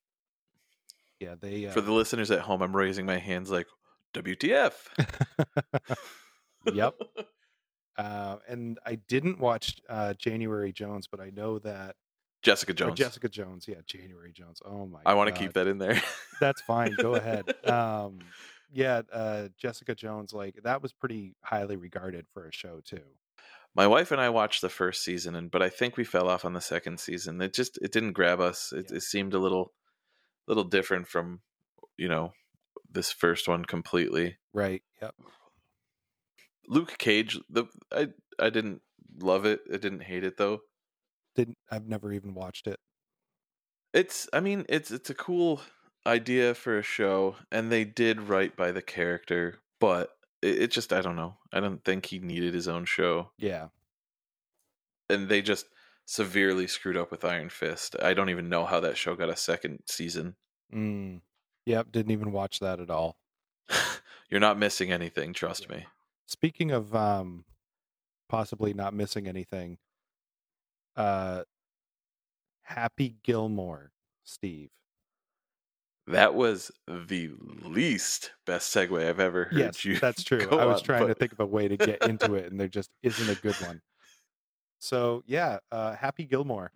Yeah, 1.18 1.34
they 1.40 1.66
uh, 1.66 1.72
For 1.72 1.80
the 1.80 1.92
listeners 1.92 2.30
at 2.30 2.40
home, 2.40 2.60
I'm 2.60 2.76
raising 2.76 3.06
my 3.06 3.16
hands 3.16 3.50
like 3.50 3.66
WTF. 4.14 4.72
Yep. 6.72 6.94
uh 7.98 8.36
and 8.48 8.78
I 8.84 8.96
didn't 8.96 9.38
watch 9.38 9.76
uh 9.88 10.14
January 10.14 10.72
Jones, 10.72 11.06
but 11.06 11.20
I 11.20 11.30
know 11.30 11.58
that 11.60 11.96
Jessica 12.46 12.70
or 12.72 12.74
Jones. 12.74 12.98
Jessica 12.98 13.28
Jones, 13.28 13.66
yeah, 13.68 13.80
January 13.86 14.32
Jones. 14.32 14.62
Oh 14.64 14.86
my 14.86 15.00
I 15.04 15.14
want 15.14 15.34
to 15.34 15.38
keep 15.38 15.52
that 15.54 15.66
in 15.66 15.78
there. 15.78 16.00
That's 16.40 16.62
fine. 16.62 16.94
Go 16.96 17.14
ahead. 17.14 17.44
Um, 17.66 18.20
yeah, 18.72 19.02
uh, 19.12 19.48
Jessica 19.58 19.94
Jones, 19.94 20.32
like 20.32 20.58
that 20.64 20.82
was 20.82 20.92
pretty 20.92 21.34
highly 21.42 21.76
regarded 21.76 22.26
for 22.32 22.46
a 22.48 22.52
show 22.52 22.80
too. 22.84 23.00
My 23.74 23.86
wife 23.86 24.10
and 24.12 24.20
I 24.20 24.28
watched 24.30 24.60
the 24.62 24.68
first 24.68 25.04
season, 25.04 25.34
and 25.34 25.50
but 25.50 25.62
I 25.62 25.68
think 25.68 25.96
we 25.96 26.04
fell 26.04 26.28
off 26.28 26.44
on 26.44 26.52
the 26.52 26.60
second 26.60 26.98
season. 27.00 27.40
It 27.40 27.52
just 27.54 27.78
it 27.82 27.92
didn't 27.92 28.12
grab 28.12 28.40
us. 28.40 28.72
It, 28.72 28.86
Yeah. 28.90 28.96
it 28.98 29.02
seemed 29.02 29.34
a 29.34 29.38
little 29.38 29.72
little 30.48 30.64
different 30.64 31.08
from 31.08 31.40
you 31.96 32.08
know 32.08 32.32
this 32.90 33.10
first 33.12 33.48
one 33.48 33.64
completely. 33.64 34.36
Right. 34.52 34.82
Yep. 35.02 35.14
Luke 36.68 36.96
Cage, 36.98 37.38
the 37.50 37.66
I 37.92 38.08
I 38.40 38.50
didn't 38.50 38.82
love 39.20 39.44
it. 39.44 39.60
I 39.72 39.76
didn't 39.76 40.02
hate 40.02 40.24
it 40.24 40.36
though. 40.36 40.60
Didn't 41.36 41.58
I've 41.70 41.86
never 41.86 42.12
even 42.12 42.34
watched 42.34 42.66
it. 42.66 42.80
It's 43.94 44.28
I 44.32 44.40
mean 44.40 44.66
it's 44.68 44.90
it's 44.90 45.10
a 45.10 45.14
cool 45.14 45.60
idea 46.06 46.54
for 46.54 46.78
a 46.78 46.82
show, 46.82 47.36
and 47.52 47.70
they 47.70 47.84
did 47.84 48.20
right 48.20 48.54
by 48.56 48.72
the 48.72 48.82
character, 48.82 49.60
but 49.80 50.10
it, 50.42 50.62
it 50.62 50.70
just 50.70 50.92
I 50.92 51.00
don't 51.00 51.16
know. 51.16 51.36
I 51.52 51.60
don't 51.60 51.84
think 51.84 52.06
he 52.06 52.18
needed 52.18 52.54
his 52.54 52.68
own 52.68 52.84
show, 52.84 53.30
Yeah. 53.38 53.68
and 55.08 55.28
they 55.28 55.42
just 55.42 55.66
severely 56.04 56.66
screwed 56.66 56.96
up 56.96 57.10
with 57.10 57.24
Iron 57.24 57.48
Fist. 57.48 57.96
I 58.00 58.14
don't 58.14 58.30
even 58.30 58.48
know 58.48 58.64
how 58.66 58.80
that 58.80 58.96
show 58.96 59.14
got 59.16 59.28
a 59.28 59.36
second 59.36 59.80
season. 59.86 60.36
Mm. 60.72 61.20
Yep, 61.66 61.90
didn't 61.92 62.12
even 62.12 62.32
watch 62.32 62.60
that 62.60 62.78
at 62.80 62.90
all. 62.90 63.16
You're 64.30 64.40
not 64.40 64.58
missing 64.58 64.92
anything, 64.92 65.32
trust 65.32 65.66
Yeah. 65.68 65.76
me. 65.76 65.86
Speaking 66.26 66.70
of 66.70 66.94
um 66.94 67.44
possibly 68.28 68.74
not 68.74 68.94
missing 68.94 69.26
anything, 69.28 69.78
uh 70.96 71.44
Happy 72.62 73.16
Gilmore, 73.22 73.92
Steve. 74.24 74.70
That 76.06 76.34
was 76.34 76.70
the 76.86 77.32
least 77.40 78.32
best 78.44 78.72
segue 78.74 79.04
I've 79.08 79.18
ever 79.18 79.44
heard 79.46 79.56
Yes, 79.56 79.84
you. 79.84 80.00
that's 80.00 80.22
true. 80.24 80.48
I 80.56 80.64
was 80.64 80.80
on, 80.80 80.82
trying 80.82 81.06
to 81.08 81.14
think 81.14 81.32
of 81.32 81.40
a 81.40 81.46
way 81.46 81.68
to 81.68 81.76
get 81.76 82.02
into 82.02 82.34
it 82.34 82.50
and 82.50 82.60
there 82.60 82.68
just 82.68 82.90
isn't 83.02 83.28
a 83.28 83.34
good 83.34 83.58
one. 83.60 83.82
So, 84.78 85.22
yeah, 85.26 85.58
uh 85.72 85.94
Happy 85.96 86.24
Gilmore. 86.24 86.72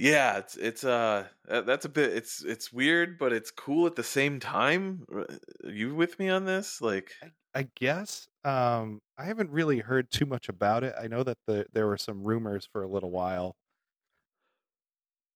Yeah, 0.00 0.38
it's 0.38 0.56
it's 0.56 0.82
uh 0.82 1.26
that's 1.46 1.84
a 1.84 1.88
bit 1.90 2.14
it's 2.14 2.42
it's 2.42 2.72
weird, 2.72 3.18
but 3.18 3.34
it's 3.34 3.50
cool 3.50 3.86
at 3.86 3.96
the 3.96 4.02
same 4.02 4.40
time. 4.40 5.04
Are 5.12 5.26
you 5.70 5.94
with 5.94 6.18
me 6.18 6.30
on 6.30 6.46
this? 6.46 6.80
Like, 6.80 7.12
I 7.54 7.68
guess 7.76 8.26
um 8.42 9.00
I 9.18 9.26
haven't 9.26 9.50
really 9.50 9.80
heard 9.80 10.10
too 10.10 10.24
much 10.24 10.48
about 10.48 10.84
it. 10.84 10.94
I 10.98 11.06
know 11.06 11.22
that 11.24 11.36
the 11.46 11.66
there 11.74 11.86
were 11.86 11.98
some 11.98 12.24
rumors 12.24 12.66
for 12.72 12.82
a 12.82 12.88
little 12.88 13.10
while. 13.10 13.56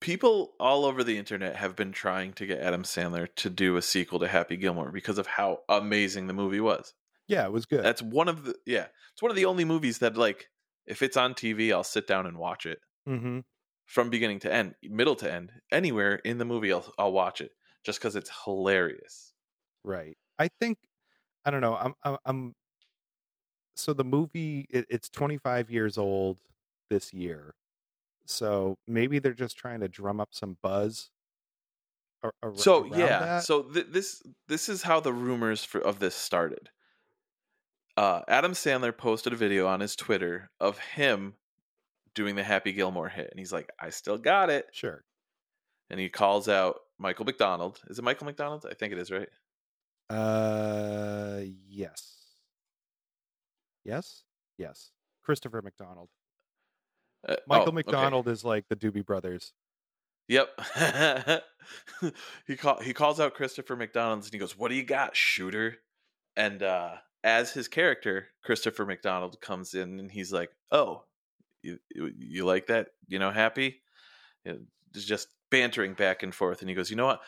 people 0.01 0.55
all 0.61 0.85
over 0.85 1.03
the 1.03 1.17
internet 1.19 1.57
have 1.57 1.75
been 1.77 1.93
trying 1.93 2.33
to 2.35 2.47
get 2.47 2.61
Adam 2.61 2.83
Sandler 2.83 3.27
to 3.37 3.51
do 3.51 3.77
a 3.77 3.83
sequel 3.83 4.19
to 4.21 4.29
Happy 4.29 4.57
Gilmore 4.57 4.93
because 4.93 5.19
of 5.19 5.27
how 5.27 5.61
amazing 5.69 6.27
the 6.27 6.35
movie 6.35 6.61
was. 6.61 6.93
Yeah, 7.27 7.45
it 7.47 7.53
was 7.53 7.67
good. 7.67 7.83
That's 7.83 8.03
one 8.03 8.29
of 8.29 8.45
the 8.45 8.55
yeah, 8.67 8.87
it's 9.12 9.23
one 9.23 9.31
of 9.31 9.37
the 9.37 9.47
only 9.47 9.65
movies 9.65 9.99
that 9.99 10.17
like 10.17 10.49
if 10.87 11.03
it's 11.03 11.17
on 11.17 11.35
TV, 11.35 11.73
I'll 11.73 11.85
sit 11.85 12.07
down 12.07 12.27
and 12.27 12.39
watch 12.39 12.67
it 12.67 12.79
mm-hmm. 13.09 13.41
From 13.87 14.11
beginning 14.11 14.39
to 14.41 14.53
end, 14.53 14.74
middle 14.82 15.14
to 15.16 15.30
end, 15.32 15.53
anywhere 15.70 16.16
in 16.16 16.39
the 16.39 16.45
movie. 16.45 16.72
I'll 16.72 16.93
I'll 16.99 17.12
watch 17.12 17.41
it 17.41 17.53
just 17.85 17.99
because 18.01 18.16
it's 18.16 18.30
hilarious. 18.45 19.32
Right. 19.85 20.16
I 20.39 20.49
think 20.61 20.78
I 21.45 21.51
don't 21.51 21.61
know. 21.61 21.76
I'm 21.76 21.95
I'm, 22.03 22.16
I'm 22.24 22.55
so 23.76 23.93
the 23.93 24.05
movie 24.05 24.66
it, 24.70 24.87
it's 24.89 25.09
25 25.09 25.70
years 25.70 25.99
old 25.99 26.39
this 26.91 27.12
year. 27.12 27.55
So 28.26 28.78
maybe 28.87 29.18
they're 29.18 29.32
just 29.35 29.59
trying 29.59 29.80
to 29.80 29.89
drum 29.89 30.20
up 30.20 30.30
some 30.32 30.57
buzz. 30.62 31.11
ar- 32.22 32.32
ar- 32.43 32.57
So 32.57 32.85
yeah, 32.87 33.18
that. 33.20 33.45
so 33.45 33.62
th- 33.64 33.89
this 33.91 34.22
this 34.49 34.68
is 34.68 34.82
how 34.82 35.01
the 35.01 35.12
rumors 35.12 35.62
for, 35.64 35.80
of 35.80 35.99
this 35.99 36.14
started. 36.14 36.70
Uh, 37.97 38.22
Adam 38.26 38.53
Sandler 38.53 38.97
posted 38.97 39.32
a 39.32 39.37
video 39.37 39.66
on 39.68 39.80
his 39.80 39.95
Twitter 39.95 40.51
of 40.59 40.78
him 40.78 41.35
doing 42.15 42.37
the 42.37 42.45
Happy 42.45 42.73
Gilmore 42.73 43.09
hit, 43.09 43.29
and 43.31 43.39
he's 43.39 43.53
like, 43.53 43.71
"I 43.81 43.91
still 43.91 44.19
got 44.19 44.51
it," 44.51 44.67
sure. 44.73 45.05
and 45.91 46.01
he 46.01 46.09
calls 46.09 46.49
out 46.49 46.77
Michael 46.99 47.25
McDonald. 47.25 47.81
Is 47.89 47.99
it 47.99 48.05
Michael 48.05 48.27
McDonald? 48.27 48.67
I 48.71 48.75
think 48.75 48.93
it 48.93 48.99
is, 48.99 49.11
right? 49.11 49.29
Uh 50.11 51.41
yes. 51.69 52.17
Yes? 53.85 54.23
Yes. 54.59 54.91
Christopher 55.23 55.62
McDonald. 55.62 56.09
Uh, 57.27 57.37
Michael 57.49 57.67
oh, 57.67 57.69
okay. 57.69 57.75
McDonald 57.77 58.29
is 58.29 58.45
like 58.45 58.67
the 58.69 58.77
Doobie 58.77 59.05
Brothers. 59.05 59.53
Yep. 60.29 60.49
he 62.47 62.57
call 62.57 62.81
he 62.81 62.93
calls 62.93 63.21
out 63.21 63.35
Christopher 63.35 63.77
McDonald 63.77 64.25
and 64.25 64.33
he 64.33 64.39
goes, 64.39 64.57
"What 64.57 64.69
do 64.69 64.75
you 64.75 64.85
got, 64.85 65.17
shooter?" 65.17 65.77
And 66.37 66.62
uh 66.62 66.97
as 67.23 67.53
his 67.53 67.69
character, 67.69 68.29
Christopher 68.43 68.85
McDonald 68.85 69.41
comes 69.41 69.75
in 69.75 69.99
and 69.99 70.11
he's 70.11 70.33
like, 70.33 70.51
"Oh, 70.71 71.05
you 71.65 72.12
you, 72.19 72.45
like 72.45 72.67
that? 72.67 72.89
You 73.09 73.19
know, 73.19 73.31
happy?" 73.31 73.83
It's 74.45 75.05
just 75.05 75.29
bantering 75.51 75.95
back 75.95 76.23
and 76.23 76.35
forth 76.35 76.61
and 76.61 76.69
he 76.69 76.75
goes, 76.75 76.91
"You 76.91 76.97
know 76.97 77.07
what?" 77.07 77.21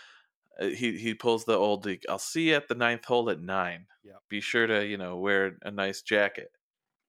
Uh, 0.60 0.66
He 0.66 0.98
he 0.98 1.14
pulls 1.14 1.44
the 1.44 1.56
old 1.56 1.86
"I'll 2.08 2.18
see 2.18 2.50
you 2.50 2.54
at 2.54 2.68
the 2.68 2.74
ninth 2.74 3.04
hole 3.04 3.30
at 3.30 3.40
9. 3.40 3.86
Yep. 4.04 4.16
Be 4.28 4.40
sure 4.40 4.66
to, 4.66 4.86
you 4.86 4.96
know, 4.98 5.16
wear 5.16 5.56
a 5.62 5.70
nice 5.70 6.02
jacket." 6.02 6.50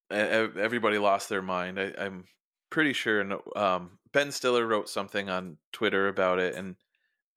Everybody 0.10 0.98
lost 0.98 1.30
their 1.30 1.42
mind. 1.42 1.80
I, 1.80 1.94
I'm 1.98 2.26
pretty 2.70 2.94
sure 2.94 3.24
no- 3.24 3.44
um, 3.56 4.00
Ben 4.14 4.32
Stiller 4.32 4.66
wrote 4.66 4.90
something 4.90 5.30
on 5.30 5.58
Twitter 5.74 6.08
about 6.08 6.40
it, 6.40 6.56
and 6.56 6.76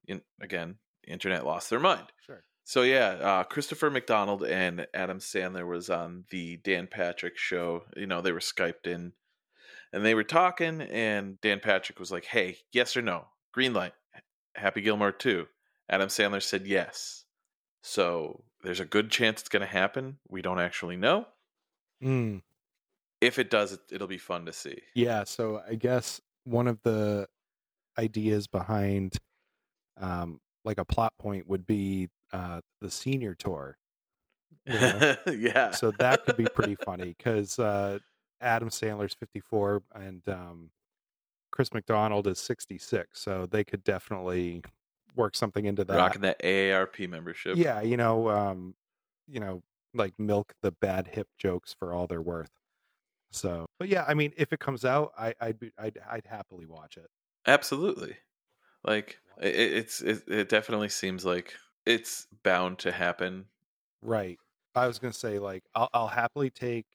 in, 0.07 0.23
again, 0.41 0.79
the 1.05 1.13
internet 1.13 1.45
lost 1.45 1.69
their 1.71 1.81
mind. 1.81 2.07
Sure. 2.25 2.45
So 2.65 2.83
yeah, 2.83 3.09
uh, 3.21 3.45
Christopher 3.45 3.91
McDonald 3.91 4.45
and 4.45 4.87
Adam 4.95 5.19
Sandler 5.19 5.67
was 5.67 5.91
on 5.91 6.25
the 6.31 6.59
Dan 6.59 6.87
Patrick 6.87 7.37
show. 7.37 7.85
You 7.97 8.07
know, 8.07 8.21
they 8.21 8.33
were 8.33 8.39
skyped 8.39 8.87
in, 8.87 9.13
and 9.93 10.05
they 10.05 10.15
were 10.15 10.25
talking. 10.25 10.81
And 10.81 11.41
Dan 11.41 11.61
Patrick 11.61 11.99
was 11.99 12.11
like, 12.11 12.25
"Hey, 12.25 12.59
yes 12.73 12.97
or 12.97 13.03
no? 13.03 13.27
Green 13.53 13.75
light. 13.75 13.93
Happy 14.55 14.81
Gilmore 14.81 15.13
too." 15.13 15.47
Adam 15.89 16.09
Sandler 16.09 16.43
said 16.43 16.67
yes. 16.67 17.25
So 17.83 18.45
there's 18.63 18.81
a 18.81 18.85
good 18.85 19.11
chance 19.11 19.41
it's 19.41 19.49
going 19.49 19.63
to 19.63 19.67
happen. 19.67 20.19
We 20.29 20.43
don't 20.43 20.61
actually 20.61 20.97
know. 20.97 21.27
Mm. 22.03 22.43
If 23.21 23.39
it 23.39 23.51
does, 23.51 23.73
it, 23.73 23.81
it'll 23.91 24.07
be 24.07 24.19
fun 24.19 24.47
to 24.47 24.53
see. 24.53 24.79
Yeah, 24.95 25.25
so 25.25 25.63
I 25.69 25.75
guess 25.75 26.21
one 26.45 26.69
of 26.69 26.81
the 26.83 27.29
ideas 27.99 28.47
behind 28.47 29.19
um 30.01 30.41
like 30.65 30.79
a 30.79 30.85
plot 30.85 31.13
point 31.19 31.47
would 31.49 31.67
be 31.67 32.09
uh 32.33 32.61
the 32.81 32.91
senior 32.91 33.35
tour. 33.35 33.77
Yeah. 34.67 35.17
yeah. 35.31 35.71
So 35.73 35.91
that 35.99 36.25
could 36.25 36.37
be 36.37 36.47
pretty 36.55 36.75
funny 36.85 37.15
cuz 37.19 37.59
uh 37.59 37.99
Adam 38.41 38.69
Sandler's 38.69 39.15
54 39.15 39.83
and 39.95 40.23
um 40.29 40.71
Chris 41.51 41.75
McDonald 41.75 42.29
is 42.29 42.39
66, 42.39 43.21
so 43.21 43.45
they 43.45 43.65
could 43.65 43.83
definitely 43.83 44.63
work 45.17 45.35
something 45.35 45.65
into 45.65 45.85
that. 45.85 45.97
Rocking 45.97 46.23
that 46.23 46.41
AARP 46.43 47.09
membership. 47.09 47.57
Yeah, 47.57 47.81
you 47.81 47.97
know, 47.97 48.29
um 48.29 48.75
you 49.29 49.41
know, 49.41 49.63
like 49.95 50.19
milk 50.19 50.55
the 50.63 50.73
bad 50.73 51.09
hip 51.09 51.29
jokes 51.39 51.75
for 51.79 51.93
all 51.93 52.07
they're 52.07 52.23
worth. 52.23 52.51
So, 53.33 53.67
but 53.79 53.89
yeah, 53.89 54.05
I 54.09 54.15
mean, 54.15 54.33
if 54.37 54.53
it 54.53 54.59
comes 54.59 54.85
out, 54.85 55.13
I, 55.17 55.35
I'd 55.41 55.61
be, 55.61 55.71
I'd, 55.79 55.99
I'd 56.11 56.27
happily 56.27 56.67
watch 56.67 56.97
it. 56.97 57.07
Absolutely. 57.47 58.17
Like 58.83 59.19
it, 59.41 59.55
it's 59.55 60.01
it, 60.01 60.23
it 60.27 60.49
definitely 60.49 60.89
seems 60.89 61.25
like 61.25 61.55
it's 61.87 62.27
bound 62.43 62.79
to 62.81 62.93
happen. 62.93 63.47
Right. 64.03 64.39
I 64.75 64.87
was 64.87 64.99
gonna 64.99 65.13
say 65.13 65.39
like 65.39 65.65
I'll 65.75 65.89
I'll 65.93 66.09
happily 66.09 66.51
take 66.51 66.87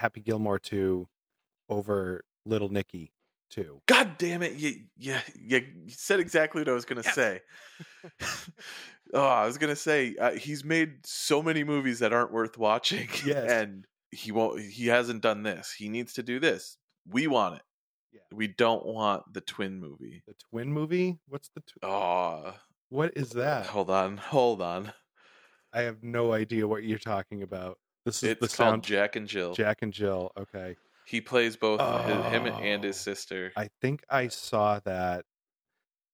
Happy 0.00 0.20
Gilmore 0.20 0.58
two 0.58 1.06
over 1.68 2.24
Little 2.46 2.68
Nicky 2.70 3.12
two. 3.50 3.80
God 3.86 4.16
damn 4.18 4.42
it! 4.42 4.54
You 4.54 4.74
you, 4.96 5.16
you 5.38 5.62
said 5.88 6.20
exactly 6.20 6.62
what 6.62 6.68
I 6.68 6.72
was 6.72 6.84
gonna 6.86 7.02
Yes. 7.04 7.14
say. 7.14 7.40
oh, 9.14 9.20
I 9.26 9.46
was 9.46 9.58
gonna 9.58 9.76
say 9.76 10.14
uh, 10.20 10.32
he's 10.32 10.64
made 10.64 11.04
so 11.06 11.42
many 11.42 11.64
movies 11.64 11.98
that 11.98 12.12
aren't 12.12 12.32
worth 12.32 12.56
watching. 12.58 13.08
Yes. 13.24 13.50
and 13.50 13.86
he 14.10 14.32
won't. 14.32 14.60
He 14.60 14.86
hasn't 14.88 15.22
done 15.22 15.42
this. 15.42 15.72
He 15.72 15.88
needs 15.88 16.14
to 16.14 16.22
do 16.22 16.40
this. 16.40 16.76
We 17.08 17.26
want 17.26 17.56
it. 17.56 17.62
Yeah. 18.12 18.20
We 18.32 18.48
don't 18.48 18.84
want 18.86 19.22
the 19.32 19.40
twin 19.40 19.78
movie. 19.78 20.22
The 20.26 20.34
twin 20.50 20.72
movie? 20.72 21.18
What's 21.28 21.50
the 21.54 21.60
tw- 21.60 21.84
Oh, 21.84 22.54
what 22.88 23.12
is 23.16 23.30
that? 23.30 23.66
hold 23.66 23.90
on, 23.90 24.16
hold 24.16 24.62
on. 24.62 24.92
I 25.72 25.82
have 25.82 26.02
no 26.02 26.32
idea 26.32 26.66
what 26.66 26.82
you're 26.82 26.98
talking 26.98 27.42
about. 27.44 27.78
This 28.04 28.22
is 28.22 28.30
It's 28.30 28.40
the 28.40 28.46
called 28.46 28.72
sound 28.72 28.84
Jack 28.84 29.16
and 29.16 29.26
Jill. 29.28 29.54
Jack 29.54 29.78
and 29.82 29.92
Jill. 29.92 30.32
Okay. 30.36 30.76
He 31.04 31.20
plays 31.20 31.56
both 31.56 31.80
his, 31.80 32.24
him 32.26 32.46
and 32.46 32.84
his 32.84 32.96
Oh. 32.96 33.10
sister. 33.12 33.52
I 33.56 33.68
think 33.80 34.04
I 34.08 34.28
saw 34.28 34.78
that. 34.80 35.24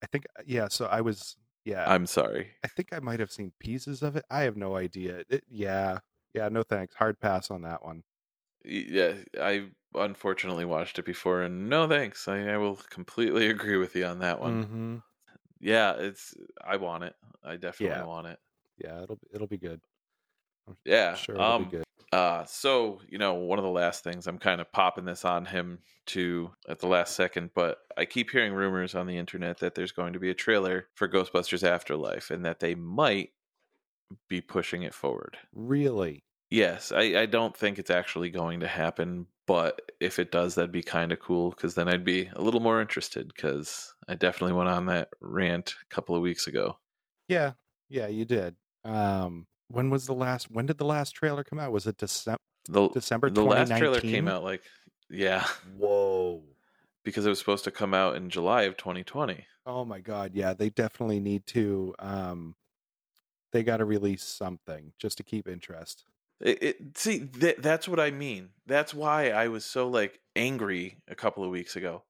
I 0.03 0.07
think 0.07 0.26
yeah. 0.47 0.68
So 0.68 0.87
I 0.87 1.01
was 1.03 1.37
yeah. 1.64 1.84
I'm 1.91 2.07
sorry. 2.07 2.49
I 2.64 2.68
think 2.68 2.93
I 2.93 3.01
might 3.01 3.20
have 3.20 3.30
seen 3.30 3.53
pieces 3.61 4.03
of 4.03 4.16
it. 4.16 4.24
I 4.30 4.43
have 4.43 4.57
no 4.57 4.76
idea. 4.76 5.22
It, 5.28 5.45
yeah. 5.49 5.99
Yeah. 6.34 6.49
No 6.49 6.62
thanks. 6.62 6.95
Hard 6.95 7.20
pass 7.20 7.51
on 7.51 7.62
that 7.62 7.84
one. 7.84 8.03
Yeah, 8.64 9.12
I 9.41 9.66
unfortunately 9.95 10.64
watched 10.64 10.99
it 10.99 11.05
before, 11.05 11.43
and 11.43 11.68
no 11.68 11.87
thanks. 11.89 12.26
I, 12.26 12.49
I 12.49 12.57
will 12.57 12.76
completely 12.91 13.47
agree 13.51 13.76
with 13.76 13.95
you 13.95 14.05
on 14.07 14.18
that 14.20 14.41
one. 14.41 14.64
Mm-hmm. 14.64 14.97
Yeah, 15.61 15.93
it's. 15.95 16.34
I 16.64 16.76
want 16.76 17.05
it. 17.05 17.14
I 17.45 17.57
definitely 17.57 17.97
Yeah. 17.97 18.05
want 18.05 18.26
it. 18.26 18.39
Yeah. 18.82 19.03
It'll 19.03 19.18
it'll 19.32 19.47
be 19.47 19.57
good. 19.59 19.80
I'm 20.69 20.77
Yeah. 20.85 21.12
sure 21.12 21.37
um. 21.37 21.75
Uh. 22.12 22.45
So 22.45 23.01
you 23.09 23.19
know, 23.19 23.35
one 23.35 23.59
of 23.59 23.64
the 23.64 23.71
last 23.71 24.05
things 24.05 24.27
I'm 24.27 24.39
kind 24.39 24.61
of 24.61 24.71
popping 24.73 25.05
this 25.05 25.25
on 25.25 25.47
him 25.47 25.81
to 26.07 26.53
at 26.69 26.79
the 26.81 26.87
last 26.89 27.14
second, 27.17 27.51
but 27.55 27.79
I 27.97 28.05
keep 28.05 28.31
hearing 28.31 28.53
rumors 28.55 28.95
on 28.95 29.07
the 29.07 29.19
internet 29.19 29.59
that 29.59 29.75
there's 29.75 29.93
going 29.93 30.12
to 30.12 30.21
be 30.21 30.31
a 30.31 30.35
trailer 30.35 30.89
for 30.95 31.09
Ghostbusters 31.09 31.62
Afterlife, 31.67 32.31
and 32.31 32.45
that 32.45 32.61
they 32.61 32.75
might 32.75 33.33
be 34.29 34.41
pushing 34.41 34.83
it 34.83 34.95
forward. 34.95 35.39
Really? 35.53 36.25
Yes, 36.51 36.93
I, 36.93 37.03
I 37.23 37.27
don't 37.27 37.57
think 37.57 37.79
it's 37.79 37.91
actually 37.91 38.31
going 38.31 38.61
to 38.61 38.69
happen, 38.69 39.27
but 39.47 39.93
if 40.01 40.19
it 40.19 40.31
does, 40.31 40.55
that'd 40.55 40.71
be 40.73 40.83
kind 40.83 41.12
of 41.12 41.19
cool 41.21 41.51
because 41.51 41.75
then 41.75 41.89
I'd 41.89 42.05
be 42.05 42.27
a 42.35 42.41
little 42.41 42.61
more 42.61 42.81
interested 42.81 43.29
because 43.35 43.95
I 44.09 44.14
definitely 44.14 44.55
went 44.55 44.69
on 44.69 44.87
that 44.87 45.11
rant 45.21 45.75
a 45.83 45.87
couple 45.95 46.14
of 46.14 46.23
weeks 46.23 46.47
ago. 46.47 46.79
Yeah, 47.29 47.55
yeah, 47.89 48.07
you 48.07 48.25
did. 48.25 48.57
Um, 48.85 49.47
when 49.69 49.91
was 49.91 50.07
the 50.07 50.14
last? 50.14 50.51
When 50.51 50.67
did 50.67 50.79
the 50.79 50.85
last 50.85 51.12
trailer 51.12 51.45
come 51.45 51.59
out? 51.59 51.73
Was 51.73 51.87
it 51.87 51.97
December? 51.97 52.39
The, 52.69 52.89
December 52.89 53.31
the 53.31 53.45
last 53.45 53.69
trailer 53.77 54.01
came 54.01 54.27
out 54.27 54.43
like, 54.43 54.62
yeah, 55.09 55.47
Whoa. 55.79 56.43
because 57.05 57.27
it 57.27 57.29
was 57.29 57.39
supposed 57.39 57.64
to 57.64 57.71
come 57.71 57.95
out 57.95 58.17
in 58.17 58.29
July 58.31 58.62
of 58.62 58.77
2020. 58.77 59.47
Oh 59.64 59.85
my 59.85 60.01
god, 60.01 60.33
yeah, 60.35 60.53
they 60.53 60.71
definitely 60.71 61.21
need 61.21 61.47
to 61.49 61.95
um 61.99 62.55
they 63.53 63.62
got 63.62 63.79
to 63.79 63.85
release 63.85 64.23
something 64.25 64.93
just 64.99 65.17
to 65.19 65.23
keep 65.23 65.49
interest. 65.49 66.05
It, 66.41 66.62
it 66.62 66.99
see 66.99 67.21
th- 67.21 67.57
that's 67.59 67.89
what 67.89 68.01
I 68.01 68.11
mean. 68.11 68.51
That's 68.67 68.93
why 68.93 69.31
I 69.31 69.49
was 69.49 69.64
so 69.64 69.89
like 69.89 70.21
angry 70.35 70.99
a 71.09 71.14
couple 71.14 71.45
of 71.45 71.51
weeks 71.51 71.77
ago. 71.77 72.05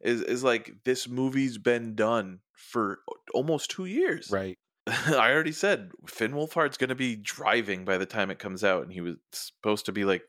Is 0.00 0.20
is 0.22 0.42
like 0.42 0.72
this 0.84 1.08
movie's 1.08 1.58
been 1.58 1.94
done 1.94 2.40
for 2.54 2.98
almost 3.32 3.70
two 3.70 3.84
years. 3.84 4.30
Right. 4.30 4.58
I 4.86 5.32
already 5.32 5.52
said 5.52 5.92
Finn 6.06 6.32
Wolfhard's 6.32 6.76
going 6.76 6.88
to 6.90 6.94
be 6.94 7.16
driving 7.16 7.84
by 7.84 7.98
the 7.98 8.06
time 8.06 8.30
it 8.30 8.38
comes 8.38 8.64
out, 8.64 8.82
and 8.82 8.92
he 8.92 9.00
was 9.00 9.16
supposed 9.32 9.86
to 9.86 9.92
be 9.92 10.04
like 10.04 10.24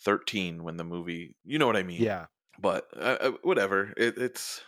thirteen 0.00 0.64
when 0.64 0.76
the 0.76 0.84
movie. 0.84 1.36
You 1.44 1.58
know 1.58 1.66
what 1.66 1.76
I 1.76 1.82
mean? 1.82 2.02
Yeah. 2.02 2.26
But 2.58 2.88
uh, 2.96 3.16
uh, 3.20 3.30
whatever. 3.42 3.92
It, 3.96 4.18
it's 4.18 4.62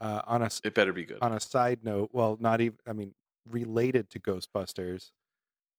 Uh 0.00 0.22
on 0.26 0.42
a 0.42 0.50
it 0.64 0.74
better 0.74 0.92
be 0.92 1.04
good. 1.04 1.18
on 1.20 1.32
a 1.32 1.40
side 1.40 1.80
note, 1.84 2.10
well, 2.12 2.36
not 2.40 2.60
even 2.60 2.78
I 2.86 2.92
mean 2.92 3.14
related 3.48 4.10
to 4.10 4.20
Ghostbusters, 4.20 5.10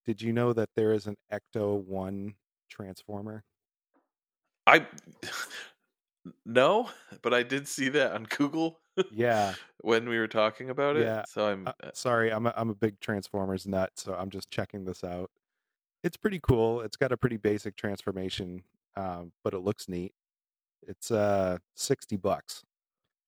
did 0.06 0.22
you 0.22 0.32
know 0.32 0.52
that 0.52 0.70
there 0.74 0.92
is 0.92 1.06
an 1.06 1.16
Ecto 1.32 1.84
1 1.84 2.34
Transformer? 2.70 3.44
I 4.66 4.86
no, 6.44 6.90
but 7.22 7.32
I 7.34 7.42
did 7.42 7.68
see 7.68 7.88
that 7.90 8.12
on 8.12 8.24
Google 8.24 8.80
Yeah. 9.12 9.54
when 9.82 10.08
we 10.08 10.18
were 10.18 10.28
talking 10.28 10.70
about 10.70 10.96
it. 10.96 11.02
Yeah. 11.04 11.24
So 11.28 11.46
I'm 11.48 11.66
Uh, 11.68 11.72
sorry, 11.94 12.30
I'm 12.32 12.46
a, 12.46 12.54
I'm 12.56 12.70
a 12.70 12.74
big 12.74 13.00
Transformers 13.00 13.66
nut, 13.66 13.92
so 13.96 14.14
I'm 14.14 14.30
just 14.30 14.50
checking 14.50 14.84
this 14.84 15.04
out. 15.04 15.30
It's 16.04 16.16
pretty 16.16 16.40
cool. 16.42 16.80
It's 16.82 16.96
got 16.96 17.10
a 17.12 17.16
pretty 17.16 17.36
basic 17.36 17.76
transformation, 17.76 18.62
um, 18.96 19.32
but 19.42 19.52
it 19.54 19.58
looks 19.60 19.88
neat. 19.88 20.12
It's 20.86 21.10
uh 21.10 21.58
60 21.74 22.16
bucks. 22.16 22.62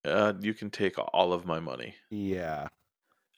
Uh, 0.04 0.32
you 0.40 0.54
can 0.54 0.70
take 0.70 0.94
all 1.12 1.32
of 1.32 1.44
my 1.44 1.60
money. 1.60 1.94
Yeah. 2.10 2.68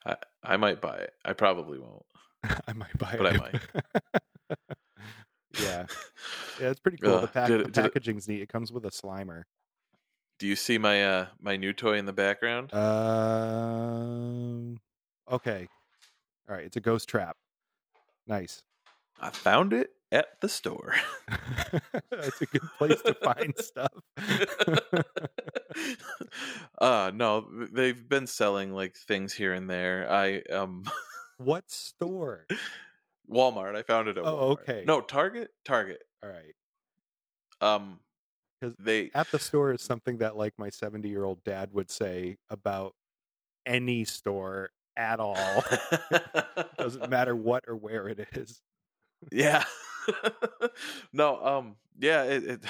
I 0.07 0.17
I 0.43 0.57
might 0.57 0.81
buy 0.81 0.97
it. 0.99 1.15
I 1.25 1.33
probably 1.33 1.79
won't. 1.79 2.05
I 2.69 2.73
might 2.75 2.97
buy 2.99 3.13
it. 3.13 3.19
But 3.19 3.27
I 3.27 3.37
might. 3.39 3.61
yeah. 5.61 5.87
Yeah, 6.61 6.71
it's 6.71 6.81
pretty 6.81 6.99
cool. 6.99 7.15
Uh, 7.15 7.21
the, 7.23 7.27
pack, 7.29 7.49
did 7.49 7.61
the 7.61 7.65
it- 7.65 7.73
did 7.73 7.85
it- 7.87 7.95
packaging's 7.95 8.29
neat. 8.29 8.43
It 8.43 8.49
comes 8.49 8.71
with 8.73 8.85
a 8.85 8.91
Slimer. 8.91 9.45
Do 10.43 10.49
you 10.49 10.57
see 10.57 10.77
my 10.77 11.05
uh 11.05 11.27
my 11.41 11.57
new 11.57 11.73
toy 11.73 11.99
in 11.99 12.05
the 12.05 12.13
background? 12.13 12.75
Um 12.75 14.81
okay. 15.31 15.69
All 16.49 16.57
right, 16.57 16.65
it's 16.65 16.77
a 16.77 16.81
ghost 16.81 17.09
trap. 17.09 17.37
Nice. 18.27 18.65
I 19.21 19.31
found 19.31 19.73
it 19.73 19.91
at 20.11 20.41
the 20.41 20.49
store. 20.49 20.97
That's 22.11 22.43
a 22.43 22.47
good 22.47 22.69
place 22.77 23.01
to 23.03 23.15
find 23.15 23.55
stuff. 23.57 23.93
uh 26.81 27.13
no, 27.15 27.47
they've 27.71 28.09
been 28.09 28.27
selling 28.27 28.73
like 28.73 28.97
things 28.97 29.33
here 29.33 29.53
and 29.53 29.71
there. 29.71 30.11
I 30.11 30.41
um 30.53 30.83
what 31.39 31.71
store? 31.71 32.49
Walmart. 33.31 33.77
I 33.77 33.83
found 33.83 34.09
it 34.09 34.19
at 34.19 34.25
Oh, 34.25 34.57
Walmart. 34.57 34.63
okay. 34.69 34.83
No, 34.89 35.03
Target. 35.03 35.51
Target. 35.65 36.03
All 36.21 36.31
right. 36.31 36.55
Um, 37.61 38.01
'Cause 38.63 38.75
they 38.79 39.11
At 39.13 39.29
the 39.33 39.41
store 39.41 39.73
is 39.73 39.83
something 39.83 40.19
that 40.19 40.37
like 40.37 40.55
my 40.57 40.71
70-year-old 40.71 41.43
dad 41.43 41.73
would 41.73 41.91
say 41.91 42.39
about 42.49 42.95
any 43.67 44.05
store 44.05 44.71
at 44.97 45.19
all. 45.19 45.65
Doesn't 46.79 47.11
matter 47.11 47.35
what 47.35 47.65
or 47.67 47.75
where 47.77 48.09
it 48.09 48.29
is. 48.35 48.63
yeah. 49.33 49.65
no. 51.13 51.45
Um. 51.45 51.77
Yeah. 51.99 52.23
It, 52.25 52.45
it. 52.45 52.61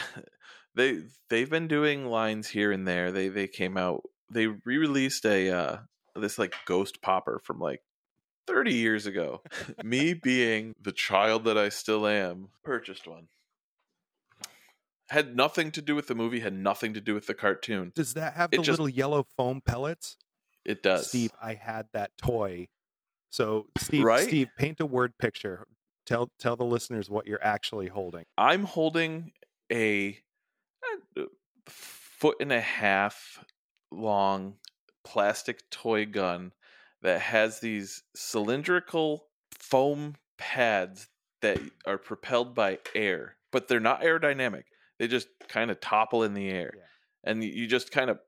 They 0.74 1.02
they've 1.28 1.50
been 1.50 1.68
doing 1.68 2.06
lines 2.06 2.48
here 2.48 2.72
and 2.72 2.88
there. 2.88 3.12
They 3.12 3.28
they 3.28 3.46
came 3.48 3.76
out. 3.76 4.02
They 4.30 4.46
re-released 4.46 5.26
a 5.26 5.50
uh 5.50 5.78
this 6.16 6.38
like 6.38 6.54
ghost 6.64 7.02
popper 7.02 7.38
from 7.44 7.58
like 7.58 7.80
30 8.46 8.72
years 8.74 9.04
ago. 9.06 9.42
Me 9.82 10.14
being 10.14 10.74
the 10.80 10.92
child 10.92 11.44
that 11.44 11.58
I 11.58 11.68
still 11.68 12.06
am, 12.06 12.48
purchased 12.64 13.06
one. 13.06 13.28
Had 15.10 15.36
nothing 15.36 15.70
to 15.72 15.82
do 15.82 15.94
with 15.94 16.06
the 16.06 16.14
movie. 16.14 16.40
Had 16.40 16.54
nothing 16.54 16.94
to 16.94 17.00
do 17.00 17.14
with 17.14 17.26
the 17.26 17.34
cartoon. 17.34 17.92
Does 17.94 18.14
that 18.14 18.34
have 18.34 18.50
It 18.52 18.58
the 18.58 18.62
just- 18.62 18.78
little 18.78 18.88
yellow 18.88 19.26
foam 19.36 19.60
pellets? 19.60 20.16
It 20.64 20.82
does. 20.82 21.08
Steve, 21.08 21.32
I 21.42 21.54
had 21.54 21.88
that 21.92 22.12
toy. 22.16 22.68
So 23.30 23.66
Steve, 23.78 24.04
Right? 24.04 24.26
Steve, 24.26 24.48
paint 24.56 24.80
a 24.80 24.86
word 24.86 25.18
picture. 25.18 25.66
Tell 26.06 26.30
tell 26.38 26.56
the 26.56 26.64
listeners 26.64 27.08
what 27.10 27.26
you're 27.26 27.42
actually 27.42 27.88
holding. 27.88 28.24
I'm 28.38 28.64
holding 28.64 29.32
a, 29.72 30.18
a 31.16 31.24
foot 31.66 32.36
and 32.40 32.52
a 32.52 32.60
half 32.60 33.44
long 33.90 34.56
plastic 35.04 35.68
toy 35.70 36.06
gun 36.06 36.52
that 37.02 37.20
has 37.20 37.60
these 37.60 38.02
cylindrical 38.14 39.26
foam 39.58 40.14
pads 40.38 41.08
that 41.40 41.58
are 41.86 41.98
propelled 41.98 42.54
by 42.54 42.78
air, 42.94 43.36
but 43.50 43.66
they're 43.68 43.80
not 43.80 44.02
aerodynamic. 44.02 44.62
They 45.02 45.08
just 45.08 45.26
kind 45.48 45.72
of 45.72 45.80
topple 45.80 46.22
in 46.22 46.32
the 46.32 46.48
air. 46.48 46.70
Yeah. 46.76 46.82
And 47.32 47.42
you- 47.42 47.66
just 47.66 47.90
kind 47.90 48.08
of 48.08 48.20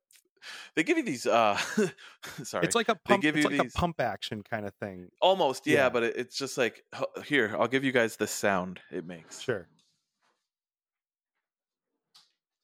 they 0.74 0.82
give 0.82 0.96
you 0.98 1.04
these 1.04 1.24
uh 1.24 1.56
sorry. 2.42 2.64
It's 2.66 2.74
like 2.74 2.88
a 2.88 2.94
They 2.94 2.98
pump. 3.10 3.22
give 3.22 3.36
It's 3.36 3.44
you 3.44 3.50
like 3.50 3.62
these- 3.62 3.74
a 3.76 3.78
pump 3.78 4.00
action 4.00 4.42
kind 4.42 4.66
of 4.66 4.74
thing. 4.74 5.08
almost 5.22 5.68
yeah, 5.68 5.74
Yeah. 5.84 5.88
but 5.90 6.02
it, 6.02 6.16
it's 6.16 6.36
just 6.36 6.58
like 6.58 6.82
here, 7.24 7.54
I'll 7.56 7.68
give 7.68 7.84
you 7.84 7.92
guys 7.92 8.16
the 8.16 8.26
sound 8.26 8.80
it 8.90 9.06
makes. 9.06 9.40
Sure. 9.40 9.68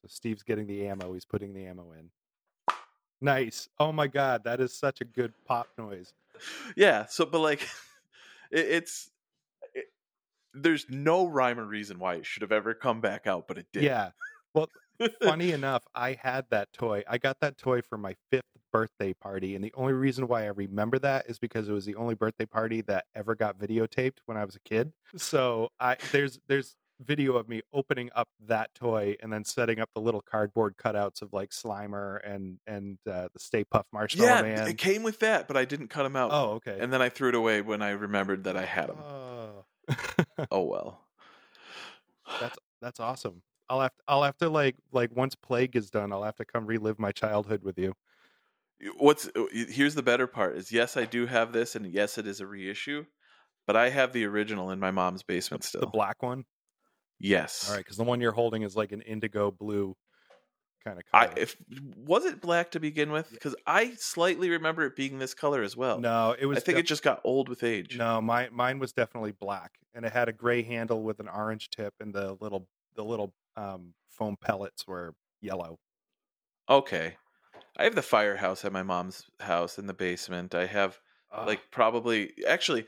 So 0.01 0.07
Steve's 0.09 0.43
getting 0.43 0.67
the 0.67 0.87
ammo. 0.87 1.13
He's 1.13 1.23
putting 1.25 1.53
the 1.53 1.65
ammo 1.65 1.93
in. 1.97 2.09
Nice. 3.21 3.69
Oh 3.79 3.93
my 3.93 4.07
god, 4.07 4.43
that 4.43 4.59
is 4.59 4.73
such 4.77 4.99
a 4.99 5.05
good 5.05 5.31
pop 5.45 5.67
noise. 5.77 6.13
yeah 6.75 7.05
so 7.05 7.25
but 7.25 7.39
like 7.39 7.61
it, 8.51 8.65
it's 8.67 9.07
it, 9.07 9.10
there's 10.53 10.85
no 10.89 11.27
rhyme 11.27 11.59
or 11.59 11.65
reason 11.65 11.99
why 11.99 12.15
it 12.15 12.25
should 12.25 12.41
have 12.41 12.51
ever 12.51 12.73
come 12.73 13.01
back 13.01 13.27
out 13.27 13.47
but 13.47 13.57
it 13.57 13.67
did 13.71 13.83
Yeah. 13.83 14.11
Well, 14.53 14.67
funny 15.21 15.51
enough, 15.51 15.83
I 15.95 16.17
had 16.21 16.45
that 16.49 16.73
toy. 16.73 17.03
I 17.07 17.17
got 17.17 17.39
that 17.39 17.57
toy 17.57 17.81
for 17.81 17.97
my 17.97 18.15
fifth 18.29 18.43
birthday 18.71 19.13
party, 19.13 19.55
and 19.55 19.63
the 19.63 19.73
only 19.75 19.93
reason 19.93 20.27
why 20.27 20.43
I 20.43 20.47
remember 20.47 20.99
that 20.99 21.29
is 21.29 21.39
because 21.39 21.69
it 21.69 21.73
was 21.73 21.85
the 21.85 21.95
only 21.95 22.15
birthday 22.15 22.45
party 22.45 22.81
that 22.81 23.05
ever 23.15 23.35
got 23.35 23.57
videotaped 23.57 24.17
when 24.25 24.37
I 24.37 24.45
was 24.45 24.55
a 24.55 24.59
kid. 24.59 24.91
So 25.15 25.69
I 25.79 25.97
there's 26.11 26.39
there's 26.47 26.75
video 27.01 27.35
of 27.35 27.49
me 27.49 27.61
opening 27.73 28.09
up 28.15 28.27
that 28.47 28.69
toy 28.75 29.15
and 29.21 29.33
then 29.33 29.43
setting 29.43 29.79
up 29.79 29.89
the 29.95 30.01
little 30.01 30.21
cardboard 30.21 30.75
cutouts 30.77 31.21
of 31.21 31.33
like 31.33 31.49
Slimer 31.49 32.19
and 32.23 32.59
and 32.67 32.97
uh, 33.09 33.27
the 33.33 33.39
Stay 33.39 33.63
Puft 33.63 33.85
Marshmallow 33.91 34.29
yeah 34.29 34.41
Man. 34.41 34.67
it 34.67 34.77
came 34.77 35.03
with 35.03 35.19
that 35.19 35.47
but 35.47 35.57
i 35.57 35.65
didn't 35.65 35.87
cut 35.87 36.03
them 36.03 36.15
out 36.15 36.29
oh, 36.31 36.51
okay. 36.51 36.77
and 36.79 36.93
then 36.93 37.01
i 37.01 37.09
threw 37.09 37.29
it 37.29 37.35
away 37.35 37.61
when 37.61 37.81
i 37.81 37.89
remembered 37.89 38.43
that 38.43 38.55
i 38.55 38.65
had 38.65 38.89
them 38.89 38.97
oh. 38.97 39.65
oh 40.51 40.63
well 40.65 41.07
that's 42.39 42.57
that's 42.81 42.99
awesome. 42.99 43.43
I'll 43.69 43.81
have 43.81 43.95
to, 43.95 44.03
I'll 44.07 44.23
have 44.23 44.37
to 44.37 44.49
like 44.49 44.75
like 44.91 45.15
once 45.15 45.35
Plague 45.35 45.75
is 45.75 45.89
done, 45.89 46.11
I'll 46.11 46.23
have 46.23 46.35
to 46.37 46.45
come 46.45 46.65
relive 46.65 46.99
my 46.99 47.11
childhood 47.11 47.63
with 47.63 47.77
you. 47.77 47.93
what's 48.97 49.27
uh, 49.35 49.45
here's 49.51 49.93
the 49.95 50.01
better 50.03 50.25
part 50.27 50.57
is 50.57 50.71
yes 50.71 50.97
i 50.97 51.05
do 51.05 51.25
have 51.27 51.53
this 51.53 51.75
and 51.75 51.85
yes 51.85 52.17
it 52.17 52.25
is 52.25 52.39
a 52.41 52.47
reissue 52.47 53.05
but 53.67 53.75
i 53.75 53.89
have 53.89 54.13
the 54.13 54.25
original 54.25 54.71
in 54.71 54.79
my 54.79 54.91
mom's 54.91 55.23
basement 55.23 55.63
still 55.63 55.81
The 55.81 55.87
black 55.87 56.23
one. 56.23 56.45
yes 57.19 57.57
All 57.63 57.71
right, 57.71 57.79
because 57.79 57.97
the 57.97 58.03
one 58.03 58.21
you're 58.21 58.31
holding 58.31 58.63
is 58.63 58.75
like 58.75 58.91
an 58.91 59.01
indigo 59.01 59.51
blue 59.51 59.95
kind 60.83 60.97
of 60.97 61.03
I 61.13 61.29
if 61.37 61.55
was 61.95 62.25
it 62.25 62.41
black 62.41 62.71
to 62.71 62.79
begin 62.79 63.11
with? 63.11 63.29
Because 63.31 63.55
I 63.65 63.93
slightly 63.95 64.49
remember 64.49 64.85
it 64.85 64.95
being 64.95 65.19
this 65.19 65.33
color 65.33 65.63
as 65.63 65.75
well. 65.75 65.99
no, 65.99 66.35
it 66.37 66.45
was. 66.45 66.57
I 66.57 66.61
think 66.61 66.75
def- 66.77 66.85
it 66.85 66.87
just 66.87 67.03
got 67.03 67.21
old 67.23 67.49
with 67.49 67.63
age. 67.63 67.97
no, 67.97 68.21
my 68.21 68.49
mine 68.51 68.79
was 68.79 68.93
definitely 68.93 69.33
black, 69.33 69.73
and 69.93 70.05
it 70.05 70.11
had 70.11 70.29
a 70.29 70.33
gray 70.33 70.63
handle 70.63 71.03
with 71.03 71.19
an 71.19 71.27
orange 71.27 71.69
tip, 71.69 71.93
and 71.99 72.13
the 72.13 72.37
little 72.39 72.67
the 72.95 73.03
little 73.03 73.33
um, 73.55 73.93
foam 74.09 74.37
pellets 74.39 74.87
were 74.87 75.13
yellow. 75.41 75.79
Okay. 76.69 77.15
I 77.77 77.85
have 77.85 77.95
the 77.95 78.01
firehouse 78.01 78.65
at 78.65 78.73
my 78.73 78.83
mom's 78.83 79.23
house 79.39 79.79
in 79.79 79.87
the 79.87 79.93
basement. 79.93 80.53
I 80.53 80.65
have 80.65 80.99
like 81.45 81.61
probably 81.71 82.33
actually 82.45 82.85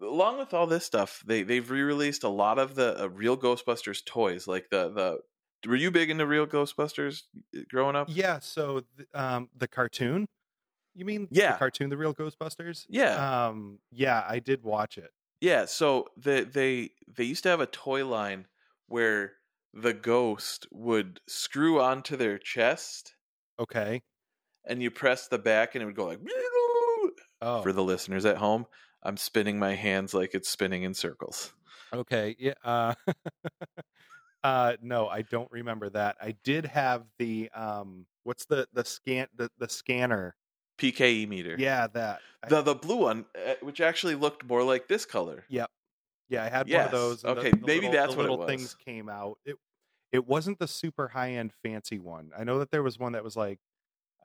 along 0.00 0.38
with 0.38 0.54
all 0.54 0.66
this 0.66 0.84
stuff, 0.84 1.22
they 1.26 1.42
they've 1.42 1.70
re-released 1.70 2.24
a 2.24 2.28
lot 2.28 2.58
of 2.58 2.74
the 2.74 3.04
uh, 3.04 3.08
real 3.08 3.36
Ghostbusters 3.36 4.04
toys. 4.04 4.46
Like 4.46 4.68
the 4.70 4.90
the 4.90 5.18
were 5.66 5.76
you 5.76 5.90
big 5.90 6.10
into 6.10 6.26
real 6.26 6.46
Ghostbusters 6.46 7.22
uh, 7.56 7.60
growing 7.68 7.96
up? 7.96 8.14
yeah. 8.14 8.38
So 8.38 8.82
um, 9.12 9.48
the 9.54 9.68
cartoon. 9.68 10.26
You 10.94 11.04
mean 11.04 11.30
Yeah. 11.30 11.52
the 11.52 11.54
cartoon, 11.54 11.90
the 11.90 11.96
real 11.98 12.14
Ghostbusters? 12.14 12.86
Yeah. 12.88 13.24
Um, 13.48 13.80
yeah, 13.92 14.24
I 14.28 14.40
did 14.40 14.62
watch 14.64 14.98
it. 14.98 15.12
Yeah, 15.40 15.66
so 15.66 16.08
they 16.16 16.42
they 16.44 16.90
they 17.06 17.22
used 17.24 17.42
to 17.44 17.48
have 17.50 17.60
a 17.60 17.66
toy 17.66 18.04
line 18.06 18.48
where 18.86 19.36
the 19.72 19.92
ghost 19.94 20.66
would 20.72 21.20
screw 21.28 21.80
onto 21.80 22.16
their 22.16 22.38
chest 22.38 23.14
Okay. 23.58 24.02
and 24.64 24.82
you 24.82 24.90
press 24.90 25.28
the 25.28 25.38
back 25.38 25.74
and 25.74 25.82
it 25.82 25.86
would 25.86 25.96
go 25.96 26.06
like 26.06 26.20
Oh, 27.40 27.64
for 27.64 27.72
the 27.72 27.82
listeners 27.82 28.24
at 28.24 28.36
home. 28.36 28.66
I'm 29.02 29.16
spinning 29.16 29.58
my 29.58 29.74
hands 29.74 30.14
like 30.14 30.34
it's 30.34 30.48
spinning 30.48 30.82
in 30.84 30.94
circles. 30.94 31.52
okay. 31.92 32.36
Yeah. 32.38 32.54
Uh, 32.62 32.94
uh, 34.44 34.76
no, 34.82 35.08
I 35.08 35.22
don't 35.22 35.50
remember 35.50 35.88
that. 35.90 36.16
I 36.20 36.36
did 36.44 36.66
have 36.66 37.04
the 37.18 37.50
um, 37.54 38.06
what's 38.22 38.44
the 38.46 38.68
the 38.72 38.84
scan 38.84 39.26
the 39.36 39.50
the 39.58 39.68
scanner? 39.68 40.36
PKE 40.78 41.28
meter. 41.28 41.54
Yeah, 41.58 41.86
that. 41.94 42.20
The 42.48 42.60
the 42.62 42.74
blue 42.74 42.96
one, 42.96 43.24
uh, 43.36 43.54
which 43.62 43.80
actually 43.80 44.16
looked 44.16 44.44
more 44.44 44.62
like 44.64 44.86
this 44.88 45.06
color. 45.06 45.44
Yep. 45.48 45.70
Yeah, 46.28 46.42
I 46.44 46.48
had 46.48 46.68
one 46.68 46.80
of 46.80 46.90
those. 46.90 47.22
and 47.24 47.36
the- 47.36 47.40
okay, 47.40 47.50
the 47.52 47.58
maybe 47.58 47.86
little- 47.86 47.92
that's 47.92 48.16
what 48.16 48.26
it 48.26 48.30
little 48.30 48.38
was. 48.38 48.48
things 48.48 48.74
came 48.74 49.08
out. 49.08 49.38
It 49.44 49.56
it 50.12 50.26
wasn't 50.26 50.58
the 50.58 50.66
super 50.68 51.08
high 51.08 51.32
end 51.32 51.52
fancy 51.62 51.98
one. 51.98 52.30
I 52.36 52.44
know 52.44 52.58
that 52.58 52.70
there 52.70 52.82
was 52.82 52.98
one 52.98 53.12
that 53.12 53.22
was 53.24 53.36
like 53.36 53.58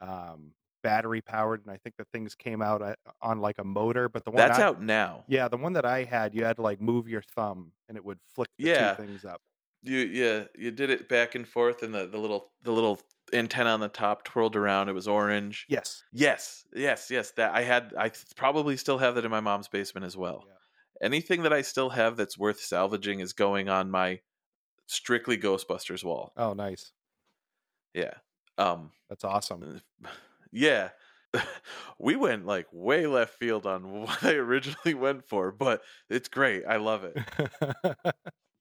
um 0.02 0.54
battery 0.82 1.22
powered, 1.22 1.62
and 1.66 1.72
I 1.72 1.78
think 1.78 1.96
the 1.98 2.06
things 2.14 2.36
came 2.36 2.62
out 2.62 2.82
uh, 2.82 2.96
on 3.22 3.42
like 3.42 3.58
a 3.60 3.64
motor. 3.64 4.08
But 4.10 4.24
the 4.24 4.32
one 4.32 4.38
That's 4.38 4.58
I, 4.60 4.64
out 4.64 4.82
now. 4.82 5.26
Yeah, 5.28 5.50
the 5.50 5.58
one 5.58 5.74
that 5.74 5.86
I 5.86 6.04
had, 6.04 6.34
you 6.34 6.46
had 6.46 6.56
to 6.56 6.62
like 6.62 6.82
move 6.82 7.08
your 7.08 7.22
thumb, 7.36 7.74
and 7.88 7.98
it 7.98 8.04
would 8.04 8.18
flick 8.34 8.50
the 8.58 8.66
Yeah. 8.70 8.94
two 8.96 9.04
things 9.06 9.24
up. 9.26 9.42
You 9.84 10.00
yeah, 10.00 10.44
you 10.58 10.72
did 10.72 10.90
it 10.90 11.08
back 11.08 11.36
and 11.36 11.48
forth 11.48 11.84
and 11.84 11.94
the, 11.94 12.08
the 12.08 12.18
little 12.18 12.52
the 12.64 12.72
little 12.72 13.00
antenna 13.34 13.70
on 13.70 13.80
the 13.80 13.90
top 13.90 14.24
twirled 14.24 14.56
around. 14.56 14.90
It 14.90 14.94
was 14.94 15.08
orange. 15.08 15.66
Yes. 15.70 16.04
Yes, 16.12 16.66
yes, 16.74 17.10
yes. 17.10 17.32
That 17.32 17.54
I 17.54 17.62
had. 17.62 17.94
I 17.98 18.12
probably 18.36 18.78
still 18.78 18.98
have 18.98 19.16
that 19.16 19.26
in 19.26 19.32
my 19.32 19.40
mom's 19.40 19.68
basement 19.68 20.06
as 20.06 20.18
well. 20.18 20.44
Yeah. 20.48 21.08
Anything 21.08 21.44
that 21.44 21.54
I 21.54 21.62
still 21.62 21.90
have 21.90 22.18
that's 22.18 22.38
worth 22.38 22.60
salvaging 22.60 23.22
is 23.22 23.34
going 23.34 23.70
on 23.70 23.90
my 23.90 24.20
strictly 24.88 25.38
Ghostbusters 25.38 26.04
wall. 26.04 26.34
Oh, 26.36 26.54
nice. 26.54 26.92
Yeah. 27.94 28.16
Um. 28.58 28.92
That's 29.10 29.24
awesome. 29.24 29.82
Yeah. 30.52 30.90
we 32.00 32.16
went 32.16 32.48
like 32.48 32.66
way 32.72 33.06
left 33.06 33.36
field 33.36 33.68
on 33.68 33.92
what 34.02 34.24
I 34.24 34.34
originally 34.34 34.96
went 34.96 35.28
for, 35.28 35.52
but 35.52 35.84
it's 36.10 36.28
great. 36.28 36.64
I 36.68 36.78
love 36.78 37.04
it. 37.04 38.14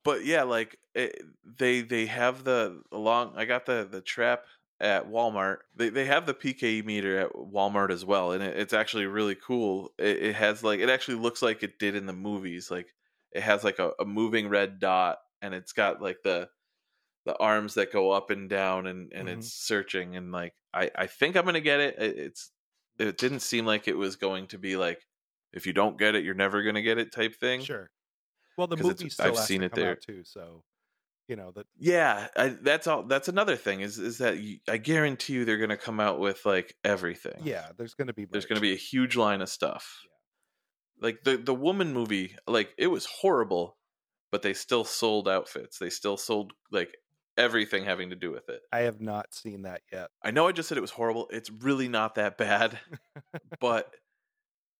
But 0.08 0.24
yeah, 0.24 0.42
like 0.44 0.78
it, 0.94 1.22
they 1.44 1.82
they 1.82 2.06
have 2.06 2.44
the 2.44 2.82
along. 2.92 3.34
I 3.36 3.44
got 3.44 3.66
the 3.66 3.86
the 3.90 4.00
trap 4.02 4.46
at 4.80 5.06
Walmart. 5.08 5.58
They 5.74 5.90
they 5.90 6.04
have 6.06 6.26
the 6.26 6.34
PKE 6.34 6.82
meter 6.82 7.18
at 7.20 7.32
Walmart 7.32 7.90
as 7.90 8.04
well, 8.04 8.32
and 8.32 8.42
it, 8.42 8.56
it's 8.58 8.72
actually 8.72 9.06
really 9.06 9.34
cool. 9.34 9.92
It, 9.98 10.18
it 10.24 10.34
has 10.36 10.62
like 10.64 10.80
it 10.80 10.88
actually 10.90 11.18
looks 11.18 11.42
like 11.42 11.62
it 11.62 11.78
did 11.78 11.94
in 11.96 12.06
the 12.06 12.12
movies. 12.12 12.70
Like 12.70 12.94
it 13.32 13.42
has 13.42 13.64
like 13.64 13.78
a, 13.78 13.92
a 14.00 14.04
moving 14.04 14.48
red 14.48 14.78
dot, 14.80 15.18
and 15.42 15.54
it's 15.54 15.72
got 15.72 16.02
like 16.02 16.18
the 16.24 16.50
the 17.26 17.36
arms 17.38 17.74
that 17.74 17.92
go 17.92 18.10
up 18.10 18.30
and 18.30 18.48
down, 18.48 18.86
and 18.86 19.12
and 19.12 19.28
Mhm. 19.28 19.28
it's 19.28 19.52
searching. 19.52 20.16
And 20.16 20.32
like 20.32 20.54
I 20.74 20.90
I 20.96 21.06
think 21.06 21.36
I'm 21.36 21.44
gonna 21.44 21.60
get 21.60 21.80
it. 21.80 21.96
it. 22.00 22.18
It's 22.18 22.52
it 22.98 23.18
didn't 23.18 23.40
seem 23.40 23.66
like 23.66 23.88
it 23.88 23.96
was 23.96 24.16
going 24.16 24.48
to 24.48 24.58
be 24.58 24.76
like 24.76 25.06
if 25.52 25.66
you 25.66 25.72
don't 25.72 25.98
get 25.98 26.14
it, 26.14 26.24
you're 26.24 26.34
never 26.34 26.62
gonna 26.62 26.82
get 26.82 26.98
it 26.98 27.12
type 27.12 27.34
thing. 27.36 27.68
sure. 27.68 27.90
Well, 28.58 28.66
the 28.66 28.76
movie 28.76 29.08
still 29.08 29.26
I've 29.26 29.36
has 29.36 29.46
seen 29.46 29.60
to 29.60 29.66
it 29.66 29.72
come 29.72 29.80
there. 29.80 29.90
out 29.92 30.00
too, 30.02 30.24
so 30.24 30.64
you 31.28 31.36
know 31.36 31.52
that. 31.52 31.66
Yeah, 31.78 32.26
I, 32.36 32.48
that's 32.48 32.86
all. 32.86 33.04
That's 33.04 33.28
another 33.28 33.54
thing 33.54 33.80
is 33.82 33.98
is 33.98 34.18
that 34.18 34.40
you, 34.40 34.58
I 34.68 34.78
guarantee 34.78 35.34
you 35.34 35.44
they're 35.44 35.58
going 35.58 35.70
to 35.70 35.76
come 35.76 36.00
out 36.00 36.18
with 36.18 36.44
like 36.44 36.74
everything. 36.84 37.40
Yeah, 37.44 37.68
there's 37.78 37.94
going 37.94 38.08
to 38.08 38.12
be. 38.12 38.24
there's 38.24 38.46
going 38.46 38.56
to 38.56 38.60
be 38.62 38.72
a 38.72 38.76
huge 38.76 39.16
line 39.16 39.40
of 39.40 39.48
stuff. 39.48 40.02
Like 41.00 41.22
the 41.22 41.36
the 41.36 41.54
woman 41.54 41.92
movie, 41.92 42.34
like 42.48 42.70
it 42.76 42.88
was 42.88 43.06
horrible, 43.06 43.78
but 44.32 44.42
they 44.42 44.54
still 44.54 44.84
sold 44.84 45.28
outfits. 45.28 45.78
They 45.78 45.90
still 45.90 46.16
sold 46.16 46.52
like 46.72 46.96
everything 47.36 47.84
having 47.84 48.10
to 48.10 48.16
do 48.16 48.32
with 48.32 48.48
it. 48.48 48.62
I 48.72 48.80
have 48.80 49.00
not 49.00 49.32
seen 49.32 49.62
that 49.62 49.82
yet. 49.92 50.08
I 50.24 50.32
know 50.32 50.48
I 50.48 50.52
just 50.52 50.68
said 50.68 50.76
it 50.76 50.82
was 50.82 50.90
horrible. 50.90 51.28
It's 51.30 51.50
really 51.50 51.88
not 51.88 52.16
that 52.16 52.36
bad, 52.36 52.80
but 53.60 53.94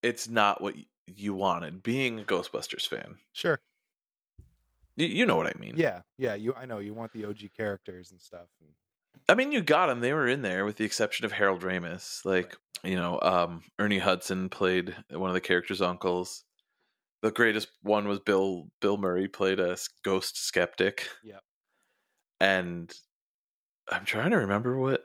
it's 0.03 0.29
not 0.29 0.61
what 0.61 0.75
you 1.07 1.35
wanted. 1.35 1.83
Being 1.83 2.21
a 2.21 2.25
Ghostbusters 2.25 2.87
fan, 2.87 3.19
Sure. 3.33 3.61
You, 5.07 5.27
know 5.27 5.37
what 5.37 5.47
I 5.47 5.59
mean. 5.59 5.75
Yeah, 5.77 6.01
yeah. 6.17 6.35
You, 6.35 6.55
I 6.55 6.67
know 6.67 6.79
you 6.79 6.95
want 6.95 7.13
the 7.13 7.25
OG 7.25 7.39
characters 7.57 8.11
and 8.11 8.21
stuff. 8.21 8.47
And, 8.61 8.71
I 9.29 9.35
mean, 9.35 9.53
you 9.53 9.61
got 9.63 9.87
them. 9.87 10.01
They 10.01 10.13
were 10.13 10.27
in 10.29 10.43
there, 10.43 10.65
with 10.65 10.77
the 10.77 10.85
exception 10.85 11.25
of 11.25 11.33
Harold 11.33 11.63
Ramis. 11.63 12.25
Like, 12.25 12.57
you 12.85 12.97
know, 12.97 13.19
um, 13.21 13.63
Ernie 13.79 13.99
Hudson 13.99 14.49
played 14.49 14.95
one 15.11 15.31
of 15.31 15.35
the 15.35 15.41
characters' 15.41 15.83
uncles. 15.83 16.45
The 17.23 17.31
greatest 17.33 17.69
one 17.83 18.07
was 18.07 18.21
Bill. 18.21 18.69
Bill 18.81 18.97
Murray 18.97 19.29
played 19.29 19.59
a 19.61 19.77
ghost 20.05 20.39
skeptic. 20.45 21.09
Yep. 21.25 21.41
And 22.41 22.93
I'm 23.91 24.05
trying 24.05 24.31
to 24.31 24.37
remember 24.39 24.79
what 24.79 25.03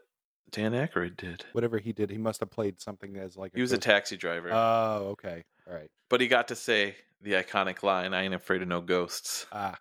Dan 0.51 0.73
Aykroyd 0.73 1.17
did. 1.17 1.45
whatever 1.53 1.79
he 1.79 1.91
did, 1.93 2.11
he 2.11 2.17
must 2.19 2.39
have 2.41 2.51
played 2.51 2.79
something 2.79 3.17
as 3.17 3.35
like. 3.35 3.53
He 3.55 3.61
was 3.61 3.71
a 3.71 3.77
taxi 3.79 4.17
driver, 4.17 4.49
Oh, 4.51 5.09
okay. 5.13 5.43
All 5.67 5.73
right. 5.73 5.89
but 6.09 6.21
he 6.21 6.27
got 6.27 6.49
to 6.49 6.55
say 6.55 6.95
the 7.21 7.33
iconic 7.33 7.83
line, 7.83 8.13
"I 8.13 8.23
ain't 8.23 8.33
afraid 8.33 8.61
of 8.61 8.67
no 8.67 8.81
ghosts." 8.81 9.45
Ah, 9.51 9.77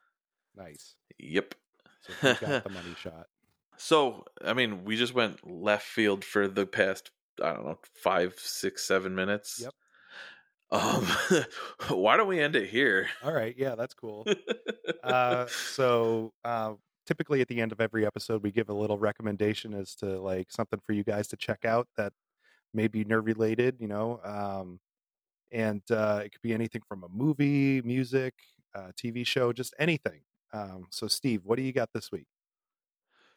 nice. 0.56 0.94
Yep. 1.18 1.54
So 2.00 2.12
he 2.34 2.34
got 2.46 2.64
the 2.64 2.70
money 2.70 2.94
shot. 3.00 3.26
So, 3.76 4.24
I 4.44 4.52
mean, 4.52 4.84
we 4.84 4.96
just 4.96 5.12
went 5.14 5.48
left 5.48 5.84
field 5.84 6.24
for 6.24 6.46
the 6.46 6.66
past, 6.66 7.10
I 7.42 7.52
don't 7.52 7.64
know, 7.64 7.78
five, 7.94 8.34
six, 8.38 8.84
seven 8.84 9.14
minutes. 9.14 9.60
Yep. 9.60 9.74
Um, 10.70 11.06
why 11.88 12.16
don't 12.16 12.28
we 12.28 12.40
end 12.40 12.54
it 12.54 12.68
here? 12.68 13.08
All 13.24 13.32
right. 13.32 13.54
Yeah, 13.58 13.74
that's 13.74 13.94
cool. 13.94 14.26
uh, 15.02 15.46
so 15.46 16.32
uh, 16.44 16.74
typically 17.06 17.40
at 17.40 17.48
the 17.48 17.60
end 17.60 17.72
of 17.72 17.80
every 17.80 18.06
episode, 18.06 18.42
we 18.42 18.52
give 18.52 18.68
a 18.68 18.74
little 18.74 18.98
recommendation 18.98 19.74
as 19.74 19.94
to 19.96 20.20
like 20.20 20.50
something 20.50 20.80
for 20.86 20.92
you 20.92 21.02
guys 21.02 21.26
to 21.28 21.36
check 21.36 21.64
out 21.64 21.88
that 21.96 22.12
may 22.72 22.88
be 22.88 23.04
nerve 23.04 23.26
related, 23.26 23.76
you 23.80 23.88
know. 23.88 24.20
Um, 24.24 24.80
and 25.52 25.82
uh, 25.90 26.22
it 26.24 26.32
could 26.32 26.42
be 26.42 26.54
anything 26.54 26.82
from 26.88 27.04
a 27.04 27.08
movie, 27.08 27.82
music, 27.82 28.34
uh, 28.74 28.90
TV 28.96 29.26
show, 29.26 29.52
just 29.52 29.74
anything. 29.78 30.22
Um, 30.52 30.86
so, 30.90 31.06
Steve, 31.06 31.42
what 31.44 31.56
do 31.56 31.62
you 31.62 31.72
got 31.72 31.90
this 31.92 32.10
week? 32.10 32.26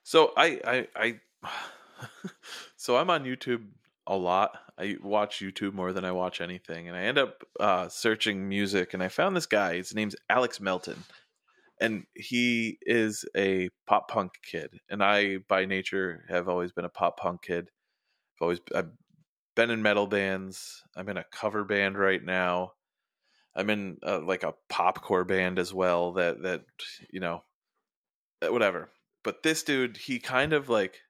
So 0.03 0.33
I, 0.37 0.59
I, 0.65 0.87
I, 0.95 1.19
so 2.77 2.97
I'm 2.97 3.09
on 3.09 3.23
YouTube 3.23 3.65
a 4.07 4.15
lot. 4.15 4.57
I 4.77 4.97
watch 5.01 5.39
YouTube 5.39 5.73
more 5.73 5.93
than 5.93 6.05
I 6.05 6.11
watch 6.11 6.41
anything, 6.41 6.87
and 6.87 6.95
I 6.95 7.01
end 7.01 7.17
up 7.17 7.43
uh, 7.59 7.87
searching 7.89 8.47
music, 8.47 8.93
and 8.93 9.01
I 9.01 9.07
found 9.07 9.35
this 9.35 9.45
guy. 9.45 9.77
His 9.77 9.95
name's 9.95 10.15
Alex 10.29 10.59
Melton, 10.59 11.03
and 11.81 12.05
he 12.13 12.77
is 12.81 13.25
a 13.35 13.69
pop 13.87 14.09
punk 14.09 14.33
kid. 14.43 14.79
And 14.89 15.03
I, 15.03 15.37
by 15.49 15.65
nature, 15.65 16.23
have 16.29 16.47
always 16.47 16.71
been 16.71 16.85
a 16.85 16.89
pop 16.89 17.17
punk 17.17 17.43
kid. 17.43 17.69
I've 18.37 18.43
always 18.43 18.59
I've 18.75 18.91
been 19.55 19.71
in 19.71 19.81
metal 19.81 20.07
bands. 20.07 20.83
I'm 20.95 21.09
in 21.09 21.17
a 21.17 21.25
cover 21.31 21.63
band 21.63 21.97
right 21.97 22.23
now. 22.23 22.73
I'm 23.55 23.69
in 23.69 23.97
uh, 24.05 24.21
like 24.21 24.43
a 24.43 24.53
popcore 24.69 25.27
band 25.27 25.59
as 25.59 25.73
well. 25.73 26.13
That 26.13 26.43
that 26.43 26.65
you 27.09 27.19
know, 27.19 27.43
uh, 28.41 28.51
whatever 28.51 28.89
but 29.25 29.43
this 29.43 29.63
dude 29.63 29.97
he 29.97 30.19
kind 30.19 30.53
of 30.53 30.69
like 30.69 31.01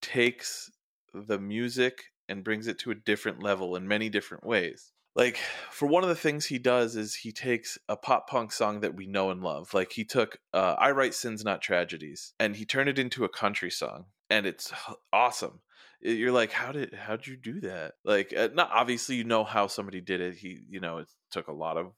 takes 0.00 0.70
the 1.12 1.38
music 1.38 2.04
and 2.28 2.44
brings 2.44 2.68
it 2.68 2.78
to 2.78 2.92
a 2.92 2.94
different 2.94 3.42
level 3.42 3.74
in 3.74 3.88
many 3.88 4.08
different 4.08 4.46
ways 4.46 4.92
like 5.14 5.38
for 5.70 5.86
one 5.86 6.02
of 6.02 6.08
the 6.08 6.14
things 6.14 6.46
he 6.46 6.58
does 6.58 6.96
is 6.96 7.14
he 7.16 7.32
takes 7.32 7.76
a 7.88 7.96
pop 7.96 8.28
punk 8.28 8.52
song 8.52 8.80
that 8.80 8.94
we 8.94 9.06
know 9.06 9.30
and 9.30 9.42
love 9.42 9.74
like 9.74 9.92
he 9.92 10.04
took 10.04 10.38
uh, 10.54 10.76
i 10.78 10.90
write 10.90 11.14
sins 11.14 11.44
not 11.44 11.60
tragedies 11.60 12.34
and 12.38 12.56
he 12.56 12.64
turned 12.64 12.88
it 12.88 12.98
into 12.98 13.24
a 13.24 13.28
country 13.28 13.70
song 13.70 14.04
and 14.30 14.46
it's 14.46 14.72
awesome 15.12 15.60
you're 16.02 16.32
like 16.32 16.52
how 16.52 16.72
did 16.72 16.92
how'd 16.94 17.26
you 17.26 17.36
do 17.36 17.60
that 17.60 17.92
like 18.04 18.34
uh, 18.36 18.48
not 18.54 18.70
obviously 18.72 19.14
you 19.16 19.24
know 19.24 19.44
how 19.44 19.66
somebody 19.66 20.00
did 20.00 20.20
it 20.20 20.34
he 20.34 20.58
you 20.68 20.80
know 20.80 20.98
it 20.98 21.08
took 21.30 21.48
a 21.48 21.52
lot 21.52 21.76
of 21.76 21.92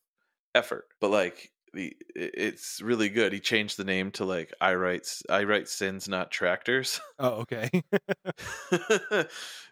effort 0.55 0.85
but 1.01 1.11
like 1.11 1.51
the 1.73 1.93
it's 2.15 2.81
really 2.81 3.09
good 3.09 3.33
he 3.33 3.41
changed 3.41 3.77
the 3.77 3.85
name 3.85 4.11
to 4.13 4.25
like 4.25 4.53
i 4.61 4.75
write 4.75 5.09
i 5.29 5.43
write 5.43 5.69
sins 5.69 6.09
not 6.09 6.31
tractors 6.31 7.01
Oh, 7.19 7.45
okay. 7.45 7.69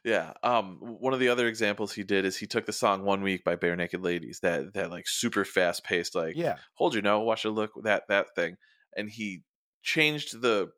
yeah 0.04 0.32
um 0.42 0.78
one 0.80 1.12
of 1.12 1.20
the 1.20 1.28
other 1.28 1.46
examples 1.46 1.92
he 1.92 2.02
did 2.02 2.24
is 2.24 2.36
he 2.36 2.46
took 2.46 2.66
the 2.66 2.72
song 2.72 3.04
one 3.04 3.22
week 3.22 3.44
by 3.44 3.56
Barenaked 3.56 4.02
Ladies 4.02 4.40
that 4.40 4.74
that 4.74 4.90
like 4.90 5.06
super 5.06 5.44
fast 5.44 5.84
paced 5.84 6.14
like 6.14 6.34
yeah. 6.36 6.56
hold 6.74 6.94
your 6.94 7.02
know 7.02 7.20
watch 7.20 7.44
it 7.44 7.50
look 7.50 7.70
that 7.84 8.04
that 8.08 8.34
thing 8.34 8.56
and 8.96 9.08
he 9.08 9.42
changed 9.82 10.42
the 10.42 10.70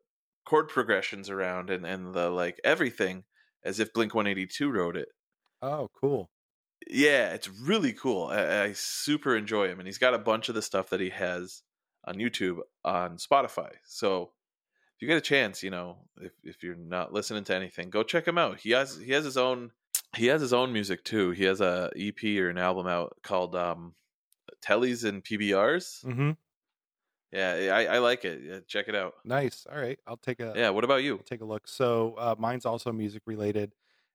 chord 0.45 0.69
progressions 0.69 1.29
around 1.29 1.71
and 1.71 1.85
and 1.85 2.13
the 2.13 2.29
like 2.29 2.59
everything 2.63 3.23
as 3.65 3.79
if 3.79 3.91
blink 3.93 4.13
182 4.15 4.69
wrote 4.71 4.95
it 4.95 5.09
Oh, 5.61 5.89
cool. 5.99 6.29
yeah, 6.87 7.33
it's 7.33 7.49
really 7.49 7.91
cool. 7.93 8.27
I, 8.27 8.63
I 8.65 8.73
super 8.73 9.35
enjoy 9.35 9.67
him, 9.67 9.79
and 9.79 9.87
he's 9.87 9.97
got 9.97 10.13
a 10.13 10.19
bunch 10.19 10.47
of 10.49 10.55
the 10.55 10.61
stuff 10.61 10.89
that 10.91 10.99
he 10.99 11.09
has 11.09 11.63
on 12.05 12.15
YouTube 12.15 12.59
on 12.83 13.17
Spotify. 13.17 13.71
So 13.85 14.31
if 14.95 15.01
you 15.01 15.07
get 15.07 15.17
a 15.17 15.21
chance, 15.21 15.63
you 15.63 15.71
know, 15.71 15.97
if 16.21 16.33
if 16.43 16.61
you're 16.63 16.75
not 16.75 17.11
listening 17.13 17.43
to 17.45 17.55
anything, 17.55 17.89
go 17.89 18.03
check 18.03 18.27
him 18.27 18.37
out. 18.37 18.59
He 18.59 18.71
has 18.71 18.97
he 18.97 19.11
has 19.13 19.25
his 19.25 19.37
own 19.37 19.71
he 20.15 20.27
has 20.27 20.39
his 20.41 20.53
own 20.53 20.71
music 20.71 21.03
too. 21.03 21.31
He 21.31 21.45
has 21.45 21.59
a 21.61 21.89
EP 21.97 22.23
or 22.37 22.49
an 22.49 22.57
album 22.59 22.85
out 22.87 23.17
called 23.23 23.55
um, 23.55 23.95
tellies 24.63 25.03
and 25.03 25.23
PBRs. 25.23 26.05
Mm-hmm. 26.05 26.31
Yeah, 27.35 27.75
I, 27.75 27.95
I 27.95 27.97
like 27.99 28.25
it. 28.25 28.41
Yeah, 28.41 28.59
check 28.67 28.87
it 28.87 28.95
out. 28.95 29.15
Nice. 29.23 29.65
All 29.65 29.77
right, 29.77 29.99
I'll 30.05 30.17
take 30.17 30.39
a 30.39 30.53
Yeah, 30.55 30.69
what 30.69 30.83
about 30.83 31.03
you? 31.03 31.17
I'll 31.17 31.23
take 31.23 31.41
a 31.41 31.45
look. 31.45 31.67
So 31.67 32.13
uh, 32.17 32.35
mine's 32.37 32.65
also 32.65 32.91
music 32.91 33.23
related, 33.25 33.73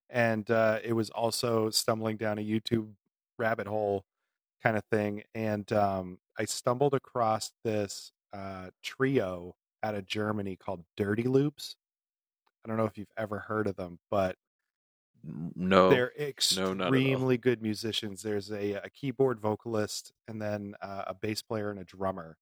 and 0.09 0.49
uh, 0.51 0.79
it 0.85 0.93
was 0.93 1.11
also 1.11 1.71
stumbling 1.71 2.17
down 2.17 2.39
a 2.39 2.43
YouTube 2.45 2.95
rabbit 3.39 3.67
hole 3.67 4.05
kind 4.63 4.77
of 4.77 4.85
thing, 4.91 5.25
and 5.35 5.71
um, 5.73 6.19
I 6.39 6.45
stumbled 6.45 6.95
across 6.95 7.53
this 7.65 8.13
uh, 8.33 8.71
trio 8.83 9.57
out 9.83 9.95
of 9.95 10.07
Germany 10.07 10.57
called 10.57 10.85
Dirty 10.97 11.25
Loops. 11.25 11.77
I 12.65 12.69
don't 12.69 12.77
know 12.79 12.87
if 12.87 12.99
you've 12.99 13.13
ever 13.17 13.41
heard 13.41 13.67
of 13.67 13.77
them, 13.77 14.01
but 14.11 14.37
No. 15.23 15.89
they're 15.89 16.13
No, 16.51 16.75
not 16.75 16.95
at 16.97 17.07
all. 17.07 17.27
extremely 17.27 17.39
good 17.39 17.63
musicians. 17.63 18.23
There's 18.23 18.51
a, 18.51 18.75
a 18.75 18.91
keyboard 18.91 19.41
vocalist 19.41 20.13
and 20.29 20.41
then 20.41 20.75
uh, 20.81 21.05
a 21.09 21.15
bass 21.15 21.43
player 21.43 21.71
and 21.71 21.79
a 21.81 21.85
drummer, 21.85 22.37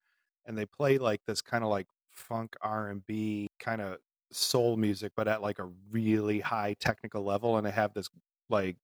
and 0.48 0.58
they 0.58 0.66
play 0.66 0.98
like 0.98 1.22
this 1.26 1.42
kind 1.42 1.64
of 1.64 1.70
like 1.70 1.88
funk 2.14 2.56
R 2.62 2.90
and 2.90 3.06
B 3.06 3.50
kind 3.60 3.82
of 3.82 3.98
soul 4.32 4.76
music, 4.78 5.12
but 5.16 5.28
at 5.28 5.42
like 5.42 5.60
a 5.60 5.70
really 5.90 6.40
high 6.40 6.74
technical 6.80 7.24
level. 7.24 7.58
And 7.58 7.66
they 7.66 7.72
have 7.72 7.94
this 7.94 8.10
like 8.50 8.78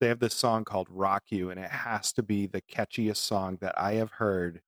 they 0.00 0.08
have 0.08 0.20
this 0.20 0.34
song 0.34 0.64
called 0.64 0.88
"Rock 0.90 1.24
You," 1.30 1.50
and 1.50 1.58
it 1.60 1.70
has 1.70 2.12
to 2.14 2.22
be 2.22 2.46
the 2.46 2.62
catchiest 2.62 3.16
song 3.18 3.58
that 3.60 3.78
I 3.78 3.94
have 3.94 4.10
heard 4.12 4.60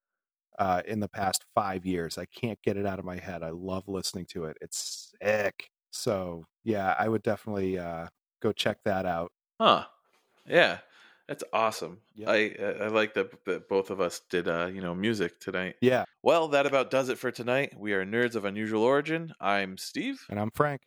uh, 0.59 0.83
in 0.87 1.01
the 1.01 1.09
past 1.09 1.45
five 1.55 1.87
years. 1.87 2.19
I 2.19 2.27
can't 2.27 2.61
get 2.63 2.77
it 2.79 2.87
out 2.87 2.99
of 2.99 3.05
my 3.07 3.19
head. 3.19 3.43
I 3.43 3.51
love 3.51 3.89
listening 3.89 4.27
to 4.29 4.47
it. 4.47 4.57
It's 4.61 5.13
sick. 5.23 5.71
So 5.93 6.45
yeah, 6.65 6.95
I 6.99 7.09
would 7.09 7.23
definitely 7.23 7.79
uh, 7.79 8.09
go 8.43 8.53
check 8.53 8.79
that 8.85 9.07
out. 9.07 9.33
Huh. 9.61 9.87
Yeah. 10.47 10.81
That's 11.29 11.45
awesome. 11.53 11.99
Yeah. 12.15 12.31
I 12.31 12.57
I 12.81 12.87
like 12.89 13.13
that, 13.15 13.45
that 13.45 13.69
both 13.69 13.91
of 13.91 14.01
us 14.01 14.23
did 14.31 14.49
uh, 14.49 14.67
you 14.67 14.81
know, 14.81 14.95
music 14.95 15.39
tonight. 15.41 15.77
Yeah, 15.83 16.05
Well, 16.23 16.49
that 16.49 16.65
about 16.67 16.91
does 16.91 17.11
it 17.11 17.19
for 17.19 17.31
tonight. 17.31 17.75
We 17.79 17.93
are 17.93 18.05
nerds 18.07 18.35
of 18.35 18.47
unusual 18.47 18.83
origin. 18.83 19.35
I'm 19.39 19.77
Steve. 19.77 20.25
and 20.31 20.41
I'm 20.41 20.51
Frank. 20.51 20.81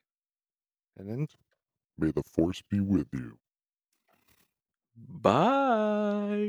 And 0.98 1.08
then 1.10 1.28
May 1.98 2.10
the 2.12 2.24
force 2.24 2.64
be 2.70 2.80
with 2.80 3.08
you. 3.14 3.38
Bye. 4.98 6.48